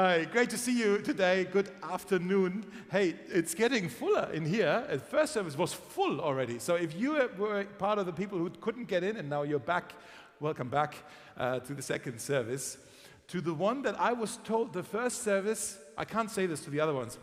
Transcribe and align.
Hi, 0.00 0.26
great 0.26 0.48
to 0.50 0.56
see 0.56 0.78
you 0.78 0.98
today. 0.98 1.42
Good 1.50 1.72
afternoon. 1.82 2.64
Hey, 2.88 3.16
it's 3.30 3.52
getting 3.52 3.88
fuller 3.88 4.30
in 4.32 4.46
here. 4.46 4.86
The 4.88 5.00
first 5.00 5.32
service 5.32 5.58
was 5.58 5.72
full 5.72 6.20
already. 6.20 6.60
So 6.60 6.76
if 6.76 6.94
you 6.94 7.28
were 7.36 7.64
part 7.64 7.98
of 7.98 8.06
the 8.06 8.12
people 8.12 8.38
who 8.38 8.48
couldn't 8.48 8.86
get 8.86 9.02
in 9.02 9.16
and 9.16 9.28
now 9.28 9.42
you're 9.42 9.58
back, 9.58 9.94
welcome 10.38 10.68
back 10.68 10.94
uh, 11.36 11.58
to 11.58 11.74
the 11.74 11.82
second 11.82 12.20
service. 12.20 12.78
To 13.26 13.40
the 13.40 13.52
one 13.52 13.82
that 13.82 13.98
I 13.98 14.12
was 14.12 14.38
told 14.44 14.72
the 14.72 14.84
first 14.84 15.24
service, 15.24 15.80
I 15.96 16.04
can't 16.04 16.30
say 16.30 16.46
this 16.46 16.60
to 16.60 16.70
the 16.70 16.78
other 16.78 16.94
ones, 16.94 17.18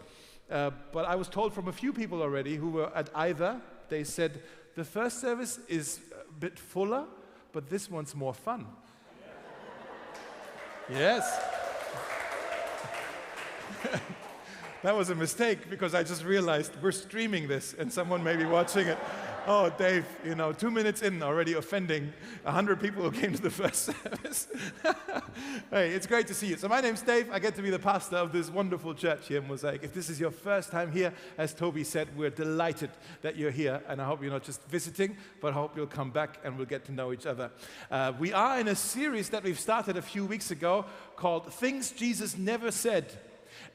uh, 0.52 0.72
but 0.92 1.06
I 1.06 1.16
was 1.16 1.30
told 1.30 1.54
from 1.54 1.70
a 1.70 1.72
few 1.72 1.94
people 1.94 2.22
already 2.22 2.58
who 2.58 2.72
were 2.72 2.92
at 2.94 3.10
either, 3.16 3.62
they 3.88 4.04
said, 4.04 4.42
the 4.76 4.84
first 4.84 5.22
service 5.22 5.62
is 5.70 6.02
a 6.12 6.40
bit 6.42 6.60
fuller, 6.60 7.06
but 7.54 7.70
this 7.70 7.90
one's 7.90 8.14
more 8.14 8.34
fun. 8.34 8.68
yes. 10.90 11.40
That 14.84 14.96
was 14.96 15.10
a 15.10 15.16
mistake 15.16 15.70
because 15.70 15.96
I 15.96 16.04
just 16.04 16.24
realized 16.24 16.74
we're 16.82 16.92
streaming 16.92 17.48
this 17.48 17.74
and 17.74 17.92
someone 17.92 18.24
may 18.24 18.36
be 18.36 18.46
watching 18.46 18.88
it. 18.88 18.98
Oh, 19.48 19.70
Dave, 19.70 20.06
you 20.26 20.34
know, 20.34 20.52
two 20.52 20.72
minutes 20.72 21.04
in 21.04 21.22
already 21.22 21.54
offending 21.54 22.12
100 22.44 22.80
people 22.80 23.04
who 23.04 23.12
came 23.12 23.32
to 23.32 23.42
the 23.42 23.52
first 23.52 23.86
service. 24.04 24.48
hey, 25.70 25.92
it's 25.92 26.08
great 26.08 26.26
to 26.28 26.34
see 26.34 26.48
you. 26.48 26.58
So, 26.58 26.68
my 26.68 26.82
name's 26.82 27.04
Dave. 27.04 27.30
I 27.32 27.38
get 27.38 27.54
to 27.56 27.62
be 27.62 27.70
the 27.70 27.78
pastor 27.78 28.16
of 28.16 28.32
this 28.32 28.50
wonderful 28.50 28.96
church 28.96 29.28
here 29.28 29.42
in 29.42 29.48
Mosaic. 29.48 29.84
If 29.84 29.94
this 29.94 30.10
is 30.10 30.20
your 30.20 30.32
first 30.32 30.72
time 30.72 30.92
here, 30.92 31.14
as 31.38 31.54
Toby 31.54 31.84
said, 31.84 32.08
we're 32.18 32.32
delighted 32.32 32.90
that 33.22 33.36
you're 33.36 33.52
here. 33.52 33.84
And 33.88 34.02
I 34.02 34.06
hope 34.06 34.24
you're 34.24 34.32
not 34.32 34.44
just 34.44 34.64
visiting, 34.64 35.16
but 35.42 35.50
I 35.50 35.54
hope 35.54 35.78
you'll 35.78 35.86
come 35.86 36.10
back 36.10 36.40
and 36.44 36.58
we'll 36.58 36.66
get 36.66 36.86
to 36.86 36.92
know 36.92 37.14
each 37.14 37.28
other. 37.28 37.52
Uh, 37.92 38.14
we 38.18 38.34
are 38.34 38.60
in 38.60 38.68
a 38.68 38.76
series 38.76 39.30
that 39.30 39.44
we've 39.44 39.60
started 39.60 39.96
a 39.96 40.02
few 40.02 40.26
weeks 40.26 40.50
ago 40.50 40.86
called 41.16 41.54
Things 41.54 41.92
Jesus 41.92 42.36
Never 42.36 42.72
Said 42.72 43.16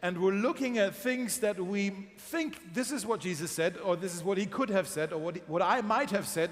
and 0.03 0.19
we're 0.21 0.33
looking 0.33 0.79
at 0.79 0.95
things 0.95 1.39
that 1.41 1.61
we 1.61 1.91
think 2.17 2.73
this 2.73 2.91
is 2.91 3.05
what 3.05 3.21
Jesus 3.21 3.51
said, 3.51 3.77
or 3.85 3.97
this 3.97 4.15
is 4.15 4.25
what 4.25 4.39
he 4.39 4.47
could 4.47 4.71
have 4.71 4.89
said, 4.89 5.13
or 5.13 5.19
what, 5.19 5.37
he, 5.37 5.43
what 5.47 5.63
I 5.63 5.83
might 5.83 6.11
have 6.11 6.27
said, 6.27 6.51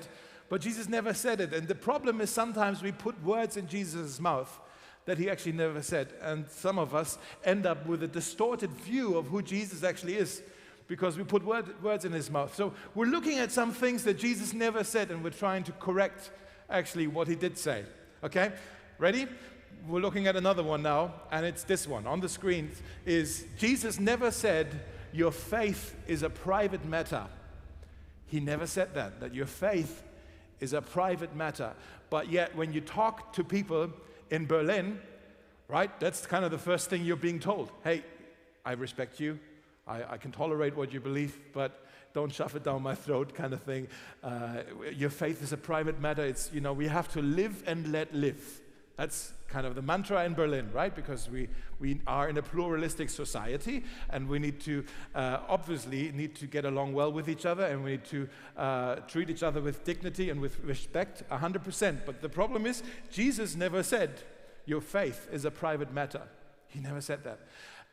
but 0.48 0.60
Jesus 0.60 0.88
never 0.88 1.14
said 1.14 1.40
it. 1.40 1.52
And 1.54 1.66
the 1.66 1.74
problem 1.74 2.20
is 2.20 2.30
sometimes 2.30 2.82
we 2.82 2.92
put 2.92 3.22
words 3.22 3.56
in 3.56 3.66
Jesus' 3.66 4.20
mouth 4.20 4.58
that 5.04 5.16
he 5.16 5.30
actually 5.30 5.52
never 5.52 5.80
said. 5.80 6.12
And 6.20 6.48
some 6.50 6.78
of 6.78 6.94
us 6.94 7.18
end 7.44 7.64
up 7.64 7.86
with 7.86 8.02
a 8.02 8.08
distorted 8.08 8.70
view 8.70 9.16
of 9.16 9.26
who 9.28 9.40
Jesus 9.40 9.82
actually 9.82 10.16
is 10.16 10.42
because 10.86 11.16
we 11.16 11.24
put 11.24 11.44
word, 11.44 11.82
words 11.82 12.04
in 12.04 12.12
his 12.12 12.30
mouth. 12.30 12.54
So 12.54 12.74
we're 12.94 13.06
looking 13.06 13.38
at 13.38 13.50
some 13.50 13.72
things 13.72 14.04
that 14.04 14.18
Jesus 14.18 14.52
never 14.52 14.84
said, 14.84 15.10
and 15.10 15.24
we're 15.24 15.30
trying 15.30 15.64
to 15.64 15.72
correct 15.72 16.30
actually 16.68 17.06
what 17.06 17.28
he 17.28 17.34
did 17.34 17.56
say. 17.56 17.84
Okay? 18.22 18.52
Ready? 18.98 19.26
We're 19.86 20.00
looking 20.00 20.26
at 20.26 20.36
another 20.36 20.62
one 20.62 20.82
now, 20.82 21.14
and 21.30 21.46
it's 21.46 21.64
this 21.64 21.86
one 21.86 22.06
on 22.06 22.20
the 22.20 22.28
screen. 22.28 22.70
Is 23.06 23.44
Jesus 23.58 24.00
never 24.00 24.30
said 24.30 24.80
your 25.12 25.30
faith 25.30 25.94
is 26.06 26.22
a 26.22 26.30
private 26.30 26.84
matter. 26.84 27.26
He 28.26 28.40
never 28.40 28.66
said 28.66 28.94
that, 28.94 29.20
that 29.20 29.34
your 29.34 29.46
faith 29.46 30.02
is 30.60 30.72
a 30.72 30.82
private 30.82 31.34
matter. 31.34 31.72
But 32.10 32.30
yet, 32.30 32.54
when 32.56 32.72
you 32.72 32.80
talk 32.80 33.32
to 33.34 33.44
people 33.44 33.90
in 34.30 34.46
Berlin, 34.46 35.00
right, 35.68 35.98
that's 36.00 36.26
kind 36.26 36.44
of 36.44 36.50
the 36.50 36.58
first 36.58 36.90
thing 36.90 37.04
you're 37.04 37.16
being 37.16 37.40
told. 37.40 37.70
Hey, 37.84 38.02
I 38.64 38.72
respect 38.72 39.20
you. 39.20 39.38
I, 39.86 40.02
I 40.14 40.16
can 40.18 40.32
tolerate 40.32 40.76
what 40.76 40.92
you 40.92 41.00
believe, 41.00 41.38
but 41.52 41.86
don't 42.12 42.32
shove 42.32 42.56
it 42.56 42.64
down 42.64 42.82
my 42.82 42.94
throat 42.94 43.34
kind 43.34 43.52
of 43.52 43.62
thing. 43.62 43.88
Uh, 44.22 44.62
your 44.94 45.10
faith 45.10 45.42
is 45.42 45.52
a 45.52 45.56
private 45.56 46.00
matter. 46.00 46.24
It's, 46.24 46.50
you 46.52 46.60
know, 46.60 46.72
we 46.72 46.88
have 46.88 47.08
to 47.12 47.22
live 47.22 47.62
and 47.66 47.92
let 47.92 48.14
live. 48.14 48.60
That's 48.98 49.32
kind 49.46 49.64
of 49.64 49.76
the 49.76 49.80
mantra 49.80 50.24
in 50.24 50.34
Berlin, 50.34 50.70
right? 50.74 50.92
Because 50.92 51.30
we, 51.30 51.48
we 51.78 52.00
are 52.08 52.28
in 52.28 52.36
a 52.36 52.42
pluralistic 52.42 53.08
society 53.10 53.84
and 54.10 54.28
we 54.28 54.40
need 54.40 54.58
to 54.62 54.84
uh, 55.14 55.38
obviously 55.48 56.10
need 56.10 56.34
to 56.34 56.48
get 56.48 56.64
along 56.64 56.94
well 56.94 57.12
with 57.12 57.28
each 57.28 57.46
other 57.46 57.64
and 57.64 57.84
we 57.84 57.92
need 57.92 58.04
to 58.06 58.28
uh, 58.56 58.96
treat 59.06 59.30
each 59.30 59.44
other 59.44 59.60
with 59.60 59.84
dignity 59.84 60.30
and 60.30 60.40
with 60.40 60.58
respect 60.64 61.22
100%. 61.30 61.98
But 62.04 62.20
the 62.22 62.28
problem 62.28 62.66
is, 62.66 62.82
Jesus 63.08 63.54
never 63.54 63.84
said 63.84 64.20
your 64.66 64.80
faith 64.80 65.28
is 65.30 65.44
a 65.44 65.50
private 65.52 65.94
matter. 65.94 66.22
He 66.66 66.80
never 66.80 67.00
said 67.00 67.22
that. 67.22 67.38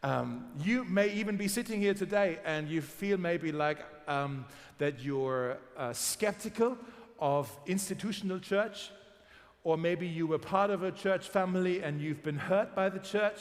Um, 0.01 0.47
you 0.63 0.85
may 0.85 1.13
even 1.13 1.37
be 1.37 1.47
sitting 1.47 1.79
here 1.79 1.93
today 1.93 2.39
and 2.45 2.67
you 2.67 2.81
feel 2.81 3.19
maybe 3.19 3.51
like 3.51 3.77
um, 4.07 4.45
that 4.79 5.01
you're 5.01 5.59
uh, 5.77 5.93
skeptical 5.93 6.79
of 7.19 7.55
institutional 7.67 8.39
church 8.39 8.89
or 9.65 9.77
maybe 9.77 10.07
you 10.07 10.27
were 10.27 10.37
part 10.37 10.69
of 10.69 10.83
a 10.83 10.91
church 10.91 11.27
family 11.27 11.81
and 11.81 11.99
you've 11.99 12.21
been 12.21 12.37
hurt 12.37 12.75
by 12.75 12.87
the 12.87 12.99
church, 12.99 13.39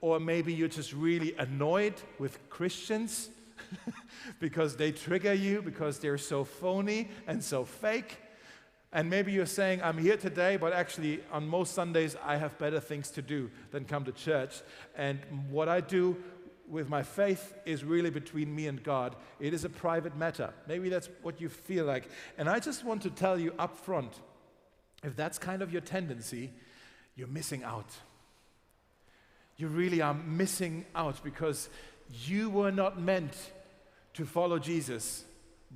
or 0.00 0.20
maybe 0.20 0.54
you're 0.54 0.68
just 0.68 0.92
really 0.92 1.34
annoyed 1.36 1.94
with 2.20 2.48
Christians 2.48 3.28
because 4.40 4.76
they 4.76 4.92
trigger 4.92 5.34
you 5.34 5.60
because 5.60 5.98
they're 5.98 6.16
so 6.16 6.44
phony 6.44 7.08
and 7.26 7.42
so 7.42 7.64
fake. 7.64 8.18
And 8.92 9.10
maybe 9.10 9.32
you're 9.32 9.46
saying, 9.46 9.82
I'm 9.82 9.98
here 9.98 10.16
today, 10.16 10.56
but 10.56 10.72
actually, 10.72 11.20
on 11.32 11.48
most 11.48 11.74
Sundays, 11.74 12.16
I 12.24 12.36
have 12.36 12.56
better 12.58 12.78
things 12.78 13.10
to 13.10 13.20
do 13.20 13.50
than 13.72 13.84
come 13.84 14.04
to 14.04 14.12
church. 14.12 14.62
And 14.96 15.18
what 15.50 15.68
I 15.68 15.80
do 15.80 16.16
with 16.68 16.88
my 16.88 17.02
faith 17.02 17.54
is 17.66 17.82
really 17.82 18.10
between 18.10 18.54
me 18.54 18.68
and 18.68 18.80
God. 18.80 19.16
It 19.40 19.52
is 19.52 19.64
a 19.64 19.68
private 19.68 20.16
matter. 20.16 20.54
Maybe 20.68 20.88
that's 20.88 21.08
what 21.22 21.40
you 21.40 21.48
feel 21.48 21.84
like. 21.84 22.08
And 22.38 22.48
I 22.48 22.60
just 22.60 22.84
want 22.84 23.02
to 23.02 23.10
tell 23.10 23.40
you 23.40 23.52
up 23.58 23.76
front 23.76 24.20
if 25.02 25.16
that's 25.16 25.38
kind 25.38 25.62
of 25.62 25.72
your 25.72 25.80
tendency, 25.80 26.50
you're 27.16 27.28
missing 27.28 27.64
out. 27.64 27.90
You 29.56 29.68
really 29.68 30.00
are 30.00 30.14
missing 30.14 30.86
out 30.94 31.22
because 31.22 31.68
you 32.24 32.50
were 32.50 32.70
not 32.70 33.00
meant 33.00 33.34
to 34.14 34.24
follow 34.24 34.58
Jesus 34.58 35.24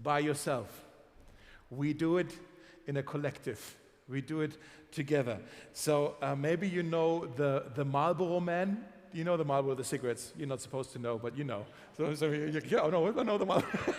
by 0.02 0.20
yourself. 0.20 0.84
We 1.70 1.92
do 1.92 2.18
it 2.18 2.32
in 2.86 2.96
a 2.96 3.02
collective. 3.02 3.76
We 4.08 4.20
do 4.20 4.40
it 4.40 4.56
together. 4.90 5.38
So 5.72 6.16
uh, 6.22 6.34
maybe 6.34 6.68
you 6.68 6.82
know 6.82 7.26
the, 7.26 7.64
the 7.74 7.84
Marlboro 7.84 8.40
man 8.40 8.84
you 9.12 9.24
know 9.24 9.36
the 9.36 9.44
Marlboro, 9.44 9.74
the 9.74 9.84
cigarettes. 9.84 10.32
You're 10.36 10.48
not 10.48 10.60
supposed 10.60 10.92
to 10.92 10.98
know, 10.98 11.18
but 11.18 11.36
you 11.36 11.44
know. 11.44 11.64
So, 11.96 12.14
so 12.14 12.30
you, 12.30 12.60
oh, 12.78 12.90
no, 12.90 13.18
I 13.18 13.22
know 13.22 13.38
the 13.38 13.46
Marlboro. 13.46 13.94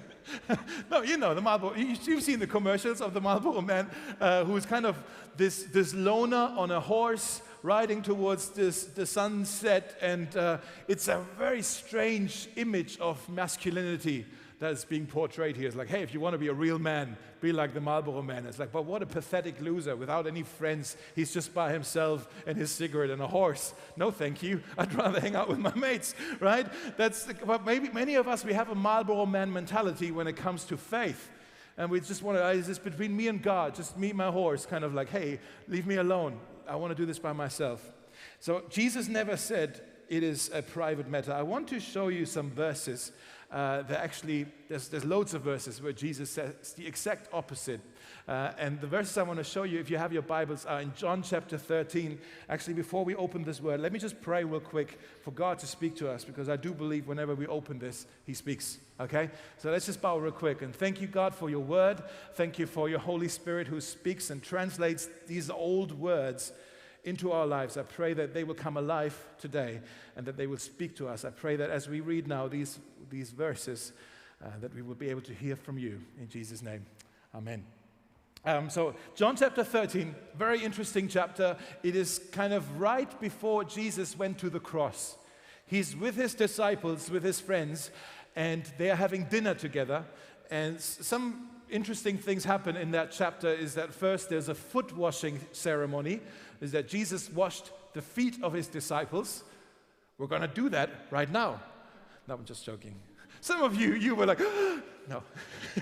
no, 0.90 1.02
you 1.02 1.16
know 1.16 1.34
the 1.34 1.40
Marlboro. 1.40 1.74
You've 1.74 2.22
seen 2.22 2.38
the 2.38 2.46
commercials 2.46 3.00
of 3.00 3.14
the 3.14 3.20
Marlboro 3.20 3.60
man 3.60 3.90
uh, 4.20 4.44
who's 4.44 4.66
kind 4.66 4.86
of 4.86 4.96
this, 5.36 5.64
this 5.64 5.94
loner 5.94 6.52
on 6.56 6.70
a 6.70 6.80
horse 6.80 7.42
riding 7.62 8.02
towards 8.02 8.50
this, 8.50 8.84
the 8.84 9.06
sunset, 9.06 9.96
and 10.00 10.36
uh, 10.36 10.58
it's 10.88 11.08
a 11.08 11.24
very 11.38 11.62
strange 11.62 12.48
image 12.56 12.98
of 12.98 13.26
masculinity 13.28 14.26
that's 14.62 14.84
being 14.84 15.06
portrayed 15.06 15.56
here. 15.56 15.66
It's 15.66 15.76
like, 15.76 15.88
hey, 15.88 16.02
if 16.02 16.14
you 16.14 16.20
want 16.20 16.34
to 16.34 16.38
be 16.38 16.46
a 16.46 16.54
real 16.54 16.78
man, 16.78 17.16
be 17.40 17.50
like 17.50 17.74
the 17.74 17.80
Marlboro 17.80 18.22
man. 18.22 18.46
It's 18.46 18.60
like, 18.60 18.70
but 18.70 18.84
what 18.84 19.02
a 19.02 19.06
pathetic 19.06 19.60
loser 19.60 19.96
without 19.96 20.28
any 20.28 20.44
friends. 20.44 20.96
He's 21.16 21.34
just 21.34 21.52
by 21.52 21.72
himself 21.72 22.28
and 22.46 22.56
his 22.56 22.70
cigarette 22.70 23.10
and 23.10 23.20
a 23.20 23.26
horse. 23.26 23.74
No, 23.96 24.12
thank 24.12 24.40
you. 24.40 24.62
I'd 24.78 24.94
rather 24.94 25.18
hang 25.18 25.34
out 25.34 25.48
with 25.48 25.58
my 25.58 25.74
mates, 25.74 26.14
right? 26.38 26.66
That's, 26.96 27.26
but 27.44 27.66
maybe 27.66 27.88
many 27.90 28.14
of 28.14 28.28
us, 28.28 28.44
we 28.44 28.52
have 28.52 28.70
a 28.70 28.74
Marlboro 28.74 29.26
man 29.26 29.52
mentality 29.52 30.12
when 30.12 30.28
it 30.28 30.36
comes 30.36 30.64
to 30.66 30.76
faith. 30.76 31.28
And 31.76 31.90
we 31.90 32.00
just 32.00 32.22
want 32.22 32.38
to, 32.38 32.48
is 32.50 32.68
this 32.68 32.78
between 32.78 33.16
me 33.16 33.26
and 33.26 33.42
God? 33.42 33.74
Just 33.74 33.98
meet 33.98 34.14
my 34.14 34.30
horse, 34.30 34.64
kind 34.64 34.84
of 34.84 34.94
like, 34.94 35.08
hey, 35.08 35.40
leave 35.66 35.86
me 35.86 35.96
alone. 35.96 36.38
I 36.68 36.76
want 36.76 36.92
to 36.92 36.94
do 36.94 37.06
this 37.06 37.18
by 37.18 37.32
myself. 37.32 37.90
So 38.38 38.62
Jesus 38.70 39.08
never 39.08 39.36
said 39.36 39.80
it 40.08 40.22
is 40.22 40.50
a 40.52 40.62
private 40.62 41.08
matter. 41.08 41.32
I 41.32 41.42
want 41.42 41.68
to 41.68 41.80
show 41.80 42.08
you 42.08 42.26
some 42.26 42.50
verses 42.50 43.12
uh, 43.52 43.82
there 43.82 43.98
actually, 43.98 44.46
there's, 44.68 44.88
there's 44.88 45.04
loads 45.04 45.34
of 45.34 45.42
verses 45.42 45.82
where 45.82 45.92
Jesus 45.92 46.30
says 46.30 46.72
the 46.72 46.86
exact 46.86 47.28
opposite. 47.34 47.80
Uh, 48.26 48.52
and 48.56 48.80
the 48.80 48.86
verses 48.86 49.18
I 49.18 49.24
want 49.24 49.38
to 49.38 49.44
show 49.44 49.64
you, 49.64 49.78
if 49.78 49.90
you 49.90 49.98
have 49.98 50.12
your 50.12 50.22
Bibles, 50.22 50.64
are 50.64 50.80
in 50.80 50.92
John 50.96 51.22
chapter 51.22 51.58
13. 51.58 52.18
Actually, 52.48 52.74
before 52.74 53.04
we 53.04 53.14
open 53.14 53.44
this 53.44 53.60
word, 53.60 53.80
let 53.80 53.92
me 53.92 53.98
just 53.98 54.22
pray 54.22 54.42
real 54.42 54.60
quick 54.60 54.98
for 55.20 55.32
God 55.32 55.58
to 55.58 55.66
speak 55.66 55.96
to 55.96 56.10
us 56.10 56.24
because 56.24 56.48
I 56.48 56.56
do 56.56 56.72
believe 56.72 57.06
whenever 57.06 57.34
we 57.34 57.46
open 57.46 57.78
this, 57.78 58.06
He 58.24 58.32
speaks. 58.32 58.78
Okay? 58.98 59.28
So 59.58 59.70
let's 59.70 59.84
just 59.84 60.00
bow 60.00 60.16
real 60.16 60.32
quick. 60.32 60.62
And 60.62 60.74
thank 60.74 61.02
you, 61.02 61.06
God, 61.06 61.34
for 61.34 61.50
your 61.50 61.60
word. 61.60 62.02
Thank 62.34 62.58
you 62.58 62.66
for 62.66 62.88
your 62.88 63.00
Holy 63.00 63.28
Spirit 63.28 63.66
who 63.66 63.82
speaks 63.82 64.30
and 64.30 64.42
translates 64.42 65.08
these 65.26 65.50
old 65.50 65.92
words 65.92 66.52
into 67.04 67.32
our 67.32 67.46
lives. 67.46 67.76
I 67.76 67.82
pray 67.82 68.14
that 68.14 68.32
they 68.32 68.44
will 68.44 68.54
come 68.54 68.76
alive 68.76 69.16
today 69.38 69.80
and 70.16 70.26
that 70.26 70.36
they 70.36 70.46
will 70.46 70.58
speak 70.58 70.96
to 70.96 71.08
us. 71.08 71.24
I 71.24 71.30
pray 71.30 71.56
that 71.56 71.70
as 71.70 71.88
we 71.88 72.00
read 72.00 72.28
now 72.28 72.48
these, 72.48 72.78
these 73.10 73.30
verses, 73.30 73.92
uh, 74.42 74.48
that 74.60 74.74
we 74.74 74.82
will 74.82 74.94
be 74.94 75.10
able 75.10 75.20
to 75.22 75.34
hear 75.34 75.56
from 75.56 75.78
you. 75.78 76.00
In 76.20 76.28
Jesus' 76.28 76.62
name, 76.62 76.86
amen. 77.34 77.64
Um, 78.44 78.70
so, 78.70 78.96
John 79.14 79.36
chapter 79.36 79.62
13, 79.62 80.14
very 80.36 80.64
interesting 80.64 81.06
chapter. 81.06 81.56
It 81.84 81.94
is 81.94 82.20
kind 82.32 82.52
of 82.52 82.80
right 82.80 83.20
before 83.20 83.62
Jesus 83.62 84.18
went 84.18 84.38
to 84.38 84.50
the 84.50 84.58
cross. 84.58 85.16
He's 85.64 85.94
with 85.96 86.16
his 86.16 86.34
disciples, 86.34 87.08
with 87.08 87.22
his 87.22 87.38
friends, 87.38 87.90
and 88.34 88.64
they 88.78 88.90
are 88.90 88.96
having 88.96 89.24
dinner 89.24 89.54
together. 89.54 90.04
And 90.50 90.80
some 90.80 91.51
interesting 91.72 92.18
things 92.18 92.44
happen 92.44 92.76
in 92.76 92.90
that 92.92 93.10
chapter 93.10 93.48
is 93.48 93.74
that 93.74 93.92
first 93.92 94.28
there's 94.28 94.48
a 94.48 94.54
foot 94.54 94.96
washing 94.96 95.40
ceremony, 95.52 96.20
is 96.60 96.72
that 96.72 96.88
Jesus 96.88 97.30
washed 97.30 97.70
the 97.94 98.02
feet 98.02 98.36
of 98.42 98.52
his 98.52 98.68
disciples 98.68 99.44
We're 100.18 100.28
going 100.28 100.42
to 100.42 100.48
do 100.48 100.68
that 100.68 100.90
right 101.10 101.30
now. 101.30 101.60
No, 102.28 102.34
I'm 102.34 102.44
just 102.44 102.64
joking. 102.64 102.94
Some 103.40 103.62
of 103.62 103.74
you, 103.74 103.94
you 103.94 104.14
were 104.14 104.26
like, 104.26 104.38
no. 105.08 105.22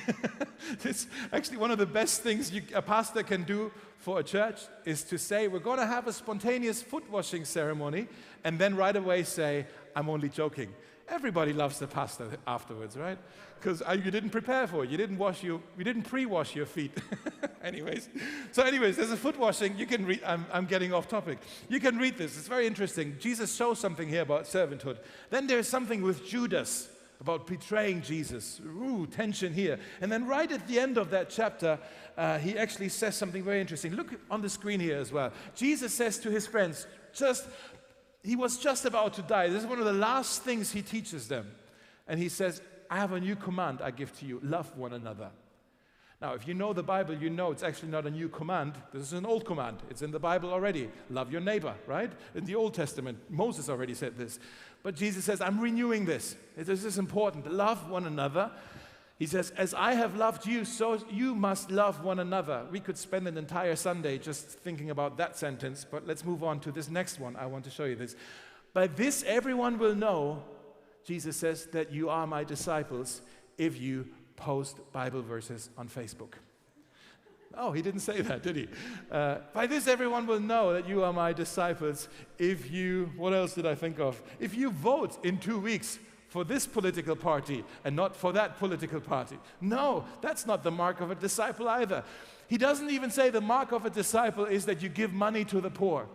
it's 0.82 1.06
actually 1.32 1.58
one 1.58 1.70
of 1.70 1.78
the 1.78 1.86
best 1.86 2.22
things 2.22 2.50
you, 2.50 2.62
a 2.74 2.80
pastor 2.80 3.22
can 3.22 3.42
do 3.42 3.70
for 3.98 4.20
a 4.20 4.22
church 4.22 4.62
is 4.86 5.02
to 5.04 5.18
say, 5.18 5.46
we're 5.46 5.58
going 5.58 5.78
to 5.78 5.86
have 5.86 6.06
a 6.06 6.12
spontaneous 6.12 6.80
foot 6.80 7.08
washing 7.10 7.44
ceremony, 7.44 8.08
and 8.44 8.58
then 8.58 8.76
right 8.76 8.96
away 8.96 9.24
say, 9.24 9.66
I'm 9.94 10.08
only 10.08 10.30
joking. 10.30 10.72
Everybody 11.10 11.52
loves 11.52 11.80
the 11.80 11.88
pasta 11.88 12.38
afterwards, 12.46 12.96
right? 12.96 13.18
Because 13.58 13.82
uh, 13.82 13.92
you 13.92 14.12
didn't 14.12 14.30
prepare 14.30 14.68
for 14.68 14.84
it. 14.84 14.90
You 14.90 14.96
didn't 14.96 15.18
wash 15.18 15.42
your, 15.42 15.60
you 15.76 15.82
didn't 15.82 16.04
pre-wash 16.04 16.54
your 16.54 16.66
feet. 16.66 16.96
anyways, 17.64 18.08
so 18.52 18.62
anyways, 18.62 18.96
there's 18.96 19.10
a 19.10 19.16
foot 19.16 19.36
washing. 19.36 19.76
You 19.76 19.86
can 19.86 20.06
read. 20.06 20.22
I'm, 20.24 20.46
I'm 20.52 20.66
getting 20.66 20.94
off 20.94 21.08
topic. 21.08 21.38
You 21.68 21.80
can 21.80 21.98
read 21.98 22.16
this. 22.16 22.38
It's 22.38 22.46
very 22.46 22.66
interesting. 22.66 23.16
Jesus 23.18 23.54
shows 23.54 23.80
something 23.80 24.08
here 24.08 24.22
about 24.22 24.44
servanthood. 24.44 24.98
Then 25.30 25.48
there's 25.48 25.66
something 25.66 26.00
with 26.00 26.24
Judas 26.24 26.88
about 27.20 27.46
betraying 27.46 28.02
Jesus. 28.02 28.60
Ooh, 28.64 29.06
tension 29.06 29.52
here. 29.52 29.78
And 30.00 30.10
then 30.10 30.26
right 30.26 30.50
at 30.50 30.66
the 30.68 30.78
end 30.78 30.96
of 30.96 31.10
that 31.10 31.28
chapter, 31.28 31.78
uh, 32.16 32.38
he 32.38 32.56
actually 32.56 32.88
says 32.88 33.16
something 33.16 33.42
very 33.42 33.60
interesting. 33.60 33.94
Look 33.94 34.14
on 34.30 34.42
the 34.42 34.48
screen 34.48 34.80
here 34.80 34.96
as 34.96 35.12
well. 35.12 35.32
Jesus 35.54 35.92
says 35.92 36.18
to 36.20 36.30
his 36.30 36.46
friends, 36.46 36.86
just 37.12 37.46
he 38.22 38.36
was 38.36 38.58
just 38.58 38.84
about 38.84 39.14
to 39.14 39.22
die. 39.22 39.48
This 39.48 39.62
is 39.62 39.68
one 39.68 39.78
of 39.78 39.84
the 39.84 39.92
last 39.92 40.42
things 40.42 40.72
he 40.72 40.82
teaches 40.82 41.28
them. 41.28 41.50
And 42.06 42.20
he 42.20 42.28
says, 42.28 42.60
I 42.90 42.96
have 42.96 43.12
a 43.12 43.20
new 43.20 43.36
command 43.36 43.80
I 43.82 43.90
give 43.90 44.16
to 44.18 44.26
you 44.26 44.40
love 44.42 44.76
one 44.76 44.92
another. 44.92 45.30
Now, 46.20 46.34
if 46.34 46.46
you 46.46 46.52
know 46.52 46.74
the 46.74 46.82
Bible, 46.82 47.14
you 47.14 47.30
know 47.30 47.50
it's 47.50 47.62
actually 47.62 47.88
not 47.88 48.06
a 48.06 48.10
new 48.10 48.28
command. 48.28 48.74
This 48.92 49.02
is 49.02 49.14
an 49.14 49.24
old 49.24 49.46
command. 49.46 49.78
It's 49.88 50.02
in 50.02 50.10
the 50.10 50.18
Bible 50.18 50.52
already. 50.52 50.90
Love 51.08 51.32
your 51.32 51.40
neighbor, 51.40 51.74
right? 51.86 52.12
In 52.34 52.44
the 52.44 52.56
Old 52.56 52.74
Testament, 52.74 53.18
Moses 53.30 53.70
already 53.70 53.94
said 53.94 54.18
this. 54.18 54.38
But 54.82 54.96
Jesus 54.96 55.24
says, 55.24 55.40
I'm 55.40 55.58
renewing 55.58 56.04
this. 56.04 56.36
This 56.58 56.84
is 56.84 56.98
important. 56.98 57.50
Love 57.50 57.88
one 57.88 58.06
another 58.06 58.50
he 59.20 59.26
says, 59.26 59.50
As 59.50 59.74
I 59.74 59.92
have 59.92 60.16
loved 60.16 60.46
you, 60.46 60.64
so 60.64 60.98
you 61.10 61.34
must 61.34 61.70
love 61.70 62.02
one 62.02 62.20
another. 62.20 62.64
We 62.70 62.80
could 62.80 62.96
spend 62.96 63.28
an 63.28 63.36
entire 63.36 63.76
Sunday 63.76 64.16
just 64.16 64.46
thinking 64.46 64.88
about 64.88 65.18
that 65.18 65.36
sentence, 65.36 65.86
but 65.88 66.06
let's 66.06 66.24
move 66.24 66.42
on 66.42 66.58
to 66.60 66.72
this 66.72 66.88
next 66.88 67.20
one. 67.20 67.36
I 67.36 67.44
want 67.44 67.64
to 67.64 67.70
show 67.70 67.84
you 67.84 67.96
this. 67.96 68.16
By 68.72 68.86
this, 68.86 69.22
everyone 69.24 69.78
will 69.78 69.94
know, 69.94 70.42
Jesus 71.04 71.36
says, 71.36 71.66
that 71.66 71.92
you 71.92 72.08
are 72.08 72.26
my 72.26 72.44
disciples 72.44 73.20
if 73.58 73.78
you 73.78 74.08
post 74.36 74.78
Bible 74.90 75.20
verses 75.20 75.68
on 75.76 75.86
Facebook. 75.86 76.32
Oh, 77.58 77.72
he 77.72 77.82
didn't 77.82 78.00
say 78.00 78.22
that, 78.22 78.42
did 78.42 78.56
he? 78.56 78.68
Uh, 79.10 79.38
by 79.52 79.66
this, 79.66 79.86
everyone 79.86 80.26
will 80.26 80.40
know 80.40 80.72
that 80.72 80.88
you 80.88 81.04
are 81.04 81.12
my 81.12 81.34
disciples 81.34 82.08
if 82.38 82.70
you, 82.70 83.12
what 83.18 83.34
else 83.34 83.52
did 83.52 83.66
I 83.66 83.74
think 83.74 84.00
of? 84.00 84.22
If 84.38 84.54
you 84.54 84.70
vote 84.70 85.22
in 85.26 85.36
two 85.36 85.58
weeks 85.58 85.98
for 86.30 86.44
this 86.44 86.64
political 86.64 87.16
party 87.16 87.64
and 87.84 87.94
not 87.94 88.16
for 88.16 88.32
that 88.32 88.58
political 88.58 89.00
party. 89.00 89.36
No, 89.60 90.04
that's 90.22 90.46
not 90.46 90.62
the 90.62 90.70
mark 90.70 91.00
of 91.00 91.10
a 91.10 91.16
disciple 91.16 91.68
either. 91.68 92.04
He 92.48 92.56
doesn't 92.56 92.88
even 92.88 93.10
say 93.10 93.30
the 93.30 93.40
mark 93.40 93.72
of 93.72 93.84
a 93.84 93.90
disciple 93.90 94.44
is 94.44 94.64
that 94.66 94.80
you 94.80 94.88
give 94.88 95.12
money 95.12 95.44
to 95.46 95.60
the 95.60 95.70
poor. 95.70 96.08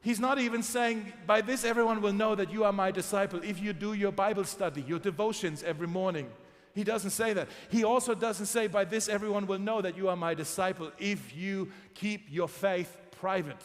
He's 0.00 0.18
not 0.18 0.38
even 0.38 0.62
saying, 0.62 1.12
by 1.26 1.42
this 1.42 1.64
everyone 1.64 2.00
will 2.00 2.14
know 2.14 2.34
that 2.34 2.50
you 2.50 2.64
are 2.64 2.72
my 2.72 2.90
disciple 2.90 3.40
if 3.42 3.60
you 3.60 3.74
do 3.74 3.92
your 3.92 4.12
Bible 4.12 4.44
study, 4.44 4.82
your 4.82 4.98
devotions 4.98 5.62
every 5.62 5.86
morning. 5.86 6.30
He 6.74 6.84
doesn't 6.84 7.10
say 7.10 7.34
that. 7.34 7.48
He 7.70 7.84
also 7.84 8.14
doesn't 8.14 8.46
say, 8.46 8.68
by 8.68 8.84
this 8.84 9.08
everyone 9.08 9.46
will 9.46 9.58
know 9.58 9.82
that 9.82 9.98
you 9.98 10.08
are 10.08 10.16
my 10.16 10.32
disciple 10.32 10.92
if 10.98 11.36
you 11.36 11.70
keep 11.94 12.26
your 12.30 12.48
faith 12.48 12.96
private. 13.20 13.62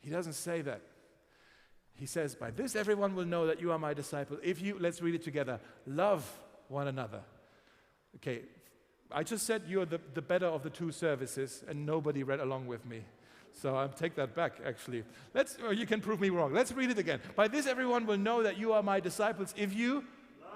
He 0.00 0.10
doesn't 0.10 0.34
say 0.34 0.60
that. 0.62 0.82
He 1.96 2.06
says, 2.06 2.34
By 2.34 2.50
this 2.50 2.76
everyone 2.76 3.14
will 3.14 3.24
know 3.24 3.46
that 3.46 3.60
you 3.60 3.72
are 3.72 3.78
my 3.78 3.94
disciple. 3.94 4.38
If 4.42 4.60
you, 4.60 4.76
let's 4.78 5.00
read 5.00 5.14
it 5.14 5.22
together, 5.22 5.58
love 5.86 6.30
one 6.68 6.88
another. 6.88 7.20
Okay, 8.16 8.42
I 9.10 9.22
just 9.22 9.46
said 9.46 9.62
you're 9.66 9.86
the, 9.86 10.00
the 10.14 10.22
better 10.22 10.46
of 10.46 10.62
the 10.62 10.70
two 10.70 10.92
services, 10.92 11.64
and 11.68 11.86
nobody 11.86 12.22
read 12.22 12.40
along 12.40 12.66
with 12.66 12.84
me. 12.86 13.02
So 13.52 13.74
I'll 13.74 13.88
take 13.88 14.14
that 14.16 14.34
back, 14.34 14.60
actually. 14.64 15.04
Let's, 15.32 15.56
or 15.64 15.72
you 15.72 15.86
can 15.86 16.00
prove 16.00 16.20
me 16.20 16.28
wrong. 16.28 16.52
Let's 16.52 16.72
read 16.72 16.90
it 16.90 16.98
again. 16.98 17.20
By 17.34 17.48
this 17.48 17.66
everyone 17.66 18.06
will 18.06 18.18
know 18.18 18.42
that 18.42 18.58
you 18.58 18.72
are 18.74 18.82
my 18.82 19.00
disciples 19.00 19.54
if 19.56 19.74
you. 19.74 20.04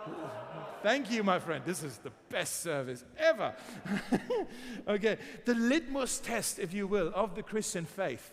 Thank 0.83 1.11
you, 1.11 1.23
my 1.23 1.39
friend. 1.39 1.63
This 1.65 1.83
is 1.83 1.99
the 1.99 2.13
best 2.29 2.63
service 2.63 3.05
ever. 3.19 3.55
okay, 4.89 5.19
the 5.45 5.55
litmus 5.55 6.19
test, 6.21 6.59
if 6.59 6.73
you 6.73 6.87
will, 6.87 7.13
of 7.15 7.35
the 7.35 7.43
Christian 7.43 7.85
faith 7.85 8.33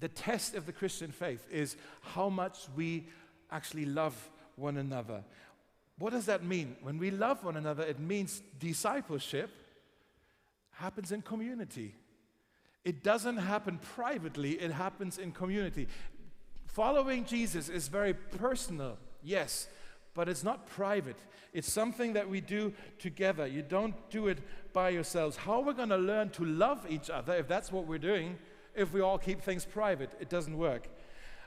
the 0.00 0.08
test 0.08 0.54
of 0.54 0.66
the 0.66 0.72
Christian 0.72 1.10
faith 1.10 1.46
is 1.50 1.76
how 2.00 2.28
much 2.28 2.66
we 2.76 3.06
actually 3.50 3.86
love 3.86 4.14
one 4.56 4.76
another. 4.76 5.22
What 5.98 6.12
does 6.12 6.26
that 6.26 6.44
mean? 6.44 6.76
When 6.82 6.98
we 6.98 7.10
love 7.10 7.42
one 7.44 7.56
another, 7.56 7.82
it 7.82 7.98
means 7.98 8.42
discipleship 8.58 9.50
happens 10.72 11.12
in 11.12 11.22
community. 11.22 11.94
It 12.84 13.02
doesn't 13.02 13.38
happen 13.38 13.78
privately, 13.78 14.52
it 14.52 14.70
happens 14.70 15.18
in 15.18 15.32
community. 15.32 15.88
Following 16.66 17.24
Jesus 17.24 17.68
is 17.68 17.88
very 17.88 18.12
personal, 18.12 18.98
yes, 19.22 19.66
but 20.14 20.28
it's 20.28 20.44
not 20.44 20.66
private. 20.66 21.16
It's 21.52 21.72
something 21.72 22.12
that 22.12 22.28
we 22.28 22.42
do 22.42 22.74
together. 22.98 23.46
You 23.46 23.62
don't 23.62 23.94
do 24.10 24.28
it 24.28 24.38
by 24.74 24.90
yourselves. 24.90 25.36
How 25.36 25.54
are 25.54 25.62
we're 25.62 25.72
going 25.72 25.88
to 25.88 25.96
learn 25.96 26.28
to 26.30 26.44
love 26.44 26.86
each 26.88 27.08
other, 27.08 27.34
if 27.34 27.48
that's 27.48 27.72
what 27.72 27.86
we're 27.86 27.98
doing, 27.98 28.38
if 28.76 28.92
we 28.92 29.00
all 29.00 29.18
keep 29.18 29.40
things 29.42 29.64
private. 29.64 30.12
It 30.20 30.28
doesn't 30.28 30.56
work. 30.56 30.88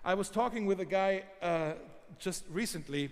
I 0.03 0.13
was 0.13 0.29
talking 0.29 0.65
with 0.65 0.79
a 0.79 0.85
guy 0.85 1.23
uh, 1.41 1.73
just 2.17 2.45
recently, 2.49 3.11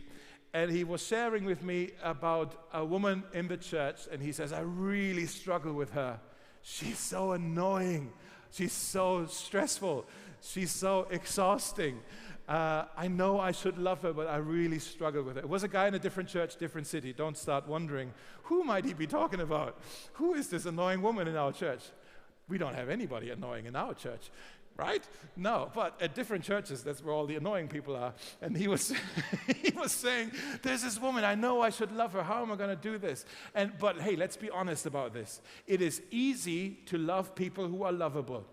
and 0.54 0.72
he 0.72 0.84
was 0.84 1.06
sharing 1.06 1.46
with 1.46 1.64
me 1.64 1.92
about 2.04 2.68
a 2.74 2.84
woman 2.84 3.24
in 3.34 3.48
the 3.48 3.58
church, 3.58 4.08
and 4.12 4.22
he 4.22 4.32
says, 4.32 4.52
I 4.54 4.62
really 4.62 5.26
struggle 5.26 5.74
with 5.74 5.92
her. 5.92 6.20
She's 6.64 7.00
so 7.00 7.34
annoying. 7.34 8.12
She's 8.52 8.74
so 8.74 9.26
stressful. 9.28 10.06
She's 10.42 10.72
so 10.72 11.08
exhausting. 11.12 12.00
Uh, 12.48 12.86
I 12.96 13.10
know 13.10 13.40
I 13.40 13.52
should 13.52 13.78
love 13.78 14.02
her, 14.04 14.14
but 14.14 14.28
I 14.28 14.38
really 14.38 14.80
struggle 14.80 15.24
with 15.24 15.38
it. 15.38 15.42
It 15.42 15.50
was 15.50 15.64
a 15.64 15.68
guy 15.68 15.88
in 15.88 15.96
a 15.96 16.00
different 16.00 16.30
church, 16.30 16.56
different 16.56 16.88
city. 16.88 17.12
Don't 17.12 17.38
start 17.38 17.68
wondering, 17.68 18.14
who 18.44 18.64
might 18.64 18.86
he 18.86 18.94
be 18.94 19.06
talking 19.06 19.42
about? 19.42 19.78
Who 20.14 20.34
is 20.34 20.48
this 20.48 20.66
annoying 20.66 21.02
woman 21.02 21.28
in 21.28 21.36
our 21.36 21.52
church? 21.52 21.82
We 22.50 22.58
don't 22.58 22.76
have 22.76 22.90
anybody 22.90 23.30
annoying 23.30 23.66
in 23.66 23.76
our 23.76 23.94
church, 23.94 24.30
right? 24.78 25.04
No, 25.36 25.70
but 25.74 26.02
at 26.02 26.16
different 26.16 26.44
churches, 26.44 26.82
that's 26.82 27.04
where 27.04 27.14
all 27.14 27.26
the 27.26 27.36
annoying 27.36 27.68
people 27.68 27.96
are. 27.96 28.14
And 28.42 28.56
he 28.56 28.68
was, 28.68 28.94
he 29.64 29.72
was 29.72 29.92
saying, 29.92 30.32
There's 30.62 30.84
this 30.84 31.00
woman, 31.00 31.26
I 31.26 31.36
know 31.36 31.62
I 31.62 31.70
should 31.70 31.92
love 31.92 32.14
her. 32.14 32.24
How 32.24 32.42
am 32.42 32.52
I 32.52 32.56
going 32.56 32.70
to 32.70 32.82
do 32.82 32.98
this? 32.98 33.26
And, 33.54 33.74
but 33.80 34.00
hey, 34.00 34.16
let's 34.16 34.38
be 34.38 34.50
honest 34.50 34.86
about 34.86 35.14
this. 35.14 35.42
It 35.66 35.82
is 35.82 36.02
easy 36.10 36.80
to 36.86 36.98
love 36.98 37.36
people 37.36 37.68
who 37.68 37.84
are 37.84 37.92
lovable. 37.92 38.46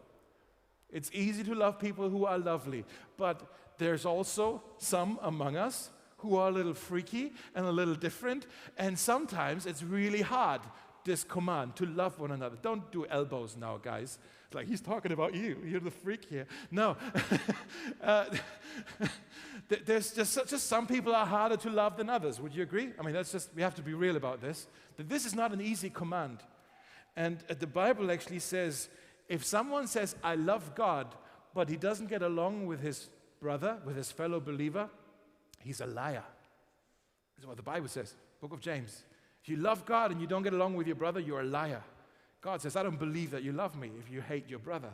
It's 0.91 1.11
easy 1.13 1.45
to 1.45 1.55
love 1.55 1.79
people 1.79 2.09
who 2.09 2.25
are 2.25 2.39
lovely. 2.39 2.85
But 3.17 3.43
there's 3.79 4.05
also 4.05 4.63
some 4.79 5.19
among 5.23 5.57
us 5.57 5.91
who 6.19 6.37
are 6.37 6.49
a 6.49 6.53
little 6.53 6.75
freaky 6.75 7.33
and 7.55 7.67
a 7.67 7.73
little 7.73 7.95
different. 7.95 8.47
And 8.79 8.99
sometimes 8.99 9.67
it's 9.67 9.83
really 9.83 10.23
hard 10.23 10.63
this 11.05 11.25
command 11.25 11.77
to 11.77 11.87
love 11.87 12.19
one 12.19 12.31
another. 12.31 12.57
Don't 12.61 12.91
do 12.91 13.07
elbows 13.07 13.57
now, 13.57 13.79
guys. 13.79 14.19
It's 14.47 14.55
like 14.55 14.67
he's 14.67 14.81
talking 14.81 15.13
about 15.13 15.35
you. 15.35 15.59
You're 15.65 15.81
the 15.81 15.91
freak 15.91 16.25
here. 16.25 16.47
No. 16.71 16.97
uh, 18.03 18.27
there's 19.87 20.13
just, 20.13 20.49
just 20.49 20.67
some 20.67 20.87
people 20.87 21.15
are 21.15 21.27
harder 21.27 21.57
to 21.59 21.71
love 21.71 21.97
than 21.97 22.09
others. 22.09 22.41
Would 22.41 22.55
you 22.55 22.63
agree? 22.63 22.91
I 22.99 23.03
mean, 23.03 23.15
that's 23.15 23.33
just, 23.33 23.51
we 23.55 23.63
have 23.63 23.75
to 23.77 23.83
be 23.83 23.95
real 23.95 24.17
about 24.17 24.41
this. 24.41 24.67
That 24.97 25.09
this 25.09 25.27
is 25.27 25.35
not 25.35 25.53
an 25.53 25.61
easy 25.61 25.91
command. 25.91 26.39
And 27.17 27.39
uh, 27.49 27.55
the 27.59 27.67
Bible 27.67 28.11
actually 28.11 28.41
says 28.41 28.89
if 29.29 29.45
someone 29.45 29.87
says, 29.87 30.17
I 30.23 30.35
love 30.35 30.75
God, 30.75 31.15
but 31.55 31.69
he 31.69 31.77
doesn't 31.77 32.09
get 32.09 32.23
along 32.23 32.67
with 32.67 32.81
his 32.81 33.09
brother, 33.41 33.79
with 33.85 33.97
his 33.97 34.11
fellow 34.11 34.41
believer, 34.41 34.89
he's 35.61 35.81
a 35.81 35.87
liar. 35.87 36.25
That's 37.37 37.47
what 37.47 37.57
the 37.57 37.63
Bible 37.63 37.89
says. 37.89 38.15
Book 38.41 38.53
of 38.53 38.61
James. 38.61 39.05
If 39.45 39.51
you 39.51 39.59
love 39.59 39.85
God 39.85 40.11
and 40.11 40.23
you 40.23 40.27
don't 40.27 40.43
get 40.43 40.55
along 40.55 40.75
with 40.75 40.87
your 40.87 40.97
brother, 40.97 41.21
you're 41.21 41.43
a 41.43 41.45
liar. 41.45 41.83
God 42.41 42.63
says, 42.63 42.77
I 42.77 42.83
don't 42.83 42.99
believe 42.99 43.31
that 43.33 43.43
you 43.43 43.53
love 43.53 43.77
me 43.77 43.91
if 44.01 44.11
you 44.11 44.23
hate 44.23 44.49
your 44.49 44.59
brother. 44.59 44.89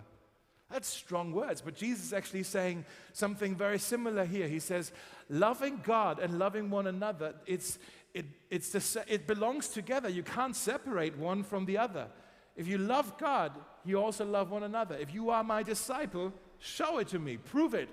That's 0.72 0.88
strong 0.88 1.30
words, 1.30 1.60
but 1.60 1.76
Jesus 1.76 2.06
is 2.06 2.12
actually 2.12 2.42
saying 2.42 2.84
something 3.12 3.54
very 3.54 3.78
similar 3.78 4.24
here. 4.24 4.48
He 4.48 4.58
says, 4.58 4.90
loving 5.28 5.80
God 5.84 6.18
and 6.18 6.40
loving 6.40 6.68
one 6.68 6.88
another, 6.88 7.34
it's, 7.46 7.78
it, 8.12 8.26
it's 8.50 8.70
the, 8.70 9.04
it 9.06 9.28
belongs 9.28 9.68
together. 9.68 10.08
You 10.08 10.24
can't 10.24 10.56
separate 10.56 11.16
one 11.16 11.44
from 11.44 11.64
the 11.64 11.78
other. 11.78 12.08
If 12.56 12.66
you 12.66 12.78
love 12.78 13.18
God, 13.18 13.52
you 13.84 14.02
also 14.02 14.24
love 14.24 14.50
one 14.50 14.64
another. 14.64 14.96
If 14.96 15.14
you 15.14 15.30
are 15.30 15.44
my 15.44 15.62
disciple, 15.62 16.32
show 16.58 16.98
it 16.98 17.06
to 17.08 17.20
me, 17.20 17.36
prove 17.36 17.74
it 17.74 17.88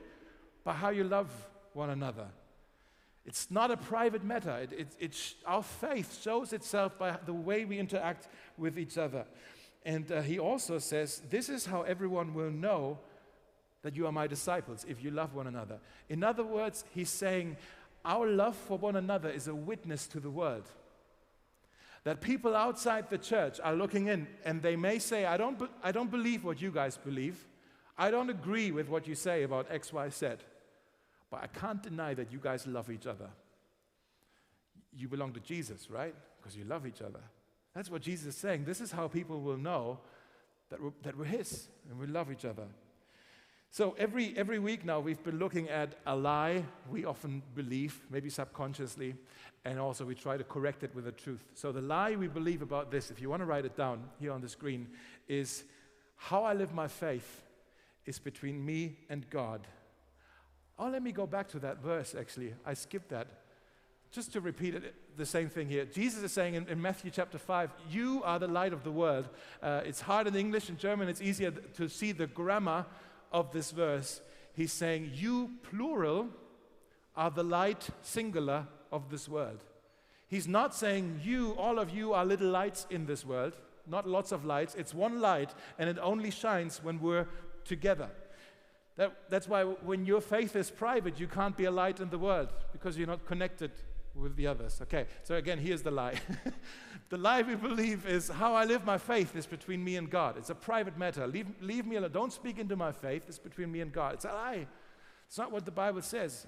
by 0.63 0.73
how 0.73 0.89
you 0.89 1.03
love 1.03 1.29
one 1.73 1.91
another. 1.91 2.25
It's 3.27 3.51
not 3.51 3.71
a 3.71 3.77
private 3.77 4.23
matter. 4.23 4.57
It, 4.71 4.95
it, 4.97 5.33
our 5.45 5.61
faith 5.61 6.21
shows 6.23 6.53
itself 6.53 6.97
by 6.97 7.17
the 7.25 7.33
way 7.33 7.65
we 7.65 7.77
interact 7.77 8.29
with 8.57 8.79
each 8.79 8.97
other. 8.97 9.25
And 9.83 10.09
uh, 10.09 10.21
he 10.21 10.39
also 10.39 10.79
says, 10.79 11.21
This 11.29 11.49
is 11.49 11.65
how 11.65 11.81
everyone 11.81 12.33
will 12.33 12.49
know 12.49 12.99
that 13.83 13.97
you 13.97 14.05
are 14.07 14.13
my 14.13 14.27
disciples 14.27 14.85
if 14.87 15.03
you 15.03 15.11
love 15.11 15.35
one 15.35 15.45
another. 15.45 15.79
In 16.07 16.23
other 16.23 16.45
words, 16.45 16.85
he's 16.95 17.09
saying, 17.09 17.57
Our 18.05 18.27
love 18.27 18.55
for 18.55 18.77
one 18.77 18.95
another 18.95 19.29
is 19.29 19.49
a 19.49 19.55
witness 19.55 20.07
to 20.07 20.21
the 20.21 20.31
world. 20.31 20.63
That 22.05 22.21
people 22.21 22.55
outside 22.55 23.09
the 23.09 23.17
church 23.17 23.59
are 23.61 23.73
looking 23.75 24.07
in 24.07 24.27
and 24.45 24.61
they 24.61 24.77
may 24.77 24.99
say, 24.99 25.25
I 25.25 25.35
don't, 25.35 25.59
be- 25.59 25.67
I 25.83 25.91
don't 25.91 26.09
believe 26.09 26.45
what 26.45 26.61
you 26.61 26.71
guys 26.71 26.95
believe. 26.95 27.45
I 27.97 28.09
don't 28.09 28.29
agree 28.29 28.71
with 28.71 28.87
what 28.87 29.05
you 29.05 29.15
say 29.15 29.43
about 29.43 29.67
X, 29.69 29.91
Y, 29.91 30.07
Z. 30.09 30.27
But 31.29 31.43
I 31.43 31.47
can't 31.47 31.81
deny 31.81 32.13
that 32.13 32.31
you 32.31 32.39
guys 32.39 32.65
love 32.67 32.89
each 32.89 33.07
other. 33.07 33.29
You 34.95 35.07
belong 35.07 35.33
to 35.33 35.39
Jesus, 35.39 35.89
right? 35.89 36.15
Because 36.37 36.57
you 36.57 36.63
love 36.63 36.87
each 36.87 37.01
other. 37.01 37.19
That's 37.75 37.91
what 37.91 38.01
Jesus 38.01 38.27
is 38.27 38.35
saying. 38.35 38.65
This 38.65 38.81
is 38.81 38.91
how 38.91 39.07
people 39.07 39.41
will 39.41 39.57
know 39.57 39.99
that 40.69 40.81
we're, 40.81 40.91
that 41.03 41.17
we're 41.17 41.25
His 41.25 41.67
and 41.89 41.99
we 41.99 42.07
love 42.07 42.31
each 42.31 42.45
other. 42.45 42.65
So 43.69 43.95
every, 43.99 44.33
every 44.37 44.59
week 44.59 44.85
now, 44.85 44.99
we've 44.99 45.21
been 45.23 45.39
looking 45.39 45.69
at 45.69 45.95
a 46.05 46.15
lie 46.15 46.63
we 46.89 47.05
often 47.05 47.43
believe, 47.53 48.01
maybe 48.09 48.29
subconsciously, 48.29 49.15
and 49.65 49.77
also 49.77 50.05
we 50.05 50.15
try 50.15 50.37
to 50.37 50.43
correct 50.43 50.83
it 50.83 50.95
with 50.95 51.05
the 51.05 51.11
truth. 51.11 51.43
So 51.53 51.71
the 51.71 51.81
lie 51.81 52.15
we 52.15 52.27
believe 52.27 52.61
about 52.61 52.89
this, 52.89 53.11
if 53.11 53.21
you 53.21 53.29
want 53.29 53.41
to 53.41 53.45
write 53.45 53.65
it 53.65 53.75
down 53.75 54.05
here 54.19 54.31
on 54.31 54.41
the 54.41 54.49
screen, 54.49 54.87
is 55.27 55.63
how 56.15 56.43
I 56.43 56.53
live 56.53 56.73
my 56.73 56.87
faith 56.87 57.43
is 58.05 58.17
between 58.17 58.65
me 58.65 58.97
and 59.09 59.29
God. 59.29 59.67
Oh, 60.79 60.89
let 60.89 61.01
me 61.01 61.11
go 61.11 61.25
back 61.25 61.47
to 61.49 61.59
that 61.59 61.81
verse, 61.81 62.15
actually. 62.17 62.53
I 62.65 62.73
skipped 62.73 63.09
that. 63.09 63.27
Just 64.11 64.31
to 64.33 64.41
repeat 64.41 64.75
it, 64.75 64.95
the 65.17 65.25
same 65.25 65.49
thing 65.49 65.67
here. 65.67 65.85
Jesus 65.85 66.23
is 66.23 66.31
saying 66.31 66.53
in, 66.53 66.67
in 66.67 66.81
Matthew 66.81 67.11
chapter 67.11 67.37
5, 67.37 67.71
You 67.89 68.21
are 68.23 68.39
the 68.39 68.47
light 68.47 68.73
of 68.73 68.83
the 68.83 68.91
world. 68.91 69.27
Uh, 69.61 69.81
it's 69.85 70.01
hard 70.01 70.27
in 70.27 70.35
English, 70.35 70.69
and 70.69 70.77
German, 70.77 71.09
it's 71.09 71.21
easier 71.21 71.51
to 71.51 71.89
see 71.89 72.11
the 72.11 72.27
grammar 72.27 72.85
of 73.31 73.51
this 73.51 73.71
verse. 73.71 74.21
He's 74.53 74.71
saying, 74.71 75.11
You, 75.13 75.51
plural, 75.63 76.29
are 77.15 77.31
the 77.31 77.43
light, 77.43 77.89
singular, 78.01 78.67
of 78.91 79.09
this 79.09 79.27
world. 79.27 79.63
He's 80.27 80.47
not 80.47 80.73
saying, 80.73 81.21
You, 81.23 81.53
all 81.57 81.79
of 81.79 81.89
you, 81.89 82.13
are 82.13 82.25
little 82.25 82.49
lights 82.49 82.85
in 82.89 83.05
this 83.05 83.25
world, 83.25 83.53
not 83.87 84.07
lots 84.07 84.31
of 84.31 84.45
lights. 84.45 84.75
It's 84.75 84.93
one 84.93 85.19
light, 85.19 85.53
and 85.77 85.89
it 85.89 85.97
only 86.01 86.31
shines 86.31 86.83
when 86.83 87.01
we're 87.01 87.27
together. 87.65 88.09
That, 88.97 89.29
that's 89.29 89.47
why 89.47 89.63
when 89.63 90.05
your 90.05 90.21
faith 90.21 90.55
is 90.55 90.69
private, 90.69 91.19
you 91.19 91.27
can't 91.27 91.55
be 91.55 91.65
a 91.65 91.71
light 91.71 91.99
in 91.99 92.09
the 92.09 92.17
world 92.17 92.49
because 92.71 92.97
you're 92.97 93.07
not 93.07 93.25
connected 93.25 93.71
with 94.15 94.35
the 94.35 94.47
others. 94.47 94.79
Okay, 94.81 95.05
so 95.23 95.35
again, 95.35 95.59
here's 95.59 95.83
the 95.83 95.91
lie. 95.91 96.15
the 97.09 97.17
lie 97.17 97.43
we 97.43 97.53
believe 97.55 98.07
is 98.07 98.27
how 98.27 98.55
I 98.55 98.65
live 98.65 98.83
my 98.85 98.97
faith 98.97 99.35
is 99.35 99.45
between 99.45 99.83
me 99.83 99.97
and 99.97 100.09
God. 100.09 100.35
It's 100.37 100.49
a 100.49 100.55
private 100.55 100.97
matter. 100.97 101.27
Leave, 101.27 101.47
leave 101.61 101.85
me 101.85 101.95
alone. 101.95 102.11
Don't 102.11 102.33
speak 102.33 102.57
into 102.57 102.75
my 102.75 102.91
faith. 102.91 103.23
It's 103.27 103.37
between 103.37 103.71
me 103.71 103.81
and 103.81 103.93
God. 103.93 104.15
It's 104.15 104.25
a 104.25 104.29
lie. 104.29 104.67
It's 105.27 105.37
not 105.37 105.51
what 105.51 105.65
the 105.65 105.71
Bible 105.71 106.01
says. 106.01 106.47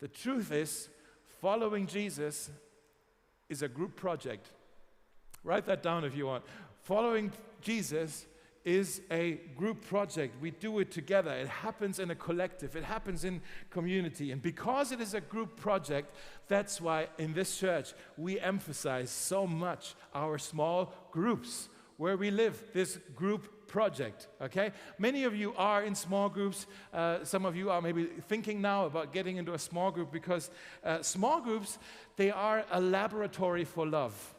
The 0.00 0.08
truth 0.08 0.50
is, 0.50 0.88
following 1.40 1.86
Jesus 1.86 2.50
is 3.48 3.62
a 3.62 3.68
group 3.68 3.94
project. 3.94 4.50
Write 5.44 5.66
that 5.66 5.82
down 5.82 6.04
if 6.04 6.16
you 6.16 6.26
want. 6.26 6.44
Following 6.82 7.32
Jesus 7.60 8.26
is 8.66 9.00
a 9.12 9.40
group 9.56 9.86
project. 9.86 10.34
We 10.42 10.50
do 10.50 10.80
it 10.80 10.90
together. 10.90 11.30
It 11.30 11.46
happens 11.46 12.00
in 12.00 12.10
a 12.10 12.16
collective, 12.16 12.74
it 12.74 12.82
happens 12.84 13.24
in 13.24 13.40
community. 13.70 14.32
And 14.32 14.42
because 14.42 14.90
it 14.90 15.00
is 15.00 15.14
a 15.14 15.20
group 15.20 15.56
project, 15.56 16.14
that's 16.48 16.80
why 16.80 17.06
in 17.16 17.32
this 17.32 17.56
church 17.56 17.94
we 18.18 18.40
emphasize 18.40 19.10
so 19.10 19.46
much 19.46 19.94
our 20.14 20.36
small 20.36 20.92
groups 21.12 21.68
where 21.96 22.16
we 22.16 22.30
live, 22.30 22.60
this 22.74 22.98
group 23.14 23.68
project. 23.68 24.26
Okay? 24.42 24.72
Many 24.98 25.24
of 25.24 25.34
you 25.34 25.54
are 25.56 25.82
in 25.82 25.94
small 25.94 26.28
groups. 26.28 26.66
Uh, 26.92 27.24
some 27.24 27.46
of 27.46 27.54
you 27.56 27.70
are 27.70 27.80
maybe 27.80 28.04
thinking 28.28 28.60
now 28.60 28.86
about 28.86 29.12
getting 29.12 29.36
into 29.36 29.54
a 29.54 29.58
small 29.58 29.92
group 29.92 30.12
because 30.12 30.50
uh, 30.84 31.02
small 31.02 31.40
groups, 31.40 31.78
they 32.16 32.32
are 32.32 32.64
a 32.72 32.80
laboratory 32.80 33.64
for 33.64 33.86
love. 33.86 34.34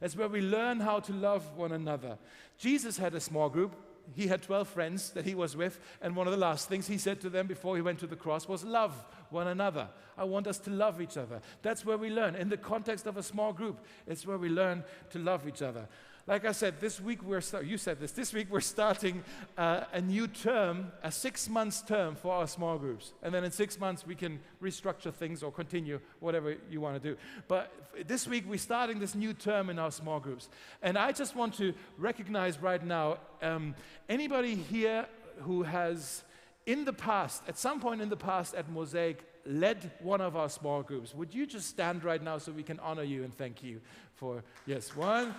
That's 0.00 0.16
where 0.16 0.28
we 0.28 0.40
learn 0.40 0.80
how 0.80 1.00
to 1.00 1.12
love 1.12 1.56
one 1.56 1.72
another. 1.72 2.18
Jesus 2.58 2.96
had 2.96 3.14
a 3.14 3.20
small 3.20 3.48
group. 3.48 3.76
He 4.14 4.26
had 4.26 4.42
12 4.42 4.66
friends 4.66 5.10
that 5.10 5.24
he 5.24 5.36
was 5.36 5.56
with, 5.56 5.78
and 6.02 6.16
one 6.16 6.26
of 6.26 6.32
the 6.32 6.38
last 6.38 6.68
things 6.68 6.88
he 6.88 6.98
said 6.98 7.20
to 7.20 7.30
them 7.30 7.46
before 7.46 7.76
he 7.76 7.82
went 7.82 8.00
to 8.00 8.08
the 8.08 8.16
cross 8.16 8.48
was, 8.48 8.64
Love 8.64 9.04
one 9.28 9.46
another. 9.46 9.88
I 10.18 10.24
want 10.24 10.46
us 10.46 10.58
to 10.60 10.70
love 10.70 11.00
each 11.00 11.16
other. 11.16 11.40
That's 11.62 11.84
where 11.84 11.96
we 11.96 12.10
learn. 12.10 12.34
In 12.34 12.48
the 12.48 12.56
context 12.56 13.06
of 13.06 13.16
a 13.16 13.22
small 13.22 13.52
group, 13.52 13.78
it's 14.06 14.26
where 14.26 14.38
we 14.38 14.48
learn 14.48 14.82
to 15.10 15.18
love 15.18 15.46
each 15.46 15.62
other. 15.62 15.86
Like 16.26 16.44
I 16.44 16.52
said, 16.52 16.80
this 16.80 17.00
week 17.00 17.22
we're 17.22 17.40
start- 17.40 17.64
you 17.64 17.78
said 17.78 17.98
this. 17.98 18.12
This 18.12 18.32
week 18.32 18.48
we're 18.50 18.60
starting 18.60 19.24
uh, 19.56 19.84
a 19.92 20.00
new 20.00 20.28
term, 20.28 20.92
a 21.02 21.10
six 21.10 21.48
months 21.48 21.82
term 21.82 22.14
for 22.14 22.32
our 22.34 22.46
small 22.46 22.78
groups, 22.78 23.12
and 23.22 23.34
then 23.34 23.42
in 23.42 23.50
six 23.50 23.80
months 23.80 24.06
we 24.06 24.14
can 24.14 24.38
restructure 24.62 25.12
things 25.12 25.42
or 25.42 25.50
continue 25.50 26.00
whatever 26.20 26.56
you 26.70 26.80
want 26.80 27.02
to 27.02 27.10
do. 27.10 27.16
But 27.48 27.72
f- 27.98 28.06
this 28.06 28.28
week 28.28 28.44
we're 28.46 28.58
starting 28.58 29.00
this 29.00 29.14
new 29.14 29.32
term 29.32 29.70
in 29.70 29.78
our 29.78 29.90
small 29.90 30.20
groups, 30.20 30.48
and 30.82 30.96
I 30.98 31.12
just 31.12 31.34
want 31.34 31.54
to 31.54 31.74
recognize 31.98 32.60
right 32.60 32.84
now 32.84 33.18
um, 33.42 33.74
anybody 34.08 34.54
here 34.54 35.06
who 35.40 35.62
has 35.62 36.22
in 36.66 36.84
the 36.84 36.92
past, 36.92 37.42
at 37.48 37.58
some 37.58 37.80
point 37.80 38.02
in 38.02 38.08
the 38.10 38.16
past 38.16 38.54
at 38.54 38.70
Mosaic, 38.70 39.24
led 39.46 39.90
one 40.00 40.20
of 40.20 40.36
our 40.36 40.50
small 40.50 40.82
groups. 40.82 41.14
Would 41.14 41.34
you 41.34 41.46
just 41.46 41.68
stand 41.68 42.04
right 42.04 42.22
now 42.22 42.38
so 42.38 42.52
we 42.52 42.62
can 42.62 42.78
honor 42.80 43.02
you 43.02 43.24
and 43.24 43.34
thank 43.34 43.62
you 43.62 43.80
for 44.14 44.44
yes 44.66 44.94
one. 44.94 45.34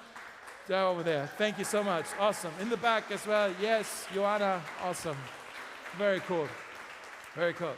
There 0.67 0.85
over 0.85 1.03
there. 1.03 1.29
Thank 1.37 1.57
you 1.57 1.65
so 1.65 1.83
much. 1.83 2.05
Awesome. 2.19 2.51
In 2.61 2.69
the 2.69 2.77
back 2.77 3.11
as 3.11 3.25
well. 3.25 3.51
Yes, 3.59 4.05
Joanna. 4.13 4.61
Awesome. 4.83 5.17
Very 5.97 6.19
cool. 6.21 6.47
Very 7.35 7.53
cool. 7.53 7.73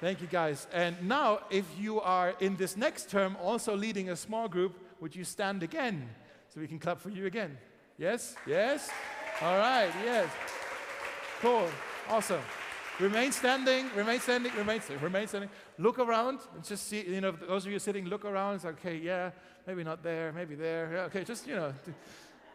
Thank 0.00 0.20
you, 0.20 0.26
guys. 0.26 0.66
And 0.72 1.08
now, 1.08 1.40
if 1.48 1.64
you 1.78 2.00
are 2.00 2.34
in 2.40 2.56
this 2.56 2.76
next 2.76 3.08
term 3.08 3.36
also 3.40 3.76
leading 3.76 4.10
a 4.10 4.16
small 4.16 4.48
group, 4.48 4.78
would 5.00 5.14
you 5.14 5.24
stand 5.24 5.62
again 5.62 6.08
so 6.48 6.60
we 6.60 6.66
can 6.66 6.78
clap 6.78 7.00
for 7.00 7.10
you 7.10 7.26
again? 7.26 7.56
Yes? 7.96 8.34
Yes? 8.46 8.90
All 9.40 9.56
right. 9.56 9.90
Yes. 10.04 10.28
Cool. 11.40 11.68
Awesome. 12.10 12.42
Remain 13.00 13.32
standing, 13.32 13.90
remain 13.96 14.20
standing, 14.20 14.52
remain 14.56 14.80
standing, 14.80 15.04
remain 15.04 15.26
standing. 15.26 15.50
Look 15.78 15.98
around 15.98 16.40
and 16.54 16.62
just 16.62 16.86
see, 16.86 17.04
you 17.04 17.20
know, 17.20 17.32
those 17.32 17.66
of 17.66 17.72
you 17.72 17.78
sitting, 17.78 18.06
look 18.06 18.24
around. 18.24 18.56
It's 18.56 18.64
like, 18.64 18.74
okay, 18.74 18.96
yeah, 18.96 19.30
maybe 19.66 19.82
not 19.82 20.02
there, 20.02 20.32
maybe 20.32 20.54
there. 20.54 20.90
Yeah, 20.92 21.00
okay, 21.04 21.24
just, 21.24 21.46
you 21.46 21.56
know. 21.56 21.72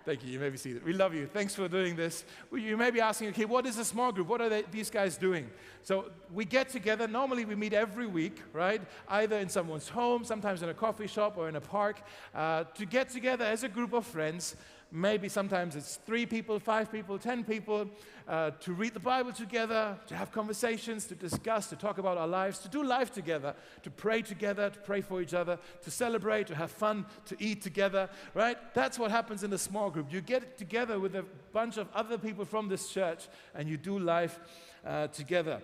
Thank 0.05 0.23
you. 0.23 0.31
You 0.31 0.39
may 0.39 0.49
be 0.49 0.57
seated. 0.57 0.83
We 0.83 0.93
love 0.93 1.13
you. 1.13 1.27
Thanks 1.27 1.53
for 1.53 1.67
doing 1.67 1.95
this. 1.95 2.23
You 2.51 2.77
may 2.77 2.89
be 2.89 3.01
asking, 3.01 3.29
okay, 3.29 3.45
what 3.45 3.65
is 3.65 3.77
a 3.77 3.85
small 3.85 4.11
group? 4.11 4.27
What 4.27 4.41
are 4.41 4.49
they, 4.49 4.63
these 4.71 4.89
guys 4.89 5.17
doing? 5.17 5.49
So 5.83 6.09
we 6.33 6.45
get 6.45 6.69
together. 6.69 7.07
Normally, 7.07 7.45
we 7.45 7.55
meet 7.55 7.73
every 7.73 8.07
week, 8.07 8.41
right? 8.53 8.81
Either 9.09 9.37
in 9.37 9.49
someone's 9.49 9.89
home, 9.89 10.23
sometimes 10.23 10.63
in 10.63 10.69
a 10.69 10.73
coffee 10.73 11.07
shop 11.07 11.37
or 11.37 11.49
in 11.49 11.57
a 11.57 11.61
park, 11.61 12.01
uh, 12.33 12.63
to 12.75 12.85
get 12.85 13.09
together 13.09 13.43
as 13.45 13.63
a 13.63 13.69
group 13.69 13.93
of 13.93 14.05
friends. 14.05 14.55
Maybe 14.91 15.29
sometimes 15.29 15.75
it's 15.75 15.97
three 15.97 16.25
people, 16.25 16.59
five 16.59 16.91
people, 16.91 17.19
ten 17.19 17.43
people, 17.43 17.87
uh, 18.27 18.51
to 18.61 18.73
read 18.73 18.95
the 18.95 18.99
Bible 18.99 19.31
together, 19.31 19.95
to 20.07 20.15
have 20.15 20.31
conversations, 20.31 21.05
to 21.05 21.15
discuss, 21.15 21.67
to 21.67 21.75
talk 21.75 21.99
about 21.99 22.17
our 22.17 22.27
lives, 22.27 22.57
to 22.59 22.69
do 22.69 22.83
life 22.83 23.11
together, 23.11 23.53
to 23.83 23.91
pray 23.91 24.23
together, 24.23 24.71
to 24.71 24.79
pray 24.79 25.01
for 25.01 25.21
each 25.21 25.35
other, 25.35 25.59
to 25.83 25.91
celebrate, 25.91 26.47
to 26.47 26.55
have 26.55 26.71
fun, 26.71 27.05
to 27.25 27.35
eat 27.39 27.61
together, 27.61 28.09
right? 28.33 28.57
That's 28.73 28.97
what 28.97 29.11
happens 29.11 29.43
in 29.43 29.53
a 29.53 29.59
small 29.59 29.91
group. 29.91 30.11
You 30.11 30.21
get 30.21 30.57
together 30.57 30.99
with 30.99 31.15
a 31.15 31.25
bunch 31.53 31.77
of 31.77 31.87
other 31.93 32.17
people 32.17 32.43
from 32.43 32.67
this 32.67 32.89
church 32.89 33.27
and 33.53 33.69
you 33.69 33.77
do 33.77 33.99
life 33.99 34.39
uh, 34.83 35.07
together. 35.07 35.61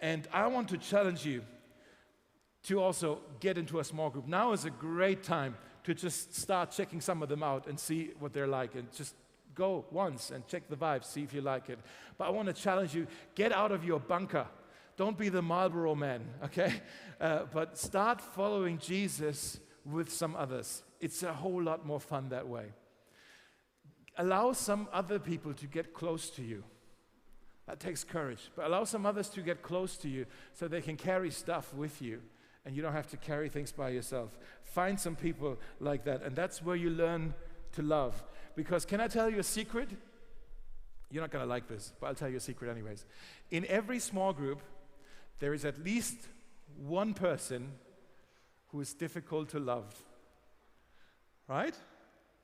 And 0.00 0.26
I 0.32 0.46
want 0.46 0.70
to 0.70 0.78
challenge 0.78 1.26
you 1.26 1.42
to 2.64 2.80
also 2.80 3.20
get 3.40 3.58
into 3.58 3.80
a 3.80 3.84
small 3.84 4.08
group. 4.08 4.26
Now 4.26 4.52
is 4.52 4.64
a 4.64 4.70
great 4.70 5.22
time 5.22 5.56
to 5.84 5.94
just 5.94 6.34
start 6.34 6.70
checking 6.70 7.00
some 7.00 7.22
of 7.22 7.28
them 7.28 7.42
out 7.42 7.66
and 7.66 7.78
see 7.78 8.10
what 8.18 8.32
they're 8.32 8.46
like 8.46 8.74
and 8.74 8.92
just 8.92 9.14
go 9.54 9.84
once 9.90 10.30
and 10.30 10.46
check 10.46 10.68
the 10.68 10.76
vibe, 10.76 11.04
see 11.04 11.22
if 11.22 11.34
you 11.34 11.40
like 11.40 11.68
it. 11.68 11.78
But 12.16 12.28
I 12.28 12.30
want 12.30 12.48
to 12.48 12.54
challenge 12.54 12.94
you 12.94 13.06
get 13.34 13.52
out 13.52 13.72
of 13.72 13.84
your 13.84 14.00
bunker. 14.00 14.46
Don't 14.96 15.18
be 15.18 15.28
the 15.28 15.42
Marlboro 15.42 15.94
man, 15.94 16.24
okay? 16.44 16.74
Uh, 17.20 17.40
but 17.52 17.78
start 17.78 18.20
following 18.20 18.78
Jesus 18.78 19.58
with 19.84 20.12
some 20.12 20.36
others. 20.36 20.82
It's 21.00 21.22
a 21.22 21.32
whole 21.32 21.62
lot 21.62 21.84
more 21.84 22.00
fun 22.00 22.28
that 22.28 22.46
way. 22.46 22.66
Allow 24.16 24.52
some 24.52 24.88
other 24.92 25.18
people 25.18 25.54
to 25.54 25.66
get 25.66 25.94
close 25.94 26.30
to 26.30 26.42
you. 26.42 26.62
That 27.66 27.80
takes 27.80 28.04
courage. 28.04 28.50
But 28.54 28.66
allow 28.66 28.84
some 28.84 29.06
others 29.06 29.28
to 29.30 29.40
get 29.40 29.62
close 29.62 29.96
to 29.98 30.08
you 30.08 30.26
so 30.52 30.68
they 30.68 30.82
can 30.82 30.96
carry 30.96 31.30
stuff 31.30 31.72
with 31.74 32.02
you 32.02 32.20
and 32.64 32.76
you 32.76 32.82
don't 32.82 32.92
have 32.92 33.08
to 33.08 33.16
carry 33.16 33.48
things 33.48 33.72
by 33.72 33.90
yourself. 33.90 34.38
Find 34.62 34.98
some 34.98 35.16
people 35.16 35.58
like 35.80 36.04
that, 36.04 36.22
and 36.22 36.36
that's 36.36 36.62
where 36.62 36.76
you 36.76 36.90
learn 36.90 37.34
to 37.72 37.82
love. 37.82 38.22
Because, 38.54 38.84
can 38.84 39.00
I 39.00 39.08
tell 39.08 39.28
you 39.28 39.38
a 39.38 39.44
secret? 39.44 39.88
You're 41.10 41.22
not 41.22 41.30
going 41.30 41.44
to 41.44 41.48
like 41.48 41.68
this, 41.68 41.92
but 42.00 42.06
I'll 42.06 42.14
tell 42.14 42.28
you 42.28 42.36
a 42.36 42.40
secret 42.40 42.70
anyways. 42.70 43.04
In 43.50 43.66
every 43.66 43.98
small 43.98 44.32
group, 44.32 44.62
there 45.40 45.52
is 45.52 45.64
at 45.64 45.82
least 45.82 46.16
one 46.76 47.14
person 47.14 47.72
who 48.68 48.80
is 48.80 48.94
difficult 48.94 49.50
to 49.50 49.58
love. 49.58 49.94
Right? 51.48 51.74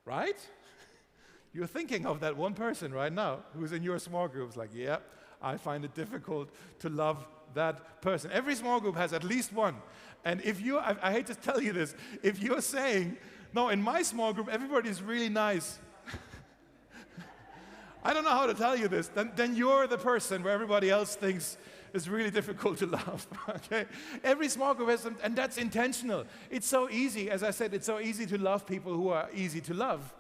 Right? 0.04 0.36
You're 1.54 1.66
thinking 1.66 2.04
of 2.04 2.20
that 2.20 2.36
one 2.36 2.54
person 2.54 2.92
right 2.92 3.12
now 3.12 3.40
who's 3.54 3.72
in 3.72 3.82
your 3.82 3.98
small 3.98 4.28
groups, 4.28 4.56
like, 4.56 4.70
yeah, 4.74 4.98
I 5.40 5.56
find 5.56 5.84
it 5.84 5.94
difficult 5.94 6.50
to 6.80 6.88
love 6.88 7.26
that 7.54 8.00
person. 8.02 8.30
Every 8.32 8.54
small 8.54 8.80
group 8.80 8.96
has 8.96 9.12
at 9.12 9.24
least 9.24 9.52
one. 9.52 9.76
And 10.24 10.40
if 10.42 10.60
you, 10.60 10.78
I, 10.78 10.96
I 11.02 11.12
hate 11.12 11.26
to 11.26 11.34
tell 11.34 11.60
you 11.60 11.72
this, 11.72 11.94
if 12.22 12.42
you're 12.42 12.60
saying, 12.60 13.16
no, 13.52 13.68
in 13.68 13.80
my 13.80 14.02
small 14.02 14.32
group, 14.32 14.48
everybody 14.48 14.88
is 14.88 15.02
really 15.02 15.28
nice. 15.28 15.78
I 18.04 18.12
don't 18.12 18.24
know 18.24 18.30
how 18.30 18.46
to 18.46 18.54
tell 18.54 18.76
you 18.76 18.88
this. 18.88 19.08
Then, 19.08 19.32
then 19.36 19.54
you're 19.54 19.86
the 19.86 19.98
person 19.98 20.42
where 20.42 20.52
everybody 20.52 20.90
else 20.90 21.14
thinks 21.16 21.56
it's 21.94 22.08
really 22.08 22.30
difficult 22.30 22.78
to 22.78 22.86
love. 22.98 23.26
okay? 23.48 23.86
Every 24.22 24.48
small 24.48 24.74
group 24.74 24.90
has 24.90 25.06
and 25.06 25.36
that's 25.36 25.58
intentional. 25.58 26.24
It's 26.50 26.66
so 26.66 26.90
easy, 26.90 27.30
as 27.30 27.42
I 27.42 27.50
said, 27.50 27.74
it's 27.74 27.86
so 27.86 27.98
easy 27.98 28.26
to 28.26 28.38
love 28.38 28.66
people 28.66 28.92
who 28.94 29.08
are 29.08 29.28
easy 29.34 29.60
to 29.62 29.74
love. 29.74 30.14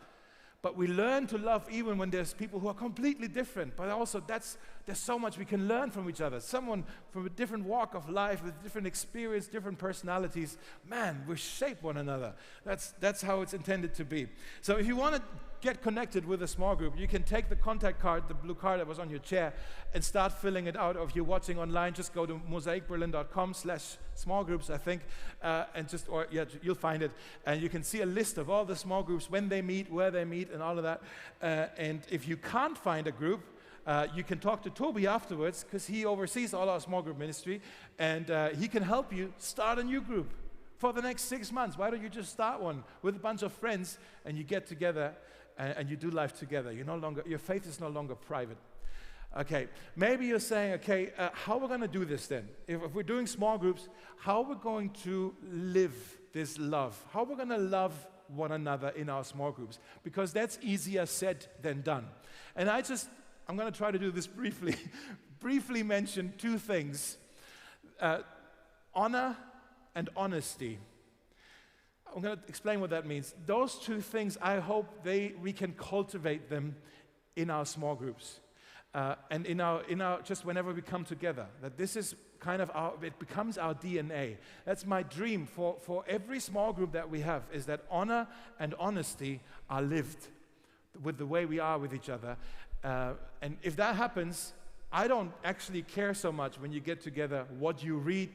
But 0.60 0.76
we 0.76 0.88
learn 0.88 1.26
to 1.28 1.38
love 1.38 1.68
even 1.70 1.98
when 1.98 2.10
there's 2.10 2.34
people 2.34 2.58
who 2.58 2.68
are 2.68 2.74
completely 2.74 3.28
different. 3.28 3.76
But 3.76 3.90
also, 3.90 4.22
that's, 4.26 4.58
there's 4.88 4.98
so 4.98 5.18
much 5.18 5.36
we 5.36 5.44
can 5.44 5.68
learn 5.68 5.90
from 5.90 6.08
each 6.08 6.22
other. 6.22 6.40
Someone 6.40 6.82
from 7.10 7.26
a 7.26 7.28
different 7.28 7.66
walk 7.66 7.94
of 7.94 8.08
life, 8.08 8.42
with 8.42 8.62
different 8.62 8.86
experience, 8.86 9.46
different 9.46 9.78
personalities. 9.78 10.56
Man, 10.88 11.24
we 11.28 11.36
shape 11.36 11.82
one 11.82 11.98
another. 11.98 12.32
That's, 12.64 12.94
that's 12.98 13.20
how 13.20 13.42
it's 13.42 13.52
intended 13.52 13.92
to 13.96 14.06
be. 14.06 14.28
So, 14.62 14.78
if 14.78 14.86
you 14.86 14.96
want 14.96 15.16
to 15.16 15.22
get 15.60 15.82
connected 15.82 16.24
with 16.24 16.42
a 16.42 16.48
small 16.48 16.74
group, 16.74 16.98
you 16.98 17.06
can 17.06 17.22
take 17.22 17.50
the 17.50 17.56
contact 17.56 18.00
card, 18.00 18.28
the 18.28 18.34
blue 18.34 18.54
card 18.54 18.80
that 18.80 18.86
was 18.86 18.98
on 18.98 19.10
your 19.10 19.18
chair, 19.18 19.52
and 19.92 20.02
start 20.02 20.32
filling 20.32 20.66
it 20.68 20.76
out. 20.76 20.96
Or 20.96 21.04
if 21.04 21.14
you're 21.14 21.22
watching 21.22 21.58
online, 21.58 21.92
just 21.92 22.14
go 22.14 22.24
to 22.24 22.40
mosaicberlin.com 22.50 23.52
slash 23.52 23.98
small 24.14 24.42
groups, 24.42 24.70
I 24.70 24.78
think, 24.78 25.02
uh, 25.42 25.64
and 25.74 25.86
just, 25.86 26.08
or 26.08 26.28
yeah, 26.30 26.46
you'll 26.62 26.74
find 26.74 27.02
it. 27.02 27.10
And 27.44 27.60
you 27.60 27.68
can 27.68 27.82
see 27.82 28.00
a 28.00 28.06
list 28.06 28.38
of 28.38 28.48
all 28.48 28.64
the 28.64 28.76
small 28.76 29.02
groups, 29.02 29.30
when 29.30 29.50
they 29.50 29.60
meet, 29.60 29.92
where 29.92 30.10
they 30.10 30.24
meet, 30.24 30.50
and 30.50 30.62
all 30.62 30.78
of 30.78 30.84
that. 30.84 31.02
Uh, 31.42 31.66
and 31.76 32.00
if 32.10 32.26
you 32.26 32.38
can't 32.38 32.78
find 32.78 33.06
a 33.06 33.12
group, 33.12 33.42
uh, 33.88 34.06
you 34.14 34.22
can 34.22 34.38
talk 34.38 34.62
to 34.62 34.70
Toby 34.70 35.06
afterwards 35.06 35.64
because 35.64 35.86
he 35.86 36.04
oversees 36.04 36.52
all 36.52 36.68
our 36.68 36.78
small 36.78 37.00
group 37.00 37.18
ministry 37.18 37.62
and 37.98 38.30
uh, 38.30 38.50
he 38.50 38.68
can 38.68 38.82
help 38.82 39.14
you 39.14 39.32
start 39.38 39.78
a 39.78 39.82
new 39.82 40.02
group 40.02 40.30
for 40.76 40.92
the 40.92 41.00
next 41.00 41.22
six 41.22 41.50
months. 41.50 41.78
Why 41.78 41.88
don't 41.88 42.02
you 42.02 42.10
just 42.10 42.30
start 42.30 42.60
one 42.60 42.84
with 43.00 43.16
a 43.16 43.18
bunch 43.18 43.42
of 43.42 43.50
friends 43.50 43.96
and 44.26 44.36
you 44.36 44.44
get 44.44 44.66
together 44.66 45.14
and, 45.56 45.74
and 45.78 45.88
you 45.88 45.96
do 45.96 46.10
life 46.10 46.38
together. 46.38 46.70
You're 46.70 46.84
no 46.84 46.96
longer, 46.96 47.24
your 47.26 47.38
faith 47.38 47.66
is 47.66 47.80
no 47.80 47.88
longer 47.88 48.14
private. 48.14 48.58
Okay, 49.38 49.68
maybe 49.96 50.26
you're 50.26 50.38
saying, 50.38 50.74
okay, 50.74 51.12
uh, 51.16 51.30
how 51.32 51.54
are 51.54 51.60
we 51.60 51.68
going 51.68 51.80
to 51.80 51.88
do 51.88 52.04
this 52.04 52.26
then? 52.26 52.46
If, 52.66 52.82
if, 52.82 52.94
we're 52.94 53.02
doing 53.02 53.26
small 53.26 53.56
groups, 53.56 53.88
how 54.18 54.42
are 54.42 54.50
we 54.50 54.54
going 54.56 54.90
to 55.04 55.34
live 55.50 55.94
this 56.34 56.58
love? 56.58 57.02
How 57.10 57.20
are 57.20 57.26
we 57.26 57.36
going 57.36 57.48
to 57.48 57.56
love 57.56 58.06
one 58.28 58.52
another 58.52 58.90
in 58.90 59.08
our 59.08 59.24
small 59.24 59.50
groups? 59.50 59.78
Because 60.04 60.34
that's 60.34 60.58
easier 60.60 61.06
said 61.06 61.46
than 61.62 61.80
done. 61.80 62.06
And 62.54 62.68
I 62.68 62.82
just, 62.82 63.08
I'm 63.48 63.56
going 63.56 63.72
to 63.72 63.76
try 63.76 63.90
to 63.90 63.98
do 63.98 64.10
this 64.10 64.26
briefly, 64.26 64.74
briefly 65.40 65.82
mention 65.82 66.34
two 66.36 66.58
things 66.58 67.16
uh, 67.98 68.18
honor 68.94 69.36
and 69.94 70.10
honesty. 70.14 70.78
I'm 72.14 72.20
going 72.20 72.36
to 72.36 72.42
explain 72.46 72.80
what 72.80 72.90
that 72.90 73.06
means. 73.06 73.34
Those 73.46 73.76
two 73.76 74.00
things, 74.00 74.36
I 74.42 74.58
hope 74.58 75.02
they, 75.02 75.32
we 75.40 75.52
can 75.52 75.72
cultivate 75.72 76.50
them 76.50 76.76
in 77.36 77.48
our 77.48 77.64
small 77.64 77.94
groups. 77.94 78.40
Uh, 78.94 79.14
and 79.30 79.46
in 79.46 79.60
our, 79.60 79.82
in 79.84 80.00
our, 80.00 80.20
just 80.22 80.44
whenever 80.44 80.72
we 80.72 80.82
come 80.82 81.04
together, 81.04 81.46
that 81.62 81.78
this 81.78 81.96
is 81.96 82.14
kind 82.40 82.60
of 82.60 82.70
our, 82.74 82.92
it 83.02 83.18
becomes 83.18 83.56
our 83.56 83.74
DNA. 83.74 84.36
That's 84.64 84.86
my 84.86 85.02
dream 85.02 85.46
for, 85.46 85.76
for 85.80 86.04
every 86.06 86.40
small 86.40 86.72
group 86.72 86.92
that 86.92 87.08
we 87.10 87.20
have, 87.20 87.42
is 87.52 87.66
that 87.66 87.84
honor 87.90 88.26
and 88.60 88.74
honesty 88.78 89.40
are 89.70 89.82
lived 89.82 90.28
with 91.02 91.18
the 91.18 91.26
way 91.26 91.46
we 91.46 91.58
are 91.58 91.78
with 91.78 91.94
each 91.94 92.08
other. 92.08 92.36
Uh, 92.82 93.12
and 93.42 93.56
if 93.62 93.76
that 93.76 93.96
happens, 93.96 94.52
I 94.90 95.08
don't 95.08 95.32
actually 95.44 95.82
care 95.82 96.14
so 96.14 96.32
much 96.32 96.58
when 96.58 96.72
you 96.72 96.80
get 96.80 97.00
together 97.00 97.44
what 97.58 97.82
you 97.82 97.96
read, 97.96 98.30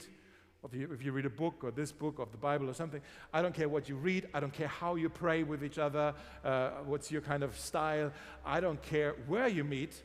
if 0.66 0.74
you, 0.74 0.90
if 0.94 1.04
you 1.04 1.12
read 1.12 1.26
a 1.26 1.30
book 1.30 1.64
or 1.64 1.72
this 1.72 1.92
book 1.92 2.20
of 2.20 2.32
the 2.32 2.38
Bible 2.38 2.70
or 2.70 2.74
something, 2.74 3.02
I 3.34 3.42
don't 3.42 3.54
care 3.54 3.68
what 3.68 3.90
you 3.90 3.96
read. 3.96 4.28
I 4.34 4.40
don't 4.40 4.54
care 4.54 4.68
how 4.68 4.96
you 4.96 5.10
pray 5.10 5.44
with 5.44 5.64
each 5.64 5.78
other, 5.78 6.14
uh, 6.44 6.70
what's 6.86 7.12
your 7.12 7.22
kind 7.22 7.44
of 7.44 7.58
style. 7.58 8.12
I 8.46 8.60
don't 8.60 8.82
care 8.82 9.16
where 9.28 9.48
you 9.48 9.64
meet, 9.64 10.02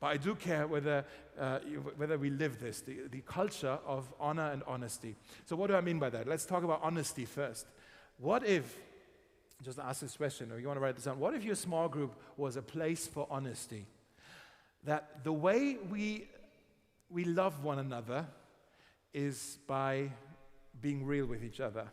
but 0.00 0.06
I 0.06 0.16
do 0.16 0.34
care 0.34 0.66
whether, 0.66 1.04
uh, 1.38 1.58
whether 1.96 2.16
we 2.16 2.30
live 2.30 2.60
this, 2.60 2.80
the, 2.80 2.96
the 3.10 3.20
culture 3.22 3.78
of 3.86 4.12
honor 4.20 4.50
and 4.52 4.62
honesty. 4.66 5.16
So, 5.46 5.56
what 5.56 5.68
do 5.68 5.74
I 5.74 5.80
mean 5.80 5.98
by 5.98 6.10
that? 6.10 6.28
Let's 6.28 6.46
talk 6.46 6.62
about 6.62 6.80
honesty 6.82 7.24
first. 7.24 7.66
What 8.18 8.46
if, 8.46 8.78
just 9.62 9.78
ask 9.78 10.00
this 10.00 10.16
question, 10.16 10.52
or 10.52 10.58
you 10.58 10.66
want 10.66 10.76
to 10.76 10.80
write 10.80 10.96
this 10.96 11.04
down, 11.04 11.18
what 11.18 11.34
if 11.34 11.44
your 11.44 11.54
small 11.54 11.88
group 11.88 12.14
was 12.36 12.56
a 12.56 12.62
place 12.62 13.06
for 13.06 13.26
honesty? 13.30 13.86
That 14.84 15.24
the 15.24 15.32
way 15.32 15.78
we, 15.90 16.28
we 17.10 17.24
love 17.24 17.64
one 17.64 17.78
another, 17.78 18.26
is 19.14 19.56
by 19.66 20.10
being 20.82 21.06
real 21.06 21.24
with 21.24 21.42
each 21.42 21.58
other, 21.58 21.86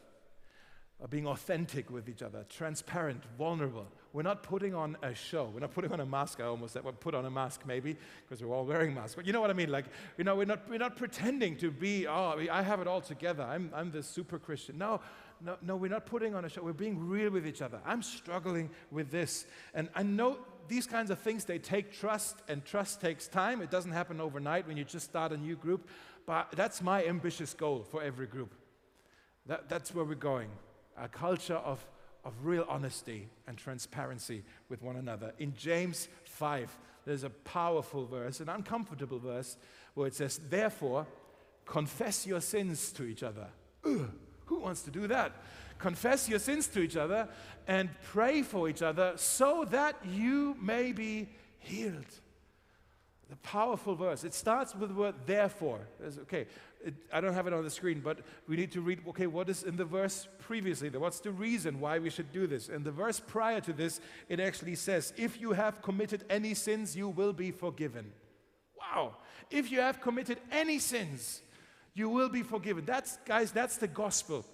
being 1.09 1.25
authentic 1.25 1.89
with 1.89 2.09
each 2.09 2.21
other, 2.21 2.45
transparent, 2.49 3.23
vulnerable. 3.37 3.87
We're 4.11 4.23
not 4.23 4.43
putting 4.43 4.75
on 4.75 4.97
a 5.01 5.15
show. 5.15 5.49
We're 5.53 5.61
not 5.61 5.73
putting 5.73 5.91
on 5.93 6.01
a 6.01 6.05
mask. 6.05 6.41
I 6.41 6.45
almost 6.45 6.73
said, 6.73 6.83
well, 6.83 6.93
put 6.93 7.15
on 7.15 7.25
a 7.25 7.31
mask 7.31 7.61
maybe, 7.65 7.95
because 8.21 8.43
we're 8.43 8.53
all 8.53 8.65
wearing 8.65 8.93
masks. 8.93 9.15
But 9.15 9.25
you 9.25 9.31
know 9.31 9.39
what 9.39 9.49
I 9.49 9.53
mean? 9.53 9.71
Like, 9.71 9.85
you 10.17 10.25
know, 10.25 10.35
we're 10.35 10.45
not, 10.45 10.69
we're 10.69 10.77
not 10.77 10.97
pretending 10.97 11.55
to 11.57 11.71
be, 11.71 12.07
oh, 12.07 12.45
I 12.51 12.61
have 12.61 12.81
it 12.81 12.87
all 12.87 13.01
together. 13.01 13.43
I'm, 13.43 13.71
I'm 13.73 13.89
the 13.91 14.03
super 14.03 14.37
Christian. 14.37 14.77
No, 14.77 14.99
no, 15.43 15.57
no, 15.61 15.75
we're 15.75 15.91
not 15.91 16.05
putting 16.05 16.35
on 16.35 16.45
a 16.45 16.49
show. 16.49 16.63
We're 16.63 16.73
being 16.73 16.97
real 16.97 17.31
with 17.31 17.45
each 17.45 17.61
other. 17.61 17.79
I'm 17.85 18.01
struggling 18.01 18.69
with 18.91 19.11
this. 19.11 19.45
And 19.73 19.89
I 19.93 20.03
know 20.03 20.37
these 20.67 20.87
kinds 20.87 21.11
of 21.11 21.19
things, 21.19 21.45
they 21.45 21.59
take 21.59 21.91
trust, 21.91 22.37
and 22.47 22.63
trust 22.63 23.01
takes 23.01 23.27
time. 23.27 23.61
It 23.61 23.69
doesn't 23.69 23.91
happen 23.91 24.21
overnight 24.21 24.67
when 24.67 24.77
you 24.77 24.85
just 24.85 25.05
start 25.05 25.31
a 25.31 25.37
new 25.37 25.55
group. 25.55 25.89
But 26.25 26.51
that's 26.55 26.81
my 26.81 27.05
ambitious 27.05 27.53
goal 27.53 27.83
for 27.83 28.01
every 28.01 28.27
group. 28.27 28.53
That, 29.45 29.67
that's 29.67 29.93
where 29.93 30.05
we're 30.05 30.15
going 30.15 30.49
a 30.95 31.07
culture 31.07 31.55
of, 31.55 31.85
of 32.23 32.33
real 32.43 32.65
honesty 32.69 33.27
and 33.47 33.57
transparency 33.57 34.43
with 34.69 34.81
one 34.81 34.95
another. 34.95 35.33
In 35.39 35.55
James 35.55 36.07
5, 36.25 36.77
there's 37.05 37.23
a 37.23 37.29
powerful 37.29 38.05
verse, 38.05 38.39
an 38.39 38.47
uncomfortable 38.47 39.19
verse, 39.19 39.57
where 39.95 40.07
it 40.07 40.15
says, 40.15 40.39
Therefore, 40.49 41.07
confess 41.65 42.27
your 42.27 42.41
sins 42.41 42.91
to 42.93 43.03
each 43.03 43.23
other. 43.23 43.47
Ugh, 43.85 44.09
wants 44.63 44.81
to 44.83 44.91
do 44.91 45.07
that? 45.07 45.33
Confess 45.77 46.29
your 46.29 46.39
sins 46.39 46.67
to 46.67 46.81
each 46.81 46.95
other 46.95 47.27
and 47.67 47.89
pray 48.03 48.41
for 48.41 48.69
each 48.69 48.81
other 48.81 49.13
so 49.15 49.65
that 49.69 49.95
you 50.05 50.55
may 50.61 50.91
be 50.91 51.29
healed. 51.59 52.05
The 53.29 53.35
powerful 53.37 53.95
verse. 53.95 54.23
It 54.23 54.33
starts 54.33 54.75
with 54.75 54.89
the 54.89 54.95
word 54.95 55.15
therefore. 55.25 55.79
It's, 56.03 56.17
okay, 56.19 56.45
it, 56.83 56.93
I 57.11 57.19
don't 57.19 57.33
have 57.33 57.47
it 57.47 57.53
on 57.53 57.63
the 57.63 57.69
screen, 57.69 58.01
but 58.03 58.19
we 58.47 58.55
need 58.55 58.71
to 58.73 58.81
read, 58.81 58.99
okay, 59.09 59.27
what 59.27 59.49
is 59.49 59.63
in 59.63 59.75
the 59.75 59.85
verse 59.85 60.27
previously? 60.39 60.89
What's 60.89 61.19
the 61.19 61.31
reason 61.31 61.79
why 61.79 61.99
we 61.99 62.09
should 62.09 62.31
do 62.31 62.45
this? 62.45 62.69
In 62.69 62.83
the 62.83 62.91
verse 62.91 63.19
prior 63.19 63.61
to 63.61 63.73
this, 63.73 64.01
it 64.29 64.39
actually 64.39 64.75
says, 64.75 65.13
if 65.17 65.41
you 65.41 65.53
have 65.53 65.81
committed 65.81 66.25
any 66.29 66.53
sins, 66.53 66.95
you 66.95 67.09
will 67.09 67.33
be 67.33 67.51
forgiven. 67.51 68.11
Wow. 68.77 69.15
If 69.49 69.71
you 69.71 69.79
have 69.79 70.01
committed 70.01 70.39
any 70.51 70.77
sins, 70.79 71.41
you 71.93 72.09
will 72.09 72.29
be 72.29 72.43
forgiven. 72.43 72.85
That's, 72.85 73.17
guys, 73.25 73.51
that's 73.51 73.77
the 73.77 73.87
gospel 73.87 74.45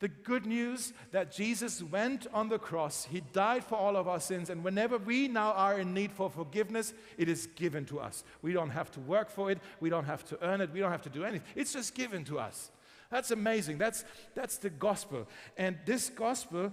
the 0.00 0.08
good 0.08 0.46
news 0.46 0.94
that 1.12 1.30
Jesus 1.30 1.82
went 1.82 2.26
on 2.32 2.48
the 2.48 2.58
cross, 2.58 3.04
He 3.04 3.20
died 3.20 3.62
for 3.62 3.76
all 3.76 3.96
of 3.96 4.08
our 4.08 4.18
sins, 4.18 4.50
and 4.50 4.64
whenever 4.64 4.96
we 4.98 5.28
now 5.28 5.52
are 5.52 5.78
in 5.78 5.94
need 5.94 6.10
for 6.10 6.30
forgiveness, 6.30 6.94
it 7.18 7.28
is 7.28 7.46
given 7.54 7.84
to 7.86 8.00
us. 8.00 8.24
We 8.42 8.52
don't 8.52 8.70
have 8.70 8.90
to 8.92 9.00
work 9.00 9.30
for 9.30 9.50
it, 9.50 9.58
we 9.78 9.90
don't 9.90 10.06
have 10.06 10.24
to 10.26 10.42
earn 10.42 10.62
it, 10.62 10.72
we 10.72 10.80
don't 10.80 10.90
have 10.90 11.02
to 11.02 11.10
do 11.10 11.24
anything. 11.24 11.46
It's 11.54 11.74
just 11.74 11.94
given 11.94 12.24
to 12.24 12.38
us. 12.38 12.70
That's 13.10 13.30
amazing. 13.30 13.76
That's, 13.76 14.04
that's 14.34 14.56
the 14.56 14.70
gospel. 14.70 15.28
And 15.56 15.78
this 15.84 16.08
gospel 16.08 16.72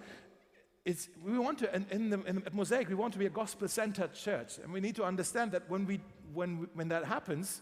it's, 0.86 1.10
we 1.22 1.38
want 1.38 1.60
to, 1.60 1.76
in, 1.76 1.86
in 1.92 2.10
the, 2.10 2.24
in, 2.24 2.42
Mosaic, 2.54 2.88
we 2.88 2.96
want 2.96 3.12
to 3.12 3.20
be 3.20 3.26
a 3.26 3.30
gospel 3.30 3.68
centered 3.68 4.14
church. 4.14 4.58
And 4.64 4.72
we 4.72 4.80
need 4.80 4.96
to 4.96 5.04
understand 5.04 5.52
that 5.52 5.70
when, 5.70 5.86
we, 5.86 6.00
when, 6.34 6.70
when 6.76 6.88
that 6.88 7.04
happens, 7.04 7.62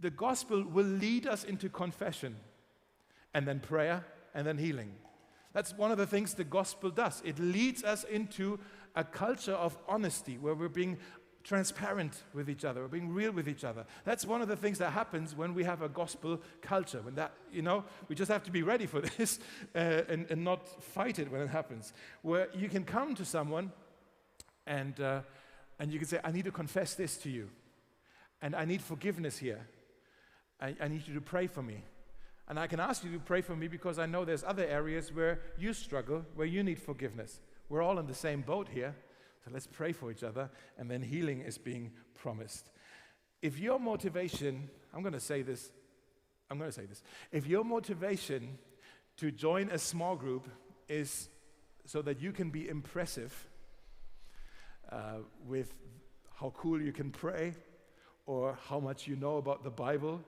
the 0.00 0.10
gospel 0.10 0.62
will 0.62 0.86
lead 0.86 1.26
us 1.26 1.44
into 1.44 1.68
confession 1.68 2.36
and 3.34 3.46
then 3.46 3.60
prayer 3.60 4.04
and 4.34 4.46
then 4.46 4.58
healing. 4.58 4.92
That's 5.52 5.76
one 5.76 5.90
of 5.90 5.98
the 5.98 6.06
things 6.06 6.34
the 6.34 6.44
gospel 6.44 6.90
does. 6.90 7.22
It 7.24 7.38
leads 7.38 7.82
us 7.82 8.04
into 8.04 8.58
a 8.94 9.04
culture 9.04 9.54
of 9.54 9.76
honesty 9.88 10.38
where 10.38 10.54
we're 10.54 10.68
being 10.68 10.98
transparent 11.42 12.22
with 12.34 12.50
each 12.50 12.64
other, 12.64 12.82
we're 12.82 12.88
being 12.88 13.12
real 13.12 13.32
with 13.32 13.48
each 13.48 13.64
other. 13.64 13.86
That's 14.04 14.26
one 14.26 14.42
of 14.42 14.48
the 14.48 14.56
things 14.56 14.78
that 14.78 14.92
happens 14.92 15.34
when 15.34 15.54
we 15.54 15.64
have 15.64 15.80
a 15.80 15.88
gospel 15.88 16.40
culture. 16.60 17.00
When 17.00 17.14
that, 17.14 17.32
you 17.50 17.62
know, 17.62 17.84
we 18.08 18.14
just 18.14 18.30
have 18.30 18.42
to 18.44 18.50
be 18.50 18.62
ready 18.62 18.86
for 18.86 19.00
this 19.18 19.38
uh, 19.74 20.02
and, 20.08 20.26
and, 20.30 20.44
not 20.44 20.82
fight 20.82 21.18
it 21.18 21.30
when 21.30 21.40
it 21.40 21.48
happens. 21.48 21.92
Where 22.22 22.48
you 22.54 22.68
can 22.68 22.84
come 22.84 23.14
to 23.14 23.24
someone 23.24 23.72
and, 24.66 25.00
uh, 25.00 25.22
and 25.78 25.90
you 25.90 25.98
can 25.98 26.06
say, 26.06 26.20
I 26.22 26.30
need 26.30 26.44
to 26.44 26.52
confess 26.52 26.94
this 26.94 27.16
to 27.18 27.30
you, 27.30 27.48
and 28.42 28.54
I 28.54 28.66
need 28.66 28.82
forgiveness 28.82 29.38
here. 29.38 29.66
I, 30.60 30.74
I 30.80 30.88
need 30.88 31.06
you 31.06 31.14
to 31.14 31.20
pray 31.20 31.46
for 31.46 31.62
me. 31.62 31.82
And 32.48 32.58
I 32.58 32.66
can 32.66 32.80
ask 32.80 33.04
you 33.04 33.12
to 33.12 33.18
pray 33.18 33.42
for 33.42 33.54
me 33.54 33.68
because 33.68 33.98
I 33.98 34.06
know 34.06 34.24
there's 34.24 34.44
other 34.44 34.66
areas 34.66 35.14
where 35.14 35.40
you 35.58 35.72
struggle, 35.72 36.24
where 36.34 36.46
you 36.46 36.62
need 36.62 36.80
forgiveness. 36.80 37.40
We're 37.68 37.82
all 37.82 37.98
in 37.98 38.06
the 38.06 38.14
same 38.14 38.42
boat 38.42 38.68
here. 38.68 38.94
So 39.44 39.50
let's 39.52 39.66
pray 39.66 39.92
for 39.92 40.10
each 40.10 40.24
other. 40.24 40.50
And 40.76 40.90
then 40.90 41.02
healing 41.02 41.40
is 41.40 41.58
being 41.58 41.92
promised. 42.14 42.68
if 43.42 43.58
your 43.58 43.78
motivation, 43.78 44.68
I'm 44.92 45.02
going 45.02 45.14
to 45.14 45.20
say 45.20 45.42
this, 45.42 45.70
I'm 46.50 46.58
going 46.58 46.70
to 46.70 46.76
say 46.76 46.86
this. 46.86 47.02
If 47.30 47.46
your 47.46 47.64
motivation 47.64 48.58
to 49.18 49.30
join 49.30 49.70
a 49.70 49.78
small 49.78 50.16
group 50.16 50.48
is 50.88 51.28
so 51.86 52.02
that 52.02 52.20
you 52.20 52.32
can 52.32 52.50
be 52.50 52.68
impressive 52.68 53.48
uh, 54.90 55.18
with 55.46 55.72
how 56.34 56.52
cool 56.56 56.80
you 56.80 56.92
can 56.92 57.10
pray, 57.10 57.54
or 58.26 58.58
how 58.68 58.80
much 58.80 59.06
you 59.06 59.16
know 59.16 59.36
about 59.36 59.62
the 59.64 59.70
Bible, 59.70 60.20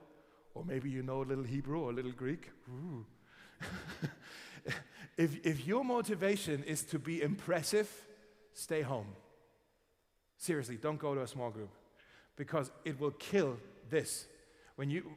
or 0.55 0.63
maybe 0.65 0.89
you 0.89 1.03
know 1.03 1.23
a 1.23 1.25
little 1.25 1.43
Hebrew 1.43 1.79
or 1.79 1.91
a 1.91 1.93
little 1.93 2.11
Greek. 2.11 2.49
if, 5.17 5.45
if 5.45 5.65
your 5.65 5.83
motivation 5.83 6.63
is 6.63 6.83
to 6.83 6.99
be 6.99 7.21
impressive, 7.21 7.89
stay 8.53 8.81
home. 8.81 9.07
Seriously, 10.37 10.77
don't 10.77 10.99
go 10.99 11.15
to 11.15 11.21
a 11.21 11.27
small 11.27 11.49
group 11.49 11.71
because 12.35 12.71
it 12.85 12.99
will 12.99 13.11
kill 13.11 13.57
this. 13.89 14.25
When, 14.75 14.89
you, 14.89 15.11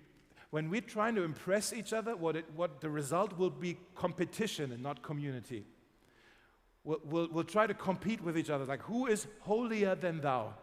when 0.50 0.70
we're 0.70 0.80
trying 0.80 1.14
to 1.16 1.22
impress 1.22 1.72
each 1.72 1.92
other, 1.92 2.16
what, 2.16 2.36
it, 2.36 2.44
what 2.54 2.80
the 2.80 2.90
result 2.90 3.36
will 3.36 3.50
be 3.50 3.76
competition 3.94 4.72
and 4.72 4.82
not 4.82 5.02
community. 5.02 5.64
We'll, 6.84 7.00
we'll, 7.04 7.28
we'll 7.32 7.44
try 7.44 7.66
to 7.66 7.74
compete 7.74 8.22
with 8.22 8.38
each 8.38 8.50
other, 8.50 8.64
like 8.64 8.82
who 8.82 9.06
is 9.06 9.26
holier 9.40 9.94
than 9.94 10.20
thou? 10.20 10.54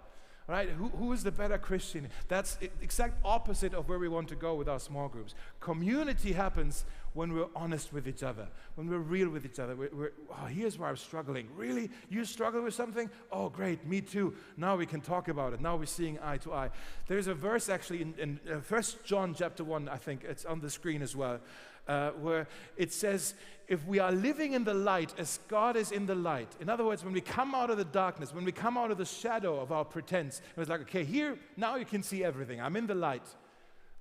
Right? 0.47 0.69
Who, 0.69 0.89
who 0.89 1.13
is 1.13 1.23
the 1.23 1.31
better 1.31 1.57
Christian? 1.57 2.09
That's 2.27 2.57
exact 2.81 3.19
opposite 3.23 3.73
of 3.73 3.87
where 3.87 3.99
we 3.99 4.07
want 4.07 4.27
to 4.29 4.35
go 4.35 4.55
with 4.55 4.67
our 4.67 4.79
small 4.79 5.07
groups. 5.07 5.35
Community 5.59 6.33
happens 6.33 6.85
when 7.13 7.33
we're 7.33 7.47
honest 7.55 7.93
with 7.93 8.07
each 8.07 8.23
other, 8.23 8.47
when 8.75 8.89
we're 8.89 8.97
real 8.97 9.29
with 9.29 9.45
each 9.45 9.59
other. 9.59 9.75
We're, 9.75 9.89
we're, 9.93 10.11
oh, 10.31 10.45
here's 10.45 10.77
where 10.77 10.89
I'm 10.89 10.97
struggling. 10.97 11.47
Really? 11.55 11.89
You 12.09 12.25
struggle 12.25 12.63
with 12.63 12.73
something? 12.73 13.09
Oh, 13.31 13.49
great, 13.49 13.85
me 13.85 14.01
too. 14.01 14.33
Now 14.57 14.75
we 14.75 14.85
can 14.85 15.01
talk 15.01 15.27
about 15.27 15.53
it. 15.53 15.61
Now 15.61 15.75
we're 15.75 15.85
seeing 15.85 16.19
eye 16.21 16.37
to 16.37 16.53
eye. 16.53 16.69
There's 17.07 17.27
a 17.27 17.33
verse 17.33 17.69
actually 17.69 18.01
in, 18.01 18.13
in 18.17 18.39
uh, 18.51 18.55
1 18.67 18.83
John 19.05 19.35
chapter 19.35 19.63
1, 19.63 19.87
I 19.89 19.97
think, 19.97 20.23
it's 20.23 20.45
on 20.45 20.59
the 20.59 20.69
screen 20.69 21.01
as 21.01 21.15
well, 21.15 21.39
uh, 21.87 22.11
where 22.11 22.47
it 22.77 22.91
says, 22.91 23.35
if 23.67 23.85
we 23.87 23.99
are 23.99 24.11
living 24.11 24.53
in 24.53 24.63
the 24.63 24.73
light 24.73 25.13
as 25.17 25.39
God 25.47 25.75
is 25.75 25.91
in 25.91 26.05
the 26.05 26.15
light, 26.15 26.49
in 26.59 26.69
other 26.69 26.83
words, 26.83 27.03
when 27.03 27.13
we 27.13 27.21
come 27.21 27.55
out 27.55 27.69
of 27.69 27.77
the 27.77 27.85
darkness, 27.85 28.33
when 28.33 28.45
we 28.45 28.51
come 28.51 28.77
out 28.77 28.91
of 28.91 28.97
the 28.97 29.05
shadow 29.05 29.59
of 29.59 29.71
our 29.71 29.85
pretense, 29.85 30.39
it 30.39 30.59
was 30.59 30.69
like, 30.69 30.81
okay, 30.81 31.03
here, 31.03 31.37
now 31.55 31.75
you 31.75 31.85
can 31.85 32.03
see 32.03 32.23
everything. 32.23 32.61
I'm 32.61 32.75
in 32.75 32.87
the 32.87 32.95
light. 32.95 33.25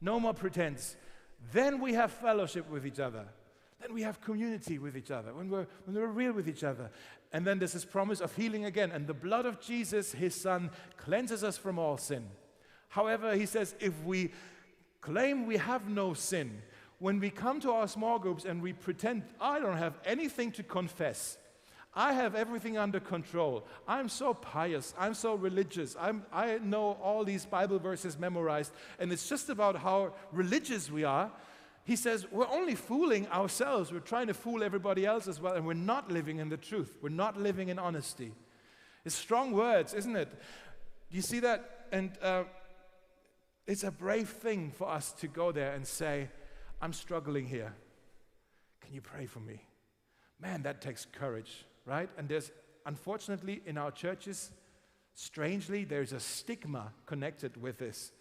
No 0.00 0.18
more 0.18 0.34
pretense. 0.34 0.96
Then 1.52 1.80
we 1.80 1.94
have 1.94 2.10
fellowship 2.10 2.68
with 2.70 2.86
each 2.86 2.98
other. 2.98 3.26
Then 3.80 3.94
we 3.94 4.02
have 4.02 4.20
community 4.20 4.78
with 4.78 4.96
each 4.96 5.10
other, 5.10 5.34
when 5.34 5.48
we're, 5.48 5.66
when 5.86 5.96
we're 5.96 6.06
real 6.06 6.32
with 6.32 6.48
each 6.48 6.64
other. 6.64 6.90
And 7.32 7.46
then 7.46 7.58
there's 7.58 7.72
this 7.72 7.84
promise 7.84 8.20
of 8.20 8.34
healing 8.36 8.64
again. 8.64 8.92
And 8.92 9.06
the 9.06 9.14
blood 9.14 9.46
of 9.46 9.60
Jesus, 9.60 10.12
his 10.12 10.34
son, 10.34 10.70
cleanses 10.96 11.42
us 11.42 11.56
from 11.56 11.78
all 11.78 11.96
sin. 11.96 12.26
However, 12.88 13.34
he 13.34 13.46
says, 13.46 13.74
if 13.80 14.04
we 14.04 14.32
claim 15.00 15.46
we 15.46 15.56
have 15.56 15.88
no 15.88 16.14
sin, 16.14 16.62
when 17.02 17.18
we 17.18 17.30
come 17.30 17.58
to 17.58 17.72
our 17.72 17.88
small 17.88 18.16
groups 18.16 18.44
and 18.44 18.62
we 18.62 18.72
pretend, 18.72 19.24
I 19.40 19.58
don't 19.58 19.76
have 19.76 19.98
anything 20.04 20.52
to 20.52 20.62
confess, 20.62 21.36
I 21.94 22.12
have 22.12 22.36
everything 22.36 22.78
under 22.78 23.00
control. 23.00 23.66
I'm 23.88 24.08
so 24.08 24.32
pious. 24.32 24.94
I'm 24.96 25.12
so 25.12 25.34
religious. 25.34 25.96
I'm, 26.00 26.24
I 26.32 26.58
know 26.58 26.96
all 27.02 27.24
these 27.24 27.44
Bible 27.44 27.80
verses 27.80 28.16
memorized, 28.16 28.72
and 29.00 29.12
it's 29.12 29.28
just 29.28 29.50
about 29.50 29.76
how 29.76 30.14
religious 30.30 30.90
we 30.90 31.02
are. 31.02 31.30
He 31.84 31.96
says, 31.96 32.24
We're 32.30 32.48
only 32.48 32.76
fooling 32.76 33.26
ourselves. 33.28 33.92
We're 33.92 33.98
trying 33.98 34.28
to 34.28 34.34
fool 34.34 34.62
everybody 34.62 35.04
else 35.04 35.26
as 35.26 35.40
well, 35.40 35.54
and 35.54 35.66
we're 35.66 35.74
not 35.74 36.10
living 36.10 36.38
in 36.38 36.48
the 36.48 36.56
truth. 36.56 36.96
We're 37.02 37.10
not 37.10 37.36
living 37.36 37.68
in 37.68 37.78
honesty. 37.80 38.32
It's 39.04 39.16
strong 39.16 39.52
words, 39.52 39.92
isn't 39.92 40.16
it? 40.16 40.30
Do 41.10 41.16
you 41.16 41.22
see 41.22 41.40
that? 41.40 41.88
And 41.90 42.12
uh, 42.22 42.44
it's 43.66 43.82
a 43.82 43.90
brave 43.90 44.28
thing 44.28 44.70
for 44.70 44.88
us 44.88 45.12
to 45.14 45.26
go 45.26 45.52
there 45.52 45.74
and 45.74 45.84
say, 45.86 46.28
I'm 46.82 46.92
struggling 46.92 47.46
here. 47.46 47.72
Can 48.82 48.92
you 48.92 49.00
pray 49.00 49.24
for 49.24 49.40
me? 49.40 49.62
Man, 50.38 50.62
that 50.64 50.82
takes 50.82 51.06
courage 51.06 51.64
right? 51.86 52.08
And 52.16 52.28
there's, 52.28 52.50
unfortunately, 52.86 53.62
in 53.66 53.78
our 53.78 53.90
churches, 53.90 54.50
strangely, 55.14 55.84
there's 55.84 56.12
a 56.12 56.20
stigma 56.20 56.92
connected 57.06 57.60
with 57.60 57.78
this 57.78 58.12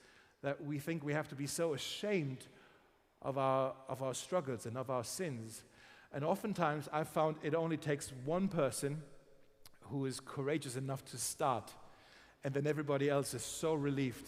that 0.41 0.63
we 0.63 0.79
think 0.79 1.03
we 1.03 1.13
have 1.13 1.27
to 1.27 1.35
be 1.35 1.45
so 1.45 1.73
ashamed 1.73 2.47
of 3.21 3.37
our, 3.37 3.73
of 3.87 4.01
our 4.01 4.13
struggles 4.13 4.65
and 4.65 4.75
of 4.77 4.89
our 4.89 5.03
sins. 5.03 5.63
And 6.13 6.25
oftentimes, 6.25 6.89
I've 6.91 7.09
found 7.09 7.35
it 7.43 7.53
only 7.53 7.77
takes 7.77 8.11
one 8.25 8.47
person 8.47 9.01
who 9.81 10.05
is 10.05 10.19
courageous 10.19 10.75
enough 10.75 11.05
to 11.05 11.17
start, 11.17 11.71
and 12.43 12.53
then 12.53 12.65
everybody 12.65 13.09
else 13.09 13.33
is 13.33 13.43
so 13.43 13.75
relieved 13.75 14.27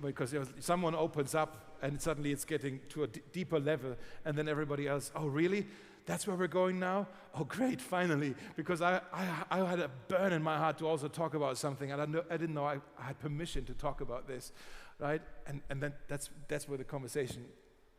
because 0.00 0.34
someone 0.60 0.94
opens 0.94 1.34
up 1.34 1.67
and 1.82 2.00
suddenly 2.00 2.32
it's 2.32 2.44
getting 2.44 2.80
to 2.90 3.04
a 3.04 3.06
deeper 3.06 3.58
level, 3.58 3.96
and 4.24 4.36
then 4.36 4.48
everybody 4.48 4.88
else, 4.88 5.10
oh, 5.14 5.26
really? 5.26 5.66
That's 6.06 6.26
where 6.26 6.36
we're 6.36 6.46
going 6.46 6.80
now? 6.80 7.06
Oh, 7.34 7.44
great, 7.44 7.82
finally. 7.82 8.34
Because 8.56 8.80
I, 8.80 9.02
I, 9.12 9.44
I 9.50 9.58
had 9.58 9.78
a 9.78 9.90
burn 10.08 10.32
in 10.32 10.42
my 10.42 10.56
heart 10.56 10.78
to 10.78 10.88
also 10.88 11.06
talk 11.06 11.34
about 11.34 11.58
something, 11.58 11.92
and 11.92 12.00
I, 12.00 12.06
know, 12.06 12.24
I 12.30 12.38
didn't 12.38 12.54
know 12.54 12.64
I, 12.64 12.78
I, 12.98 13.08
had 13.08 13.18
permission 13.20 13.66
to 13.66 13.74
talk 13.74 14.00
about 14.00 14.26
this, 14.26 14.52
right? 14.98 15.20
And, 15.46 15.60
and 15.68 15.82
then 15.82 15.92
that's, 16.08 16.30
that's 16.48 16.66
where 16.66 16.78
the 16.78 16.84
conversation 16.84 17.44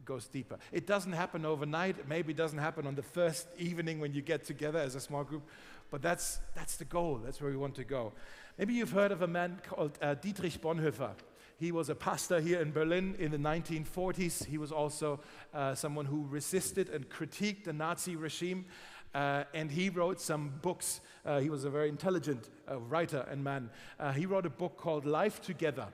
goes 0.06 0.28
deeper. 0.28 0.58
It 0.72 0.88
doesn't 0.88 1.12
happen 1.12 1.46
overnight. 1.46 2.10
Maybe 2.10 2.32
it 2.32 2.38
doesn't 2.38 2.58
happen 2.58 2.88
on 2.88 2.96
the 2.96 3.04
first 3.04 3.48
evening 3.60 4.00
when 4.00 4.16
you 4.16 4.24
get 4.24 4.44
together 4.44 4.80
as 4.80 4.96
a 4.96 5.00
small 5.00 5.24
group, 5.24 5.44
but 5.92 6.02
that's, 6.02 6.40
that's 6.56 6.78
the 6.78 6.86
goal. 6.86 7.22
That's 7.24 7.40
where 7.40 7.52
we 7.52 7.58
want 7.58 7.76
to 7.76 7.84
go. 7.84 8.14
Maybe 8.58 8.74
you've 8.74 8.92
heard 8.92 9.12
of 9.12 9.22
a 9.22 9.28
man 9.28 9.62
called 9.64 10.00
uh, 10.02 10.16
Dietrich 10.16 10.60
Bonhoeffer. 10.60 11.12
He 11.60 11.74
was 11.74 11.90
a 11.90 11.96
pastor 11.96 12.40
here 12.40 12.62
in 12.62 12.72
Berlin 12.72 13.16
in 13.20 13.32
the 13.32 13.38
1940s. 13.38 14.46
He 14.46 14.58
was 14.58 14.72
also 14.72 15.20
uh, 15.54 15.76
someone 15.76 16.06
who 16.06 16.26
resisted 16.30 16.88
and 16.88 17.10
critiqued 17.10 17.66
the 17.66 17.74
Nazi 17.74 18.16
regime. 18.16 18.66
Uh, 19.14 19.44
and 19.54 19.70
he 19.70 19.90
wrote 19.90 20.22
some 20.22 20.54
books. 20.62 21.02
Uh, 21.26 21.40
he 21.40 21.50
was 21.50 21.66
a 21.66 21.70
very 21.70 21.90
intelligent 21.90 22.50
uh, 22.72 22.80
writer 22.80 23.28
and 23.30 23.44
man. 23.44 23.70
Uh, 24.00 24.14
he 24.14 24.26
wrote 24.26 24.46
a 24.46 24.50
book 24.50 24.78
called 24.78 25.06
Life 25.06 25.42
Together. 25.42 25.88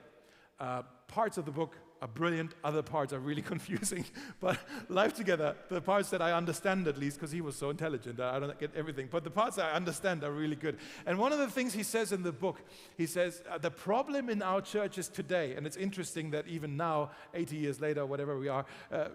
Uh, 0.60 0.82
parts 1.08 1.36
of 1.36 1.44
the 1.44 1.50
book 1.50 1.74
are 2.02 2.08
brilliant, 2.08 2.54
other 2.62 2.82
parts 2.82 3.12
are 3.12 3.18
really 3.18 3.42
confusing. 3.52 4.04
but 4.40 4.58
life 4.88 5.14
together, 5.14 5.56
the 5.68 5.80
parts 5.80 6.10
that 6.10 6.20
I 6.20 6.32
understand 6.32 6.86
at 6.88 6.98
least, 6.98 7.16
because 7.16 7.32
he 7.32 7.40
was 7.40 7.56
so 7.56 7.70
intelligent, 7.70 8.20
I 8.20 8.38
don't 8.38 8.58
get 8.58 8.74
everything, 8.74 9.08
but 9.10 9.24
the 9.24 9.30
parts 9.30 9.58
I 9.58 9.72
understand 9.72 10.24
are 10.24 10.32
really 10.32 10.56
good. 10.56 10.78
And 11.06 11.18
one 11.18 11.32
of 11.32 11.38
the 11.38 11.48
things 11.48 11.72
he 11.72 11.82
says 11.82 12.12
in 12.12 12.22
the 12.22 12.32
book, 12.32 12.60
he 12.96 13.06
says, 13.06 13.42
uh, 13.50 13.58
the 13.58 13.70
problem 13.70 14.28
in 14.28 14.42
our 14.42 14.60
churches 14.60 15.08
today, 15.08 15.54
and 15.54 15.66
it's 15.66 15.76
interesting 15.76 16.30
that 16.30 16.46
even 16.46 16.76
now, 16.76 17.10
80 17.34 17.56
years 17.56 17.80
later, 17.80 18.04
whatever 18.04 18.38
we 18.38 18.48
are, 18.48 18.64
uh, 18.92 18.96
uh, 18.96 19.08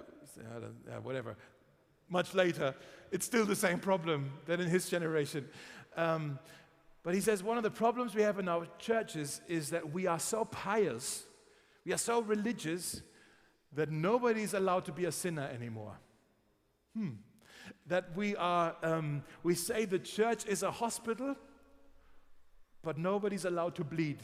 whatever, 1.03 1.35
much 2.09 2.33
later, 2.33 2.75
it's 3.11 3.25
still 3.25 3.45
the 3.45 3.55
same 3.55 3.79
problem 3.79 4.31
that 4.45 4.59
in 4.59 4.67
his 4.67 4.89
generation. 4.89 5.47
Um, 5.95 6.39
but 7.03 7.15
he 7.15 7.21
says 7.21 7.41
one 7.41 7.57
of 7.57 7.63
the 7.63 7.71
problems 7.71 8.13
we 8.13 8.21
have 8.21 8.37
in 8.37 8.47
our 8.47 8.67
churches 8.77 9.41
is 9.47 9.69
that 9.71 9.91
we 9.91 10.07
are 10.07 10.19
so 10.19 10.45
pious 10.45 11.25
we 11.85 11.93
are 11.93 11.97
so 11.97 12.21
religious 12.21 13.01
that 13.73 13.89
nobody's 13.89 14.53
allowed 14.53 14.85
to 14.85 14.91
be 14.91 15.05
a 15.05 15.11
sinner 15.11 15.49
anymore. 15.53 15.97
Hmm. 16.95 17.11
That 17.87 18.15
we 18.15 18.35
are, 18.35 18.75
um, 18.83 19.23
we 19.43 19.55
say 19.55 19.85
the 19.85 19.99
church 19.99 20.45
is 20.45 20.63
a 20.63 20.71
hospital, 20.71 21.35
but 22.83 22.97
nobody's 22.97 23.45
allowed 23.45 23.75
to 23.75 23.83
bleed. 23.83 24.21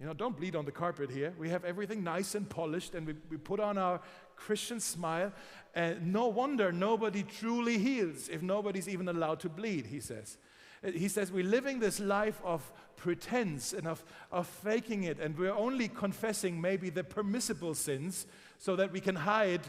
You 0.00 0.06
know, 0.06 0.14
don't 0.14 0.36
bleed 0.36 0.54
on 0.54 0.64
the 0.64 0.70
carpet 0.70 1.10
here. 1.10 1.34
We 1.38 1.48
have 1.48 1.64
everything 1.64 2.04
nice 2.04 2.36
and 2.36 2.48
polished, 2.48 2.94
and 2.94 3.06
we, 3.06 3.14
we 3.28 3.36
put 3.36 3.58
on 3.58 3.76
our 3.76 4.00
Christian 4.36 4.78
smile. 4.78 5.32
And 5.74 6.12
no 6.12 6.28
wonder 6.28 6.70
nobody 6.70 7.24
truly 7.24 7.78
heals 7.78 8.28
if 8.28 8.40
nobody's 8.40 8.88
even 8.88 9.08
allowed 9.08 9.40
to 9.40 9.48
bleed, 9.48 9.86
he 9.86 9.98
says. 9.98 10.38
He 10.82 11.08
says 11.08 11.32
we're 11.32 11.44
living 11.44 11.80
this 11.80 11.98
life 12.00 12.40
of 12.44 12.72
pretense 12.96 13.72
and 13.72 13.86
of, 13.86 14.04
of 14.30 14.46
faking 14.46 15.04
it, 15.04 15.18
and 15.18 15.36
we're 15.38 15.54
only 15.54 15.88
confessing 15.88 16.60
maybe 16.60 16.90
the 16.90 17.04
permissible 17.04 17.74
sins 17.74 18.26
so 18.58 18.76
that 18.76 18.92
we 18.92 19.00
can 19.00 19.14
hide 19.14 19.62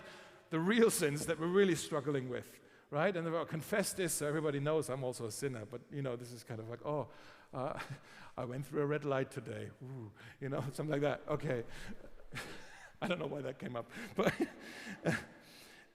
the 0.49 0.59
real 0.59 0.89
sins 0.89 1.25
that 1.27 1.39
we're 1.39 1.47
really 1.47 1.75
struggling 1.75 2.27
with, 2.27 2.47
right? 2.91 3.15
And 3.15 3.27
I'll 3.27 3.45
confess 3.45 3.93
this 3.93 4.13
so 4.13 4.27
everybody 4.27 4.59
knows 4.59 4.89
I'm 4.89 5.03
also 5.03 5.25
a 5.25 5.31
sinner, 5.31 5.63
but 5.69 5.81
you 5.91 6.01
know, 6.01 6.15
this 6.15 6.31
is 6.31 6.43
kind 6.43 6.59
of 6.59 6.69
like, 6.69 6.85
oh, 6.85 7.07
uh, 7.53 7.73
I 8.37 8.45
went 8.45 8.65
through 8.65 8.81
a 8.81 8.85
red 8.85 9.05
light 9.05 9.31
today, 9.31 9.69
Ooh, 9.83 10.11
you 10.41 10.49
know, 10.49 10.63
something 10.73 10.91
like 10.91 11.01
that. 11.01 11.21
Okay. 11.29 11.63
I 13.01 13.07
don't 13.07 13.19
know 13.19 13.27
why 13.27 13.41
that 13.41 13.59
came 13.59 13.75
up, 13.75 13.89
but. 14.15 14.33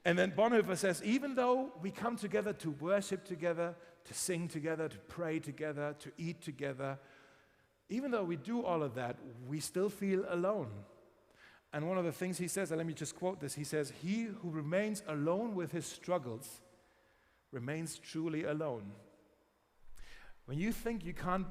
and 0.06 0.18
then 0.18 0.32
Bonhoeffer 0.32 0.76
says, 0.76 1.02
even 1.04 1.34
though 1.34 1.70
we 1.82 1.90
come 1.90 2.16
together 2.16 2.54
to 2.54 2.70
worship 2.70 3.26
together, 3.26 3.74
to 4.04 4.14
sing 4.14 4.48
together, 4.48 4.88
to 4.88 4.98
pray 5.08 5.38
together, 5.38 5.94
to 6.00 6.10
eat 6.18 6.42
together. 6.42 6.98
Even 7.88 8.10
though 8.10 8.24
we 8.24 8.36
do 8.36 8.62
all 8.62 8.82
of 8.82 8.94
that, 8.94 9.16
we 9.48 9.60
still 9.60 9.88
feel 9.88 10.24
alone. 10.28 10.70
And 11.72 11.88
one 11.88 11.98
of 11.98 12.04
the 12.04 12.12
things 12.12 12.38
he 12.38 12.48
says, 12.48 12.70
and 12.70 12.78
let 12.78 12.86
me 12.86 12.94
just 12.94 13.16
quote 13.16 13.40
this 13.40 13.54
he 13.54 13.64
says, 13.64 13.92
He 14.02 14.24
who 14.24 14.50
remains 14.50 15.02
alone 15.08 15.54
with 15.54 15.72
his 15.72 15.86
struggles 15.86 16.60
remains 17.50 17.98
truly 17.98 18.44
alone. 18.44 18.92
When 20.46 20.58
you 20.58 20.72
think 20.72 21.04
you 21.04 21.14
can't 21.14 21.46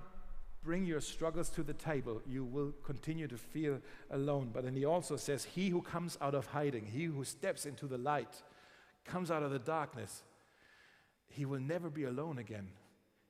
bring 0.64 0.86
your 0.86 1.02
struggles 1.02 1.50
to 1.50 1.64
the 1.64 1.74
table, 1.74 2.22
you 2.26 2.46
will 2.46 2.74
continue 2.84 3.28
to 3.28 3.38
feel 3.38 3.80
alone. 4.12 4.52
But 4.54 4.64
then 4.64 4.76
he 4.76 4.86
also 4.86 5.18
says, 5.18 5.44
He 5.44 5.70
who 5.70 5.82
comes 5.82 6.18
out 6.22 6.36
of 6.36 6.48
hiding, 6.48 6.86
he 6.86 7.06
who 7.06 7.24
steps 7.24 7.66
into 7.66 7.88
the 7.88 7.98
light, 7.98 8.42
comes 9.06 9.30
out 9.30 9.44
of 9.44 9.52
the 9.52 9.60
darkness, 9.60 10.24
he 11.34 11.46
will 11.46 11.60
never 11.60 11.90
be 11.90 12.04
alone 12.04 12.38
again. 12.38 12.70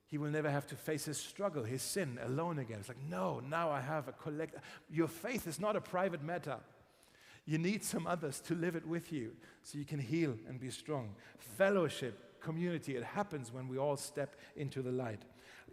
He 0.08 0.18
will 0.18 0.30
never 0.30 0.50
have 0.50 0.68
to 0.68 0.76
face 0.76 1.06
his 1.06 1.18
struggle, 1.18 1.64
his 1.64 1.82
sin 1.82 2.20
alone 2.24 2.60
again. 2.60 2.78
It's 2.80 2.90
like, 2.90 3.04
no, 3.10 3.40
now 3.40 3.72
I 3.72 3.82
have 3.82 4.08
a 4.08 4.12
collect. 4.12 4.56
Your 4.90 5.08
faith 5.08 5.48
is 5.48 5.60
not 5.60 5.76
a 5.76 5.82
private 5.82 6.24
matter. 6.24 6.58
You 7.46 7.58
need 7.58 7.84
some 7.84 8.06
others 8.06 8.40
to 8.42 8.56
live 8.56 8.76
it 8.76 8.86
with 8.86 9.12
you 9.12 9.32
so 9.64 9.78
you 9.78 9.86
can 9.86 10.00
heal 10.00 10.36
and 10.48 10.60
be 10.60 10.70
strong. 10.70 11.16
Fellowship, 11.58 12.40
community, 12.42 12.96
it 12.96 13.04
happens 13.04 13.52
when 13.52 13.68
we 13.68 13.78
all 13.78 13.98
step 13.98 14.36
into 14.56 14.82
the 14.82 14.92
light. 14.92 15.24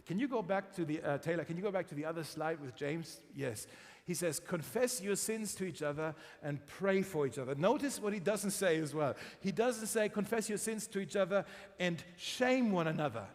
Can 0.05 0.17
you 0.17 0.27
go 0.27 0.41
back 0.41 0.73
to 0.75 0.85
the, 0.85 1.01
uh, 1.01 1.17
Taylor, 1.19 1.43
can 1.43 1.57
you 1.57 1.63
go 1.63 1.71
back 1.71 1.87
to 1.89 1.95
the 1.95 2.05
other 2.05 2.23
slide 2.23 2.59
with 2.59 2.75
James? 2.75 3.19
Yes. 3.35 3.67
He 4.05 4.13
says, 4.13 4.39
confess 4.39 5.01
your 5.01 5.15
sins 5.15 5.53
to 5.55 5.63
each 5.63 5.81
other 5.81 6.15
and 6.41 6.65
pray 6.65 7.01
for 7.01 7.27
each 7.27 7.37
other. 7.37 7.55
Notice 7.55 8.01
what 8.01 8.13
he 8.13 8.19
doesn't 8.19 8.51
say 8.51 8.77
as 8.77 8.93
well. 8.93 9.15
He 9.41 9.51
doesn't 9.51 9.87
say, 9.87 10.09
confess 10.09 10.49
your 10.49 10.57
sins 10.57 10.87
to 10.87 10.99
each 10.99 11.15
other 11.15 11.45
and 11.79 12.03
shame 12.17 12.71
one 12.71 12.87
another 12.87 13.25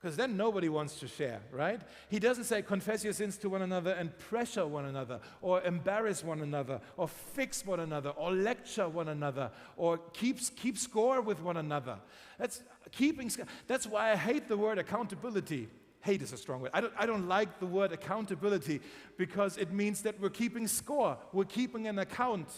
because 0.00 0.16
then 0.16 0.34
nobody 0.34 0.70
wants 0.70 0.98
to 1.00 1.06
share, 1.06 1.40
right? 1.52 1.78
He 2.08 2.18
doesn't 2.18 2.44
say 2.44 2.62
confess 2.62 3.04
your 3.04 3.12
sins 3.12 3.36
to 3.38 3.50
one 3.50 3.60
another 3.60 3.92
and 3.92 4.16
pressure 4.18 4.66
one 4.66 4.86
another, 4.86 5.20
or 5.42 5.62
embarrass 5.62 6.24
one 6.24 6.40
another, 6.40 6.80
or 6.96 7.06
fix 7.06 7.66
one 7.66 7.80
another, 7.80 8.10
or 8.10 8.32
lecture 8.32 8.88
one 8.88 9.08
another, 9.08 9.50
or 9.76 9.98
keep, 10.14 10.38
keep 10.56 10.78
score 10.78 11.20
with 11.20 11.42
one 11.42 11.58
another. 11.58 11.98
That's 12.38 12.62
keeping. 12.92 13.30
That's 13.66 13.86
why 13.86 14.12
I 14.12 14.16
hate 14.16 14.48
the 14.48 14.56
word 14.56 14.78
accountability. 14.78 15.68
Hate 16.00 16.22
is 16.22 16.32
a 16.32 16.36
strong 16.38 16.62
word. 16.62 16.70
I 16.72 16.80
don't, 16.80 16.92
I 16.98 17.06
don't 17.06 17.28
like 17.28 17.60
the 17.60 17.66
word 17.66 17.92
accountability 17.92 18.80
because 19.18 19.58
it 19.58 19.72
means 19.72 20.02
that 20.02 20.18
we're 20.18 20.30
keeping 20.30 20.66
score, 20.66 21.18
we're 21.32 21.44
keeping 21.44 21.86
an 21.86 21.98
account. 21.98 22.48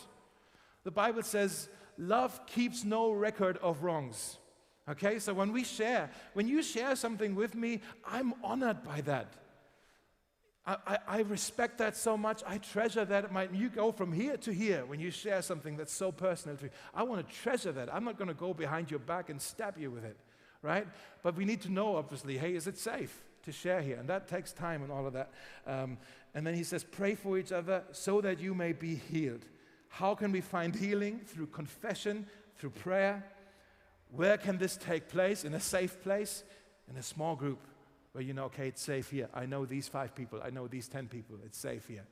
The 0.84 0.90
Bible 0.90 1.22
says, 1.22 1.68
love 1.98 2.44
keeps 2.46 2.84
no 2.84 3.12
record 3.12 3.58
of 3.58 3.82
wrongs. 3.82 4.38
Okay, 4.88 5.18
so 5.18 5.32
when 5.32 5.52
we 5.52 5.62
share, 5.62 6.10
when 6.34 6.48
you 6.48 6.62
share 6.62 6.96
something 6.96 7.34
with 7.34 7.54
me, 7.54 7.80
I'm 8.04 8.34
honored 8.42 8.82
by 8.82 9.00
that. 9.02 9.34
I, 10.64 10.98
I, 11.08 11.20
respect 11.22 11.78
that 11.78 11.96
so 11.96 12.16
much. 12.16 12.42
I 12.46 12.58
treasure 12.58 13.04
that. 13.04 13.32
My, 13.32 13.48
you 13.52 13.68
go 13.68 13.90
from 13.90 14.12
here 14.12 14.36
to 14.36 14.52
here 14.52 14.84
when 14.86 15.00
you 15.00 15.10
share 15.10 15.42
something 15.42 15.76
that's 15.76 15.92
so 15.92 16.12
personal 16.12 16.56
to 16.58 16.66
you. 16.66 16.70
I 16.94 17.02
want 17.02 17.28
to 17.28 17.34
treasure 17.34 17.72
that. 17.72 17.92
I'm 17.92 18.04
not 18.04 18.16
going 18.16 18.28
to 18.28 18.34
go 18.34 18.54
behind 18.54 18.88
your 18.88 19.00
back 19.00 19.28
and 19.28 19.42
stab 19.42 19.76
you 19.76 19.90
with 19.90 20.04
it, 20.04 20.16
right? 20.62 20.86
But 21.24 21.34
we 21.34 21.44
need 21.44 21.62
to 21.62 21.68
know, 21.72 21.96
obviously, 21.96 22.38
hey, 22.38 22.54
is 22.54 22.68
it 22.68 22.78
safe 22.78 23.24
to 23.44 23.52
share 23.52 23.82
here? 23.82 23.96
And 23.96 24.08
that 24.08 24.28
takes 24.28 24.52
time 24.52 24.82
and 24.82 24.92
all 24.92 25.06
of 25.06 25.12
that. 25.12 25.30
Um, 25.66 25.98
and 26.34 26.46
then 26.46 26.54
he 26.54 26.64
says, 26.64 26.84
pray 26.84 27.14
for 27.14 27.38
each 27.38 27.52
other 27.52 27.82
so 27.92 28.20
that 28.20 28.40
you 28.40 28.54
may 28.54 28.72
be 28.72 28.94
healed. 28.94 29.44
How 29.88 30.14
can 30.14 30.32
we 30.32 30.40
find 30.40 30.74
healing? 30.74 31.20
Through 31.26 31.48
confession, 31.48 32.26
through 32.56 32.70
prayer 32.70 33.24
where 34.12 34.36
can 34.36 34.58
this 34.58 34.76
take 34.76 35.08
place? 35.08 35.44
In 35.44 35.54
a 35.54 35.60
safe 35.60 36.00
place? 36.02 36.44
In 36.88 36.96
a 36.96 37.02
small 37.02 37.34
group 37.34 37.58
where 38.12 38.22
you 38.22 38.34
know, 38.34 38.44
okay, 38.44 38.68
it's 38.68 38.82
safe 38.82 39.10
here. 39.10 39.28
I 39.34 39.46
know 39.46 39.64
these 39.64 39.88
five 39.88 40.14
people. 40.14 40.40
I 40.44 40.50
know 40.50 40.68
these 40.68 40.86
10 40.86 41.08
people. 41.08 41.36
It's 41.44 41.58
safe 41.58 41.88
here. 41.88 42.04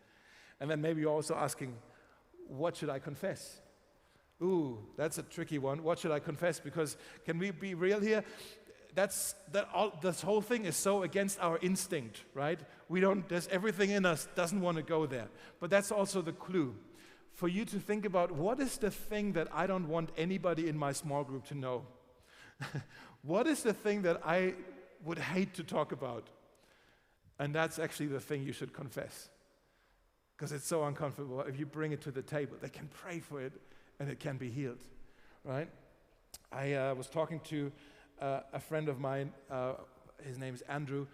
And 0.61 0.71
then 0.71 0.81
maybe 0.81 1.03
you're 1.03 1.13
also 1.13 1.35
asking, 1.35 1.77
what 2.49 2.77
should 2.77 2.89
I 2.89 2.99
confess? 2.99 3.61
Ooh, 4.43 4.79
that's 4.97 5.19
a 5.19 5.23
tricky 5.23 5.59
one. 5.59 5.83
What 5.83 5.99
should 5.99 6.11
I 6.11 6.19
confess? 6.19 6.59
Because 6.59 6.97
can 7.27 7.39
we 7.39 7.51
be 7.51 7.75
real 7.75 8.01
here? 8.01 8.25
That's 8.95 9.35
that 9.53 9.69
all, 9.73 9.93
this 10.03 10.21
whole 10.21 10.41
thing 10.41 10.65
is 10.65 10.77
so 10.77 11.03
against 11.03 11.41
our 11.41 11.59
instinct, 11.59 12.25
right? 12.35 12.59
We 12.89 13.01
don't. 13.01 13.29
There's 13.29 13.49
everything 13.49 13.91
in 13.91 14.05
us 14.05 14.29
doesn't 14.35 14.61
want 14.61 14.77
to 14.77 14.83
go 14.83 15.07
there. 15.07 15.29
But 15.61 15.71
that's 15.71 15.93
also 15.93 16.23
the 16.23 16.33
clue 16.33 16.75
for 17.41 17.49
you 17.49 17.65
to 17.65 17.79
think 17.79 18.05
about 18.05 18.31
what 18.31 18.61
is 18.61 18.77
the 18.77 18.91
thing 18.91 19.33
that 19.33 19.49
I 19.53 19.67
don't 19.67 19.89
want 19.89 20.11
anybody 20.17 20.69
in 20.69 20.77
my 20.77 20.93
small 20.93 21.25
group 21.25 21.47
to 21.47 21.55
know? 21.55 21.87
what 23.23 23.47
is 23.47 23.63
the 23.63 23.73
thing 23.73 24.03
that 24.03 24.21
I 24.27 24.55
would 25.05 25.19
hate 25.19 25.55
to 25.55 25.65
talk 25.65 25.93
about? 25.93 26.29
And 27.39 27.55
that's 27.55 27.79
actually 27.79 28.09
the 28.09 28.21
thing 28.21 28.43
you 28.43 28.53
should 28.53 28.75
confess. 28.75 29.31
Because 30.37 30.53
it's 30.53 30.67
so 30.67 30.85
uncomfortable. 30.85 31.41
If 31.41 31.59
you 31.59 31.65
bring 31.65 31.93
it 31.93 32.03
to 32.03 32.11
the 32.11 32.21
table, 32.21 32.57
they 32.61 32.69
can 32.69 32.89
pray 32.89 33.21
for 33.21 33.41
it 33.41 33.55
and 33.99 34.11
it 34.11 34.21
can 34.21 34.37
be 34.37 34.51
healed, 34.51 34.85
right? 35.43 35.69
I 36.53 36.75
uh, 36.75 36.95
was 36.95 37.07
talking 37.07 37.41
to 37.45 37.73
uh, 38.21 38.41
a 38.53 38.61
friend 38.61 38.89
of 38.89 39.01
mine, 39.01 39.33
uh, 39.51 39.73
his 40.23 40.39
name 40.39 40.55
is 40.55 40.63
Andrew, 40.63 41.07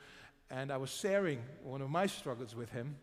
and 0.50 0.70
I 0.70 0.76
was 0.76 0.90
sharing 0.90 1.40
one 1.62 1.80
of 1.82 1.90
my 1.90 2.06
struggles 2.06 2.54
with 2.54 2.70
him. 2.70 2.96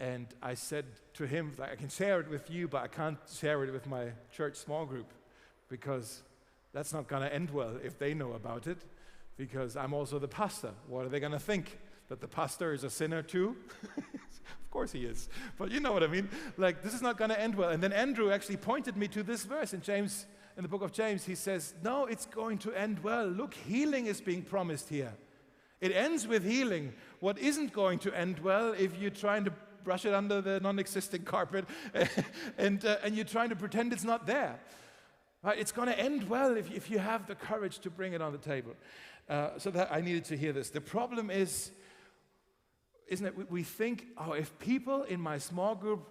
And 0.00 0.26
I 0.42 0.54
said 0.54 0.86
to 1.14 1.26
him, 1.26 1.52
I 1.60 1.76
can 1.76 1.88
share 1.88 2.20
it 2.20 2.28
with 2.28 2.50
you, 2.50 2.66
but 2.66 2.82
I 2.82 2.88
can't 2.88 3.18
share 3.32 3.62
it 3.64 3.72
with 3.72 3.86
my 3.86 4.06
church 4.34 4.56
small 4.56 4.84
group 4.84 5.12
because 5.68 6.22
that's 6.72 6.92
not 6.92 7.06
going 7.06 7.22
to 7.22 7.32
end 7.32 7.50
well 7.50 7.76
if 7.84 7.98
they 7.98 8.14
know 8.14 8.32
about 8.32 8.66
it, 8.66 8.78
because 9.36 9.76
I'm 9.76 9.92
also 9.92 10.18
the 10.18 10.28
pastor. 10.28 10.72
What 10.88 11.06
are 11.06 11.08
they 11.08 11.20
going 11.20 11.32
to 11.32 11.38
think? 11.38 11.78
That 12.08 12.20
the 12.20 12.28
pastor 12.28 12.72
is 12.74 12.84
a 12.84 12.90
sinner 12.90 13.22
too? 13.22 13.56
of 13.96 14.70
course 14.70 14.92
he 14.92 15.04
is. 15.04 15.28
But 15.56 15.70
you 15.70 15.80
know 15.80 15.92
what 15.92 16.02
I 16.02 16.08
mean? 16.08 16.28
Like, 16.58 16.82
this 16.82 16.94
is 16.94 17.00
not 17.00 17.16
going 17.16 17.30
to 17.30 17.40
end 17.40 17.54
well. 17.54 17.70
And 17.70 17.82
then 17.82 17.92
Andrew 17.92 18.30
actually 18.30 18.58
pointed 18.58 18.96
me 18.96 19.08
to 19.08 19.22
this 19.22 19.44
verse 19.44 19.72
in 19.72 19.80
James, 19.80 20.26
in 20.56 20.62
the 20.62 20.68
book 20.68 20.82
of 20.82 20.92
James. 20.92 21.24
He 21.24 21.34
says, 21.34 21.74
No, 21.82 22.06
it's 22.06 22.26
going 22.26 22.58
to 22.58 22.72
end 22.72 23.00
well. 23.02 23.26
Look, 23.26 23.54
healing 23.54 24.06
is 24.06 24.20
being 24.20 24.42
promised 24.42 24.88
here. 24.88 25.12
It 25.80 25.92
ends 25.92 26.26
with 26.28 26.44
healing. 26.44 26.92
What 27.20 27.38
isn't 27.38 27.72
going 27.72 27.98
to 28.00 28.16
end 28.16 28.38
well 28.38 28.72
if 28.72 28.98
you're 28.98 29.10
trying 29.10 29.44
to 29.44 29.52
brush 29.84 30.04
it 30.04 30.14
under 30.14 30.40
the 30.40 30.60
non 30.60 30.78
existing 30.78 31.22
carpet, 31.24 31.66
and, 32.58 32.84
uh, 32.84 32.96
and 33.02 33.14
you're 33.16 33.24
trying 33.24 33.48
to 33.48 33.56
pretend 33.56 33.92
it's 33.92 34.04
not 34.04 34.26
there. 34.26 34.58
Right? 35.42 35.58
It's 35.58 35.72
going 35.72 35.88
to 35.88 35.98
end 35.98 36.28
well 36.28 36.56
if, 36.56 36.70
if 36.70 36.90
you 36.90 36.98
have 36.98 37.26
the 37.26 37.34
courage 37.34 37.80
to 37.80 37.90
bring 37.90 38.12
it 38.12 38.22
on 38.22 38.32
the 38.32 38.38
table. 38.38 38.74
Uh, 39.28 39.50
so 39.58 39.70
that 39.70 39.92
I 39.92 40.00
needed 40.00 40.24
to 40.26 40.36
hear 40.36 40.52
this. 40.52 40.70
The 40.70 40.80
problem 40.80 41.30
is, 41.30 41.70
isn't 43.08 43.26
it? 43.26 43.50
We 43.50 43.62
think, 43.62 44.06
oh, 44.18 44.32
if 44.32 44.56
people 44.58 45.02
in 45.04 45.20
my 45.20 45.38
small 45.38 45.74
group 45.74 46.08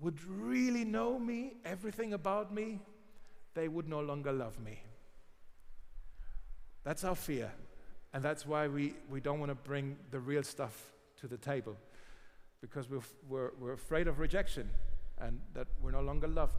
would 0.00 0.22
really 0.24 0.84
know 0.84 1.18
me, 1.18 1.54
everything 1.64 2.12
about 2.12 2.52
me, 2.52 2.80
they 3.56 3.66
would 3.66 3.88
no 3.88 4.00
longer 4.00 4.32
love 4.32 4.60
me. 4.60 4.80
That's 6.84 7.02
our 7.02 7.16
fear. 7.16 7.50
And 8.14 8.22
that's 8.22 8.46
why 8.46 8.68
we, 8.68 8.94
we 9.10 9.20
don't 9.20 9.40
want 9.40 9.50
to 9.50 9.56
bring 9.56 9.96
the 10.12 10.20
real 10.20 10.44
stuff 10.44 10.92
to 11.20 11.26
the 11.26 11.36
table 11.36 11.76
because 12.60 12.88
we're, 12.88 13.00
we're, 13.28 13.50
we're 13.58 13.72
afraid 13.72 14.06
of 14.06 14.20
rejection 14.20 14.70
and 15.18 15.40
that 15.54 15.66
we're 15.82 15.90
no 15.90 16.02
longer 16.02 16.28
loved. 16.28 16.56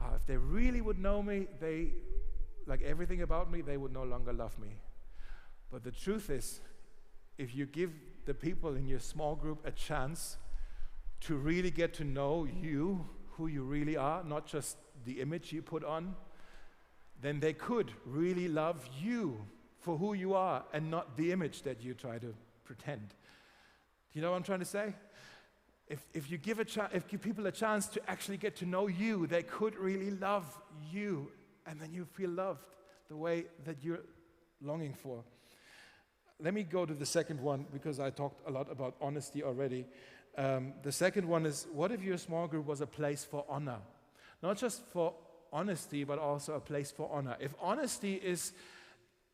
Uh, 0.00 0.14
if 0.16 0.26
they 0.26 0.36
really 0.36 0.80
would 0.80 0.98
know 0.98 1.22
me, 1.22 1.46
they, 1.60 1.92
like 2.66 2.82
everything 2.82 3.22
about 3.22 3.52
me, 3.52 3.60
they 3.60 3.76
would 3.76 3.92
no 3.92 4.02
longer 4.02 4.32
love 4.32 4.58
me. 4.58 4.80
But 5.70 5.84
the 5.84 5.92
truth 5.92 6.30
is, 6.30 6.60
if 7.38 7.54
you 7.54 7.66
give 7.66 7.92
the 8.24 8.34
people 8.34 8.74
in 8.74 8.88
your 8.88 9.00
small 9.00 9.36
group 9.36 9.66
a 9.66 9.70
chance 9.70 10.38
to 11.20 11.36
really 11.36 11.70
get 11.70 11.94
to 11.94 12.04
know 12.04 12.44
you, 12.44 13.06
who 13.32 13.46
you 13.46 13.62
really 13.62 13.96
are, 13.96 14.22
not 14.24 14.46
just 14.46 14.76
the 15.04 15.20
image 15.20 15.52
you 15.52 15.62
put 15.62 15.84
on, 15.84 16.14
then 17.20 17.40
they 17.40 17.52
could 17.52 17.90
really 18.06 18.48
love 18.48 18.88
you 19.00 19.40
for 19.78 19.96
who 19.96 20.14
you 20.14 20.34
are 20.34 20.64
and 20.72 20.90
not 20.90 21.16
the 21.16 21.32
image 21.32 21.62
that 21.62 21.82
you 21.82 21.94
try 21.94 22.18
to 22.18 22.34
pretend. 22.64 23.08
Do 24.12 24.18
you 24.18 24.22
know 24.22 24.30
what 24.30 24.36
I'm 24.36 24.42
trying 24.42 24.60
to 24.60 24.64
say? 24.64 24.94
If, 25.86 26.06
if 26.14 26.30
you 26.30 26.38
give, 26.38 26.60
a 26.60 26.64
cha- 26.64 26.90
if 26.92 27.08
give 27.08 27.20
people 27.20 27.46
a 27.46 27.52
chance 27.52 27.86
to 27.88 28.10
actually 28.10 28.36
get 28.36 28.56
to 28.56 28.66
know 28.66 28.86
you, 28.86 29.26
they 29.26 29.42
could 29.42 29.76
really 29.76 30.10
love 30.10 30.46
you, 30.92 31.32
and 31.66 31.80
then 31.80 31.92
you 31.92 32.04
feel 32.04 32.30
loved 32.30 32.64
the 33.08 33.16
way 33.16 33.46
that 33.64 33.76
you're 33.82 34.00
longing 34.62 34.94
for. 34.94 35.24
Let 36.38 36.54
me 36.54 36.62
go 36.62 36.86
to 36.86 36.94
the 36.94 37.06
second 37.06 37.40
one 37.40 37.66
because 37.72 38.00
I 38.00 38.10
talked 38.10 38.48
a 38.48 38.52
lot 38.52 38.70
about 38.70 38.94
honesty 39.00 39.42
already. 39.42 39.84
Um, 40.36 40.74
the 40.82 40.92
second 40.92 41.26
one 41.26 41.46
is 41.46 41.66
what 41.72 41.92
if 41.92 42.02
your 42.02 42.18
small 42.18 42.46
group 42.46 42.66
was 42.66 42.80
a 42.80 42.86
place 42.86 43.24
for 43.24 43.44
honor? 43.48 43.78
Not 44.42 44.56
just 44.56 44.82
for 44.86 45.14
honesty, 45.52 46.04
but 46.04 46.18
also 46.18 46.54
a 46.54 46.60
place 46.60 46.90
for 46.90 47.10
honor. 47.12 47.36
If 47.40 47.54
honesty 47.60 48.14
is 48.14 48.52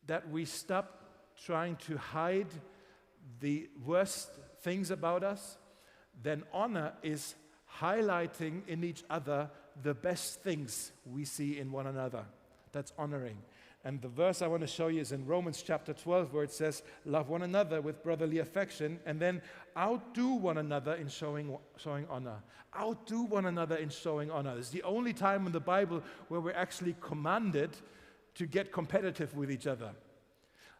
that 0.07 0.29
we 0.29 0.45
stop 0.45 1.03
trying 1.45 1.75
to 1.87 1.97
hide 1.97 2.47
the 3.39 3.69
worst 3.85 4.29
things 4.61 4.91
about 4.91 5.23
us, 5.23 5.57
then 6.21 6.43
honor 6.51 6.93
is 7.03 7.35
highlighting 7.79 8.67
in 8.67 8.83
each 8.83 9.03
other 9.09 9.49
the 9.83 9.93
best 9.93 10.41
things 10.41 10.91
we 11.05 11.25
see 11.25 11.59
in 11.59 11.71
one 11.71 11.87
another. 11.87 12.25
That's 12.71 12.91
honoring. 12.97 13.37
And 13.85 14.01
the 14.01 14.07
verse 14.07 14.41
I 14.41 14.47
want 14.47 14.61
to 14.61 14.67
show 14.67 14.87
you 14.87 15.01
is 15.01 15.11
in 15.11 15.25
Romans 15.25 15.63
chapter 15.65 15.93
12, 15.93 16.33
where 16.33 16.43
it 16.43 16.51
says, 16.51 16.83
Love 17.05 17.29
one 17.29 17.43
another 17.43 17.81
with 17.81 18.03
brotherly 18.03 18.39
affection, 18.39 18.99
and 19.05 19.19
then 19.19 19.41
outdo 19.77 20.29
one 20.33 20.57
another 20.57 20.95
in 20.95 21.07
showing, 21.07 21.57
showing 21.77 22.05
honor. 22.09 22.37
Outdo 22.77 23.23
one 23.23 23.45
another 23.45 23.77
in 23.77 23.89
showing 23.89 24.29
honor. 24.29 24.57
It's 24.57 24.69
the 24.69 24.83
only 24.83 25.13
time 25.13 25.45
in 25.45 25.51
the 25.51 25.59
Bible 25.59 26.03
where 26.27 26.41
we're 26.41 26.53
actually 26.53 26.95
commanded 26.99 27.77
to 28.35 28.45
get 28.45 28.71
competitive 28.71 29.35
with 29.35 29.49
each 29.49 29.67
other. 29.67 29.91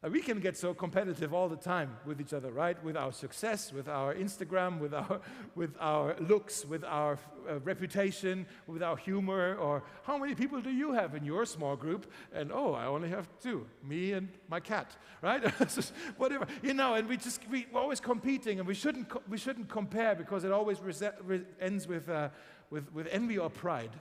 Uh, 0.04 0.10
we 0.10 0.22
can 0.22 0.40
get 0.40 0.56
so 0.56 0.74
competitive 0.74 1.34
all 1.34 1.50
the 1.50 1.56
time 1.56 1.98
with 2.06 2.22
each 2.22 2.32
other, 2.32 2.52
right? 2.52 2.82
With 2.84 2.96
our 2.96 3.12
success, 3.12 3.74
with 3.74 3.88
our 3.88 4.14
Instagram, 4.14 4.80
with 4.80 4.94
our, 4.94 5.22
with 5.56 5.76
our 5.80 6.16
looks, 6.20 6.66
with 6.66 6.84
our 6.84 7.18
uh, 7.50 7.60
reputation, 7.62 8.46
with 8.68 8.84
our 8.84 8.96
humor. 8.96 9.56
Or 9.56 9.84
how 10.04 10.18
many 10.18 10.36
people 10.36 10.62
do 10.62 10.70
you 10.70 10.92
have 10.94 11.16
in 11.16 11.26
your 11.26 11.46
small 11.46 11.76
group? 11.76 12.12
And 12.32 12.52
oh, 12.52 12.74
I 12.74 12.86
only 12.86 13.10
have 13.10 13.28
two 13.42 13.66
me 13.84 14.14
and 14.14 14.30
my 14.50 14.60
cat, 14.60 14.96
right? 15.24 15.44
Whatever. 16.18 16.46
You 16.62 16.76
know, 16.76 16.94
and 16.94 17.08
we 17.08 17.18
just, 17.18 17.42
we, 17.50 17.66
are 17.74 17.82
always 17.82 18.00
competing, 18.00 18.60
and 18.60 18.68
we 18.68 18.76
shouldn't, 18.76 19.10
co- 19.10 19.24
we 19.28 19.38
shouldn't 19.38 19.68
compare 19.68 20.14
because 20.14 20.44
it 20.44 20.52
always 20.52 20.80
re- 20.80 21.42
ends 21.60 21.88
with, 21.88 22.08
uh, 22.08 22.30
with, 22.70 22.94
with 22.94 23.08
envy 23.08 23.40
or 23.40 23.50
pride. 23.50 23.92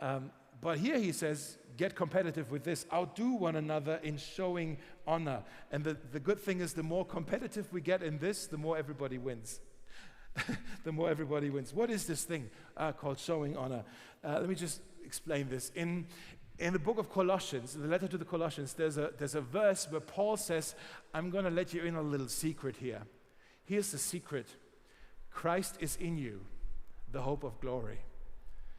Um, 0.00 0.30
but 0.64 0.78
here 0.78 0.98
he 0.98 1.12
says, 1.12 1.58
get 1.76 1.94
competitive 1.94 2.50
with 2.50 2.64
this, 2.64 2.86
outdo 2.90 3.34
one 3.34 3.54
another 3.54 4.00
in 4.02 4.16
showing 4.16 4.78
honor. 5.06 5.42
And 5.70 5.84
the, 5.84 5.98
the 6.10 6.18
good 6.18 6.40
thing 6.40 6.60
is, 6.60 6.72
the 6.72 6.82
more 6.82 7.04
competitive 7.04 7.70
we 7.70 7.82
get 7.82 8.02
in 8.02 8.16
this, 8.16 8.46
the 8.46 8.56
more 8.56 8.78
everybody 8.78 9.18
wins. 9.18 9.60
the 10.84 10.90
more 10.90 11.10
everybody 11.10 11.50
wins. 11.50 11.74
What 11.74 11.90
is 11.90 12.06
this 12.06 12.24
thing 12.24 12.48
uh, 12.78 12.92
called 12.92 13.18
showing 13.18 13.58
honor? 13.58 13.84
Uh, 14.24 14.38
let 14.40 14.48
me 14.48 14.54
just 14.54 14.80
explain 15.04 15.50
this. 15.50 15.70
In, 15.74 16.06
in 16.58 16.72
the 16.72 16.78
book 16.78 16.96
of 16.96 17.12
Colossians, 17.12 17.74
the 17.74 17.86
letter 17.86 18.08
to 18.08 18.16
the 18.16 18.24
Colossians, 18.24 18.72
there's 18.72 18.96
a, 18.96 19.10
there's 19.18 19.34
a 19.34 19.42
verse 19.42 19.86
where 19.90 20.00
Paul 20.00 20.38
says, 20.38 20.74
I'm 21.12 21.28
going 21.28 21.44
to 21.44 21.50
let 21.50 21.74
you 21.74 21.82
in 21.82 21.94
a 21.94 22.02
little 22.02 22.28
secret 22.28 22.76
here. 22.76 23.02
Here's 23.66 23.92
the 23.92 23.98
secret 23.98 24.46
Christ 25.30 25.76
is 25.80 25.96
in 25.96 26.16
you, 26.16 26.40
the 27.12 27.20
hope 27.20 27.44
of 27.44 27.60
glory. 27.60 27.98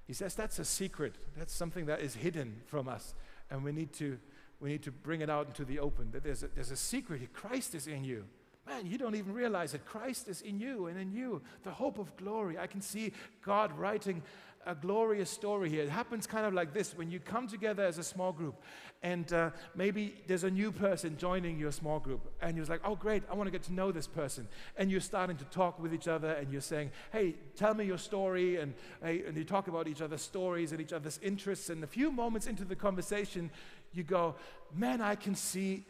He 0.05 0.13
says 0.13 0.35
that's 0.35 0.59
a 0.59 0.65
secret. 0.65 1.15
That's 1.37 1.53
something 1.53 1.87
that 1.87 2.01
is 2.01 2.15
hidden 2.15 2.61
from 2.65 2.87
us. 2.87 3.13
And 3.49 3.63
we 3.63 3.71
need 3.71 3.93
to, 3.93 4.17
we 4.59 4.69
need 4.69 4.83
to 4.83 4.91
bring 4.91 5.21
it 5.21 5.29
out 5.29 5.47
into 5.47 5.65
the 5.65 5.79
open. 5.79 6.11
That 6.11 6.23
there's 6.23 6.43
a, 6.43 6.47
there's 6.47 6.71
a 6.71 6.77
secret. 6.77 7.33
Christ 7.33 7.75
is 7.75 7.87
in 7.87 8.03
you. 8.03 8.25
Man, 8.67 8.87
you 8.87 8.97
don't 8.97 9.15
even 9.15 9.33
realize 9.33 9.73
that 9.73 9.85
Christ 9.85 10.27
is 10.27 10.41
in 10.41 10.59
you 10.59 10.87
and 10.87 10.99
in 10.99 11.11
you, 11.11 11.41
the 11.63 11.71
hope 11.71 11.99
of 11.99 12.15
glory. 12.17 12.57
I 12.57 12.65
can 12.65 12.81
see 12.81 13.13
God 13.43 13.71
writing 13.77 14.23
a 14.65 14.75
glorious 14.75 15.29
story 15.29 15.69
here. 15.69 15.83
It 15.83 15.89
happens 15.89 16.25
kind 16.25 16.45
of 16.45 16.53
like 16.53 16.73
this 16.73 16.97
when 16.97 17.11
you 17.11 17.19
come 17.19 17.47
together 17.47 17.83
as 17.83 17.97
a 17.97 18.03
small 18.03 18.31
group, 18.31 18.55
and 19.03 19.31
uh, 19.31 19.51
maybe 19.75 20.15
there's 20.27 20.43
a 20.43 20.49
new 20.49 20.71
person 20.71 21.17
joining 21.17 21.59
your 21.59 21.71
small 21.71 21.99
group, 21.99 22.33
and 22.41 22.57
you're 22.57 22.65
like, 22.65 22.81
oh, 22.83 22.95
great, 22.95 23.23
I 23.29 23.35
want 23.35 23.47
to 23.47 23.51
get 23.51 23.63
to 23.63 23.73
know 23.73 23.91
this 23.91 24.07
person. 24.07 24.47
And 24.77 24.89
you're 24.89 25.01
starting 25.01 25.37
to 25.37 25.45
talk 25.45 25.79
with 25.79 25.93
each 25.93 26.07
other, 26.07 26.31
and 26.31 26.51
you're 26.51 26.61
saying, 26.61 26.91
hey, 27.11 27.35
tell 27.55 27.73
me 27.73 27.85
your 27.85 27.97
story, 27.97 28.57
and, 28.57 28.73
hey, 29.03 29.23
and 29.27 29.37
you 29.37 29.43
talk 29.43 29.67
about 29.67 29.87
each 29.87 30.01
other's 30.01 30.21
stories 30.21 30.71
and 30.71 30.81
each 30.81 30.93
other's 30.93 31.19
interests. 31.21 31.69
And 31.69 31.83
a 31.83 31.87
few 31.87 32.11
moments 32.11 32.47
into 32.47 32.65
the 32.65 32.75
conversation, 32.75 33.51
you 33.93 34.03
go, 34.03 34.35
man, 34.73 35.01
I 35.01 35.15
can 35.15 35.35
see 35.35 35.85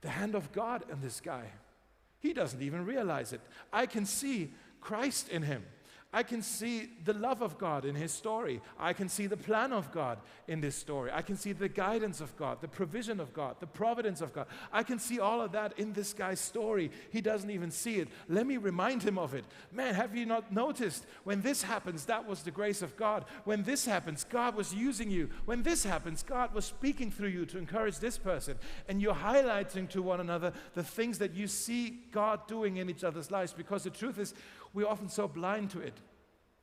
the 0.00 0.08
hand 0.08 0.34
of 0.34 0.52
God 0.52 0.84
in 0.90 1.00
this 1.00 1.20
guy. 1.20 1.44
He 2.18 2.32
doesn't 2.32 2.62
even 2.62 2.84
realize 2.84 3.32
it. 3.32 3.40
I 3.72 3.86
can 3.86 4.04
see 4.04 4.52
Christ 4.80 5.28
in 5.28 5.42
him. 5.42 5.64
I 6.16 6.22
can 6.22 6.40
see 6.40 6.88
the 7.04 7.12
love 7.12 7.42
of 7.42 7.58
God 7.58 7.84
in 7.84 7.94
his 7.94 8.10
story. 8.10 8.62
I 8.78 8.94
can 8.94 9.06
see 9.06 9.26
the 9.26 9.36
plan 9.36 9.70
of 9.70 9.92
God 9.92 10.16
in 10.48 10.62
this 10.62 10.74
story. 10.74 11.10
I 11.12 11.20
can 11.20 11.36
see 11.36 11.52
the 11.52 11.68
guidance 11.68 12.22
of 12.22 12.34
God, 12.38 12.62
the 12.62 12.68
provision 12.68 13.20
of 13.20 13.34
God, 13.34 13.56
the 13.60 13.66
providence 13.66 14.22
of 14.22 14.32
God. 14.32 14.46
I 14.72 14.82
can 14.82 14.98
see 14.98 15.20
all 15.20 15.42
of 15.42 15.52
that 15.52 15.78
in 15.78 15.92
this 15.92 16.14
guy's 16.14 16.40
story. 16.40 16.90
He 17.10 17.20
doesn't 17.20 17.50
even 17.50 17.70
see 17.70 17.96
it. 17.96 18.08
Let 18.30 18.46
me 18.46 18.56
remind 18.56 19.02
him 19.02 19.18
of 19.18 19.34
it. 19.34 19.44
Man, 19.70 19.94
have 19.94 20.16
you 20.16 20.24
not 20.24 20.50
noticed 20.50 21.04
when 21.24 21.42
this 21.42 21.62
happens, 21.62 22.06
that 22.06 22.26
was 22.26 22.42
the 22.42 22.50
grace 22.50 22.80
of 22.80 22.96
God? 22.96 23.26
When 23.44 23.62
this 23.62 23.84
happens, 23.84 24.24
God 24.24 24.54
was 24.54 24.74
using 24.74 25.10
you. 25.10 25.28
When 25.44 25.62
this 25.62 25.84
happens, 25.84 26.22
God 26.22 26.54
was 26.54 26.64
speaking 26.64 27.10
through 27.10 27.28
you 27.28 27.44
to 27.44 27.58
encourage 27.58 27.98
this 27.98 28.16
person. 28.16 28.56
And 28.88 29.02
you're 29.02 29.14
highlighting 29.14 29.86
to 29.90 30.00
one 30.00 30.20
another 30.20 30.54
the 30.72 30.82
things 30.82 31.18
that 31.18 31.34
you 31.34 31.46
see 31.46 32.04
God 32.10 32.46
doing 32.46 32.78
in 32.78 32.88
each 32.88 33.04
other's 33.04 33.30
lives 33.30 33.52
because 33.52 33.82
the 33.84 33.90
truth 33.90 34.18
is, 34.18 34.32
we're 34.76 34.86
often 34.86 35.08
so 35.08 35.26
blind 35.26 35.70
to 35.70 35.80
it. 35.80 35.94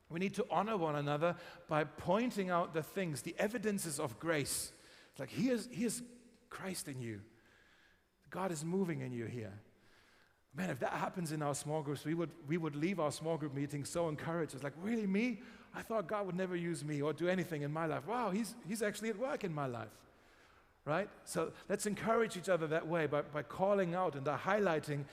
We 0.08 0.20
need 0.20 0.34
to 0.34 0.46
honor 0.48 0.76
one 0.76 0.94
another 0.94 1.34
by 1.68 1.82
pointing 1.82 2.48
out 2.48 2.72
the 2.72 2.82
things, 2.82 3.22
the 3.22 3.34
evidences 3.38 3.98
of 3.98 4.20
grace. 4.20 4.72
It's 5.10 5.18
like, 5.18 5.30
here's, 5.30 5.68
here's 5.72 6.00
Christ 6.48 6.86
in 6.86 7.00
you. 7.00 7.20
God 8.30 8.52
is 8.52 8.64
moving 8.64 9.00
in 9.00 9.12
you 9.12 9.24
here. 9.24 9.52
Man, 10.54 10.70
if 10.70 10.78
that 10.78 10.92
happens 10.92 11.32
in 11.32 11.42
our 11.42 11.56
small 11.56 11.82
groups, 11.82 12.04
we 12.04 12.14
would, 12.14 12.30
we 12.46 12.56
would 12.56 12.76
leave 12.76 13.00
our 13.00 13.10
small 13.10 13.36
group 13.36 13.52
meetings 13.52 13.88
so 13.88 14.08
encouraged. 14.08 14.54
It's 14.54 14.62
like, 14.62 14.74
really, 14.80 15.08
me? 15.08 15.40
I 15.74 15.82
thought 15.82 16.06
God 16.06 16.26
would 16.26 16.36
never 16.36 16.54
use 16.54 16.84
me 16.84 17.02
or 17.02 17.12
do 17.12 17.26
anything 17.26 17.62
in 17.62 17.72
my 17.72 17.86
life. 17.86 18.06
Wow, 18.06 18.30
he's, 18.30 18.54
he's 18.68 18.80
actually 18.80 19.08
at 19.08 19.18
work 19.18 19.42
in 19.42 19.52
my 19.52 19.66
life. 19.66 19.88
Right? 20.84 21.08
So 21.24 21.50
let's 21.68 21.86
encourage 21.86 22.36
each 22.36 22.48
other 22.48 22.68
that 22.68 22.86
way 22.86 23.06
by, 23.06 23.22
by 23.22 23.42
calling 23.42 23.96
out 23.96 24.14
and 24.14 24.22
by 24.22 24.36
highlighting 24.36 25.06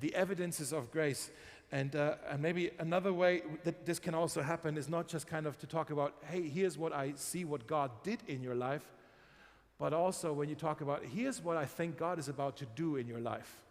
the 0.00 0.14
evidences 0.14 0.72
of 0.72 0.90
grace. 0.90 1.30
And, 1.72 1.96
uh, 1.96 2.14
and 2.30 2.40
maybe 2.40 2.70
another 2.78 3.12
way 3.12 3.42
that 3.64 3.86
this 3.86 3.98
can 3.98 4.14
also 4.14 4.40
happen 4.40 4.76
is 4.76 4.88
not 4.88 5.08
just 5.08 5.26
kind 5.26 5.46
of 5.46 5.58
to 5.58 5.66
talk 5.66 5.90
about, 5.90 6.14
hey, 6.30 6.48
here's 6.48 6.78
what 6.78 6.92
I 6.92 7.14
see 7.16 7.44
what 7.44 7.66
God 7.66 7.90
did 8.04 8.20
in 8.28 8.42
your 8.42 8.54
life, 8.54 8.84
but 9.78 9.92
also 9.92 10.32
when 10.32 10.48
you 10.48 10.54
talk 10.54 10.80
about, 10.80 11.04
here's 11.04 11.42
what 11.42 11.56
I 11.56 11.64
think 11.64 11.98
God 11.98 12.18
is 12.18 12.28
about 12.28 12.56
to 12.58 12.66
do 12.76 12.96
in 12.96 13.08
your 13.08 13.20
life. 13.20 13.62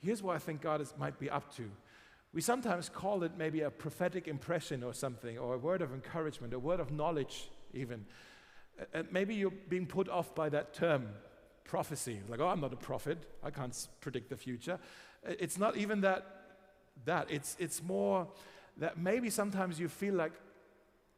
Here's 0.00 0.22
what 0.22 0.34
I 0.34 0.38
think 0.38 0.60
God 0.60 0.80
is, 0.80 0.94
might 0.98 1.18
be 1.18 1.30
up 1.30 1.54
to. 1.56 1.70
We 2.32 2.40
sometimes 2.40 2.88
call 2.88 3.22
it 3.22 3.32
maybe 3.38 3.60
a 3.60 3.70
prophetic 3.70 4.26
impression 4.26 4.82
or 4.82 4.92
something, 4.92 5.38
or 5.38 5.54
a 5.54 5.58
word 5.58 5.82
of 5.82 5.92
encouragement, 5.92 6.52
a 6.52 6.58
word 6.58 6.80
of 6.80 6.90
knowledge, 6.90 7.48
even. 7.74 8.06
And 8.92 9.06
maybe 9.12 9.34
you're 9.34 9.52
being 9.68 9.86
put 9.86 10.08
off 10.08 10.34
by 10.34 10.48
that 10.48 10.74
term, 10.74 11.10
prophecy. 11.64 12.20
Like, 12.28 12.40
oh, 12.40 12.48
I'm 12.48 12.60
not 12.60 12.72
a 12.72 12.76
prophet. 12.76 13.18
I 13.42 13.50
can't 13.50 13.88
predict 14.00 14.30
the 14.30 14.36
future. 14.36 14.80
It's 15.22 15.58
not 15.58 15.76
even 15.76 16.00
that 16.00 16.43
that. 17.04 17.30
It's, 17.30 17.56
it's 17.58 17.82
more 17.82 18.28
that 18.78 18.98
maybe 18.98 19.30
sometimes 19.30 19.78
you 19.78 19.88
feel 19.88 20.14
like, 20.14 20.32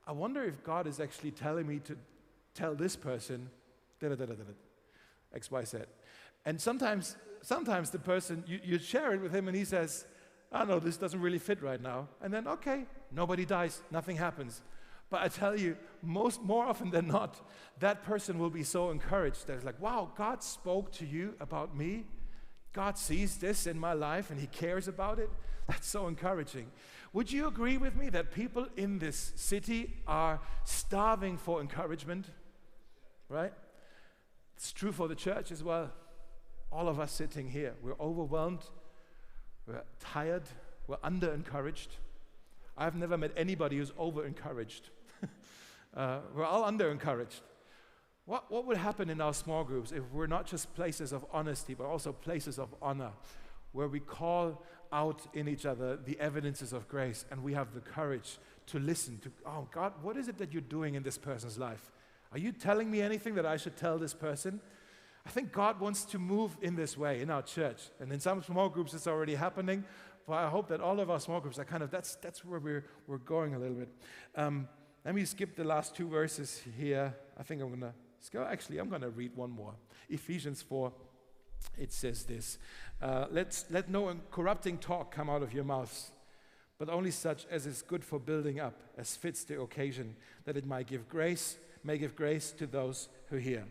I 0.07 0.13
wonder 0.13 0.45
if 0.45 0.63
God 0.63 0.87
is 0.87 1.01
actually 1.01 1.33
telling 1.33 1.67
me 1.67 1.81
to 1.81 1.97
tell 2.55 2.75
this 2.75 2.97
person 2.97 3.51
da 4.01 4.09
da 4.09 4.15
da 4.15 4.27
da 4.27 4.35
da 4.35 4.45
X, 5.35 5.51
Y, 5.51 5.65
Z. 5.65 5.79
And 6.45 6.61
sometimes, 6.61 7.17
sometimes 7.43 7.91
the 7.91 7.99
person, 7.99 8.45
you, 8.47 8.61
you 8.63 8.79
share 8.79 9.15
it 9.15 9.21
with 9.21 9.33
him 9.33 9.49
and 9.49 9.57
he 9.57 9.65
says, 9.65 10.07
I 10.53 10.63
oh, 10.63 10.65
know 10.65 10.79
this 10.79 10.97
doesn't 10.97 11.21
really 11.21 11.39
fit 11.39 11.63
right 11.63 11.81
now. 11.81 12.09
And 12.23 12.33
then, 12.33 12.47
okay, 12.47 12.85
nobody 13.11 13.45
dies, 13.45 13.83
nothing 13.91 14.17
happens. 14.17 14.63
But 15.11 15.23
I 15.23 15.29
tell 15.29 15.59
you, 15.59 15.77
most 16.03 16.43
more 16.43 16.65
often 16.65 16.91
than 16.91 17.07
not, 17.07 17.41
that 17.81 18.03
person 18.03 18.39
will 18.39 18.51
be 18.51 18.65
so 18.65 18.91
encouraged 18.91 19.47
that 19.47 19.55
it's 19.55 19.65
like, 19.65 19.81
wow, 19.81 20.11
God 20.17 20.43
spoke 20.43 20.93
to 20.93 21.07
you 21.07 21.35
about 21.41 21.77
me. 21.77 22.05
God 22.77 22.99
sees 22.99 23.39
this 23.39 23.67
in 23.67 23.81
my 23.81 23.95
life 23.95 24.31
and 24.31 24.39
He 24.39 24.47
cares 24.49 24.87
about 24.87 25.19
it. 25.19 25.31
That's 25.67 25.89
so 25.89 26.09
encouraging. 26.09 26.71
Would 27.15 27.33
you 27.33 27.49
agree 27.49 27.79
with 27.79 27.97
me 27.97 28.11
that 28.11 28.33
people 28.33 28.67
in 28.77 28.99
this 28.99 29.33
city 29.35 29.95
are 30.07 30.39
starving 30.65 31.39
for 31.39 31.63
encouragement? 31.63 32.27
Right? 33.31 33.53
It's 34.57 34.73
true 34.73 34.93
for 34.93 35.09
the 35.09 35.15
church 35.15 35.51
as 35.51 35.65
well. 35.65 35.91
All 36.71 36.89
of 36.89 37.01
us 37.01 37.13
sitting 37.13 37.49
here, 37.49 37.73
we're 37.83 37.99
overwhelmed, 37.99 38.65
we're 39.67 39.83
tired, 39.99 40.43
we're 40.87 40.99
under 41.03 41.33
encouraged. 41.33 41.97
I've 42.77 42.95
never 42.95 43.17
met 43.17 43.31
anybody 43.39 43.79
who's 43.79 43.93
over 43.97 44.27
encouraged. 44.27 44.91
uh, 45.97 46.19
we're 46.35 46.45
all 46.45 46.65
under 46.65 46.91
encouraged. 46.91 47.41
What, 48.27 48.51
what 48.51 48.67
would 48.67 48.77
happen 48.77 49.09
in 49.09 49.21
our 49.21 49.33
small 49.33 49.65
groups 49.65 49.93
if 49.93 50.03
we're 50.13 50.27
not 50.27 50.47
just 50.47 50.75
places 50.75 51.13
of 51.13 51.25
honesty, 51.33 51.75
but 51.75 51.87
also 51.87 52.13
places 52.13 52.59
of 52.59 52.75
honor, 52.83 53.13
where 53.73 53.89
we 53.89 54.01
call 54.01 54.63
out 54.93 55.27
in 55.33 55.49
each 55.49 55.65
other 55.65 55.97
the 55.97 56.19
evidences 56.21 56.73
of 56.73 56.89
grace 56.89 57.25
and 57.31 57.43
we 57.43 57.55
have 57.55 57.73
the 57.73 57.81
courage 57.81 58.39
to 58.67 58.81
listen 58.81 59.19
to, 59.19 59.31
oh 59.47 59.69
God, 59.71 59.93
what 60.03 60.17
is 60.17 60.29
it 60.29 60.39
that 60.39 60.53
you're 60.53 60.61
doing 60.61 60.97
in 60.97 61.05
this 61.05 61.17
person's 61.17 61.57
life? 61.57 61.93
Are 62.33 62.39
you 62.39 62.51
telling 62.51 62.91
me 62.91 63.01
anything 63.01 63.37
that 63.37 63.47
I 63.47 63.57
should 63.57 63.77
tell 63.77 63.97
this 63.97 64.13
person? 64.13 64.61
I 65.25 65.31
think 65.31 65.53
God 65.53 65.81
wants 65.81 66.05
to 66.07 66.19
move 66.19 66.57
in 66.63 66.75
this 66.75 66.97
way 66.99 67.21
in 67.21 67.31
our 67.31 67.43
church. 67.43 67.91
And 68.01 68.13
in 68.13 68.21
some 68.21 68.43
small 68.43 68.69
groups, 68.69 68.95
it's 68.95 69.07
already 69.07 69.35
happening. 69.35 69.85
But 70.27 70.35
I 70.35 70.49
hope 70.49 70.69
that 70.69 70.81
all 70.81 70.99
of 70.99 71.11
our 71.11 71.21
small 71.21 71.41
groups 71.41 71.59
are 71.59 71.65
kind 71.65 71.83
of, 71.83 71.91
that's, 71.91 72.17
that's 72.17 72.45
where 72.45 72.59
we're, 72.59 72.85
we're 73.07 73.19
going 73.19 73.55
a 73.55 73.59
little 73.59 73.77
bit. 73.77 73.89
Um, 74.35 74.69
let 75.05 75.15
me 75.15 75.25
skip 75.25 75.55
the 75.55 75.65
last 75.65 75.95
two 75.95 76.09
verses 76.09 76.63
here. 76.77 77.15
I 77.39 77.45
think 77.45 77.63
I'm 77.63 77.69
going 77.69 77.81
to 77.81 77.95
go. 78.33 78.45
Actually, 78.45 78.79
I'm 78.79 78.89
going 78.89 79.03
to 79.03 79.11
read 79.11 79.37
one 79.37 79.51
more. 79.51 79.75
Ephesians 80.09 80.63
4 80.63 80.93
it 81.79 81.93
says 81.93 82.25
this 82.25 82.59
uh, 83.03 83.27
Let's, 83.31 83.67
Let 83.71 83.91
no 83.91 84.15
corrupting 84.31 84.79
talk 84.79 85.15
come 85.15 85.29
out 85.29 85.43
of 85.43 85.53
your 85.53 85.65
mouths, 85.65 86.11
but 86.79 86.89
only 86.89 87.11
such 87.11 87.47
as 87.51 87.67
is 87.67 87.83
good 87.83 88.05
for 88.05 88.19
building 88.19 88.61
up, 88.61 88.81
as 88.97 89.17
fits 89.17 89.45
the 89.45 89.61
occasion, 89.61 90.17
that 90.45 90.57
it 90.57 90.67
might 90.67 90.87
give 90.87 91.09
grace, 91.09 91.57
may 91.85 91.99
give 91.99 92.17
grace 92.17 92.51
to 92.53 92.67
those 92.67 93.09
who 93.29 93.37
hear. 93.37 93.65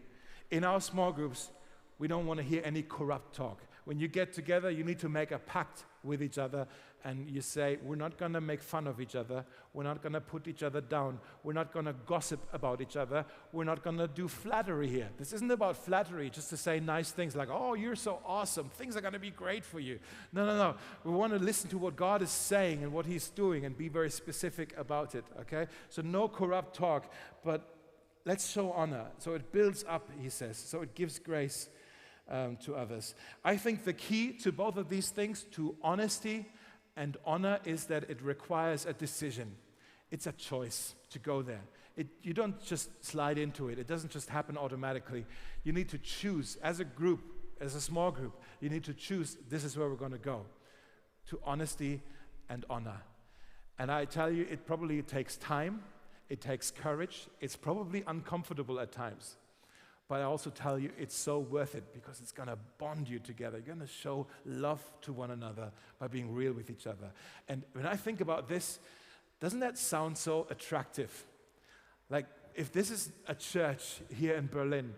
In 0.52 0.64
our 0.64 0.82
small 0.82 1.12
groups, 1.12 1.50
we 1.98 2.08
don't 2.08 2.26
want 2.26 2.40
to 2.40 2.46
hear 2.46 2.62
any 2.64 2.84
corrupt 2.84 3.36
talk. 3.36 3.62
When 3.86 4.00
you 4.00 4.08
get 4.08 4.34
together, 4.34 4.70
you 4.70 4.84
need 4.84 5.00
to 5.00 5.10
make 5.10 5.32
a 5.32 5.40
pact 5.40 5.86
with 6.04 6.22
each 6.22 6.38
other 6.38 6.68
and 7.06 7.30
you 7.30 7.40
say, 7.40 7.78
We're 7.84 7.96
not 7.96 8.18
going 8.18 8.34
to 8.34 8.42
make 8.42 8.64
fun 8.64 8.88
of 8.88 9.00
each 9.00 9.16
other. 9.16 9.46
We're 9.74 9.84
not 9.84 10.02
going 10.02 10.14
to 10.14 10.22
put 10.22 10.48
each 10.48 10.64
other 10.64 10.82
down. 10.82 11.20
We're 11.44 11.54
not 11.54 11.72
going 11.72 11.86
to 11.86 11.94
gossip 11.94 12.42
about 12.52 12.82
each 12.82 12.98
other. 12.98 13.24
We're 13.54 13.64
not 13.64 13.84
going 13.84 13.98
to 14.00 14.08
do 14.08 14.28
flattery 14.28 14.88
here. 14.88 15.10
This 15.18 15.32
isn't 15.32 15.52
about 15.52 15.78
flattery, 15.78 16.32
just 16.32 16.50
to 16.50 16.58
say 16.58 16.80
nice 16.80 17.12
things 17.12 17.36
like, 17.36 17.50
Oh, 17.52 17.76
you're 17.76 17.96
so 17.96 18.20
awesome. 18.26 18.70
Things 18.70 18.98
are 18.98 19.02
going 19.02 19.14
to 19.14 19.20
be 19.20 19.30
great 19.30 19.64
for 19.64 19.80
you. 19.80 20.00
No, 20.34 20.46
no, 20.46 20.58
no. 20.58 20.76
We 21.04 21.12
want 21.12 21.32
to 21.34 21.40
listen 21.40 21.70
to 21.70 21.78
what 21.78 21.96
God 21.96 22.24
is 22.24 22.32
saying 22.32 22.82
and 22.82 22.92
what 22.92 23.06
He's 23.06 23.30
doing 23.30 23.66
and 23.66 23.78
be 23.78 23.88
very 23.88 24.10
specific 24.10 24.76
about 24.76 25.14
it, 25.14 25.26
okay? 25.42 25.68
So, 25.90 26.02
no 26.02 26.28
corrupt 26.28 26.76
talk, 26.76 27.12
but 27.44 27.70
let's 28.26 28.50
show 28.50 28.72
honor. 28.72 29.06
So, 29.20 29.36
it 29.36 29.52
builds 29.52 29.86
up, 29.88 30.10
He 30.20 30.30
says. 30.30 30.58
So, 30.58 30.82
it 30.82 30.96
gives 30.96 31.20
grace. 31.20 31.70
Um, 32.28 32.58
to 32.66 32.74
others. 32.74 33.14
I 33.44 33.56
think 33.56 33.84
the 33.84 33.94
key 33.94 34.32
to 34.40 34.52
both 34.52 34.78
of 34.78 34.90
these 34.90 35.12
things, 35.12 35.44
to 35.52 35.76
honesty 35.84 36.48
and 36.96 37.18
honor 37.26 37.60
is 37.66 37.86
that 37.86 38.10
it 38.10 38.22
requires 38.22 38.86
a 38.86 38.94
decision. 38.94 39.56
It's 40.12 40.28
a 40.28 40.32
choice 40.32 40.96
to 41.10 41.20
go 41.20 41.42
there. 41.42 41.62
It, 41.98 42.08
you 42.22 42.34
don't 42.34 42.64
just 42.64 43.06
slide 43.06 43.38
into 43.38 43.70
it, 43.70 43.80
it 43.80 43.88
doesn't 43.88 44.12
just 44.12 44.30
happen 44.30 44.58
automatically. 44.58 45.26
You 45.64 45.72
need 45.72 45.90
to 45.90 45.98
choose 45.98 46.58
as 46.62 46.80
a 46.80 46.86
group, 46.86 47.22
as 47.62 47.76
a 47.76 47.82
small 47.82 48.12
group, 48.12 48.42
you 48.60 48.70
need 48.70 48.84
to 48.84 48.94
choose 48.94 49.38
this 49.50 49.64
is 49.64 49.78
where 49.78 49.90
we're 49.90 49.96
going 49.96 50.12
to 50.12 50.18
go 50.18 50.46
to 51.28 51.40
honesty 51.44 52.02
and 52.50 52.66
honor. 52.70 53.02
And 53.80 53.92
I 53.92 54.06
tell 54.06 54.32
you, 54.32 54.46
it 54.50 54.66
probably 54.66 55.02
takes 55.02 55.38
time, 55.38 55.84
it 56.30 56.42
takes 56.42 56.72
courage, 56.72 57.28
it's 57.42 57.56
probably 57.56 58.04
uncomfortable 58.08 58.80
at 58.80 58.92
times. 58.92 59.36
But 60.08 60.22
I 60.22 60.24
also 60.24 60.52
tell 60.52 60.78
you, 60.78 60.92
it's 61.00 61.16
so 61.16 61.40
worth 61.40 61.74
it 61.74 61.84
because 61.94 62.20
it's 62.20 62.32
going 62.32 62.48
to 62.48 62.58
bond 62.78 63.10
you 63.10 63.18
together. 63.18 63.58
You're 63.58 63.76
going 63.76 63.88
to 63.88 63.92
show 63.92 64.28
love 64.46 64.84
to 65.02 65.14
one 65.14 65.32
another 65.32 65.72
by 66.00 66.08
being 66.08 66.34
real 66.34 66.54
with 66.54 66.70
each 66.70 66.86
other. 66.86 67.12
And 67.48 67.64
when 67.74 67.88
I 67.88 67.96
think 67.96 68.22
about 68.22 68.48
this, 68.48 68.80
doesn't 69.40 69.62
that 69.62 69.78
sound 69.78 70.18
so 70.18 70.46
attractive? 70.50 71.26
Like, 72.10 72.28
if 72.54 72.72
this 72.72 72.92
is 72.92 73.12
a 73.28 73.34
church 73.34 74.02
here 74.16 74.36
in 74.36 74.48
Berlin 74.48 74.94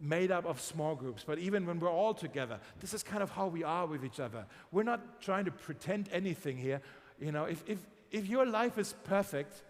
made 0.00 0.30
up 0.30 0.46
of 0.46 0.60
small 0.60 0.94
groups, 0.94 1.22
but 1.24 1.38
even 1.38 1.66
when 1.66 1.78
we're 1.78 1.90
all 1.90 2.14
together, 2.14 2.58
this 2.80 2.94
is 2.94 3.02
kind 3.02 3.22
of 3.22 3.30
how 3.30 3.46
we 3.46 3.62
are 3.62 3.86
with 3.86 4.04
each 4.04 4.20
other. 4.20 4.46
We're 4.72 4.82
not 4.82 5.20
trying 5.20 5.44
to 5.44 5.50
pretend 5.50 6.08
anything 6.12 6.56
here. 6.56 6.80
You 7.20 7.32
know, 7.32 7.44
if, 7.44 7.62
if, 7.66 7.78
if 8.10 8.26
your 8.26 8.46
life 8.46 8.78
is 8.78 8.94
perfect, 9.04 9.62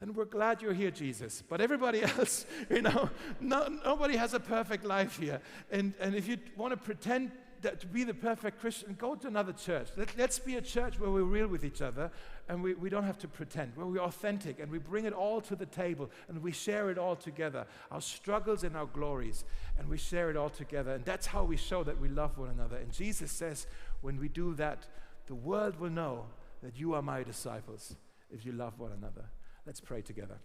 then 0.00 0.12
we're 0.12 0.26
glad 0.26 0.60
you're 0.60 0.74
here, 0.74 0.90
Jesus. 0.90 1.42
But 1.48 1.60
everybody 1.60 2.02
else, 2.18 2.46
you 2.68 2.82
know, 2.82 3.10
no, 3.40 3.68
nobody 3.84 4.16
has 4.16 4.34
a 4.34 4.40
perfect 4.40 4.84
life 4.84 5.18
here. 5.18 5.40
And, 5.70 5.94
and 6.00 6.14
if 6.14 6.28
you 6.28 6.38
want 6.56 6.72
to 6.72 6.76
pretend 6.76 7.32
that, 7.62 7.80
to 7.80 7.86
be 7.86 8.04
the 8.04 8.14
perfect 8.14 8.60
Christian, 8.60 8.94
go 8.98 9.14
to 9.14 9.26
another 9.26 9.52
church. 9.52 9.88
Let, 9.96 10.18
us 10.20 10.38
be 10.38 10.56
a 10.56 10.60
church 10.60 11.00
where 11.00 11.10
we're 11.10 11.22
real 11.22 11.48
with 11.48 11.64
each 11.64 11.80
other 11.80 12.10
and 12.48 12.62
we, 12.62 12.74
we 12.74 12.90
don't 12.90 13.04
have 13.04 13.18
to 13.18 13.28
pretend, 13.28 13.72
where 13.74 13.86
we're 13.86 14.02
authentic 14.02 14.60
and 14.60 14.70
we 14.70 14.78
bring 14.78 15.06
it 15.06 15.14
all 15.14 15.40
to 15.42 15.56
the 15.56 15.66
table 15.66 16.10
and 16.28 16.42
we 16.42 16.52
share 16.52 16.90
it 16.90 16.98
all 16.98 17.16
together 17.16 17.66
our 17.90 18.00
struggles 18.00 18.62
and 18.62 18.76
our 18.76 18.86
glories, 18.86 19.44
and 19.78 19.88
we 19.88 19.96
share 19.96 20.30
it 20.30 20.36
all 20.36 20.50
together. 20.50 20.92
And 20.92 21.04
that's 21.04 21.26
how 21.26 21.44
we 21.44 21.56
show 21.56 21.82
that 21.84 21.98
we 21.98 22.08
love 22.08 22.36
one 22.38 22.50
another. 22.50 22.76
And 22.76 22.92
Jesus 22.92 23.32
says, 23.32 23.66
when 24.00 24.18
we 24.20 24.28
do 24.28 24.54
that, 24.54 24.86
the 25.26 25.34
world 25.34 25.80
will 25.80 25.90
know 25.90 26.26
that 26.62 26.78
you 26.78 26.94
are 26.94 27.02
my 27.02 27.22
disciples 27.22 27.96
if 28.30 28.44
you 28.44 28.52
love 28.52 28.78
one 28.78 28.92
another. 28.92 29.24
Let's 29.66 29.80
pray 29.80 30.00
together. 30.00 30.38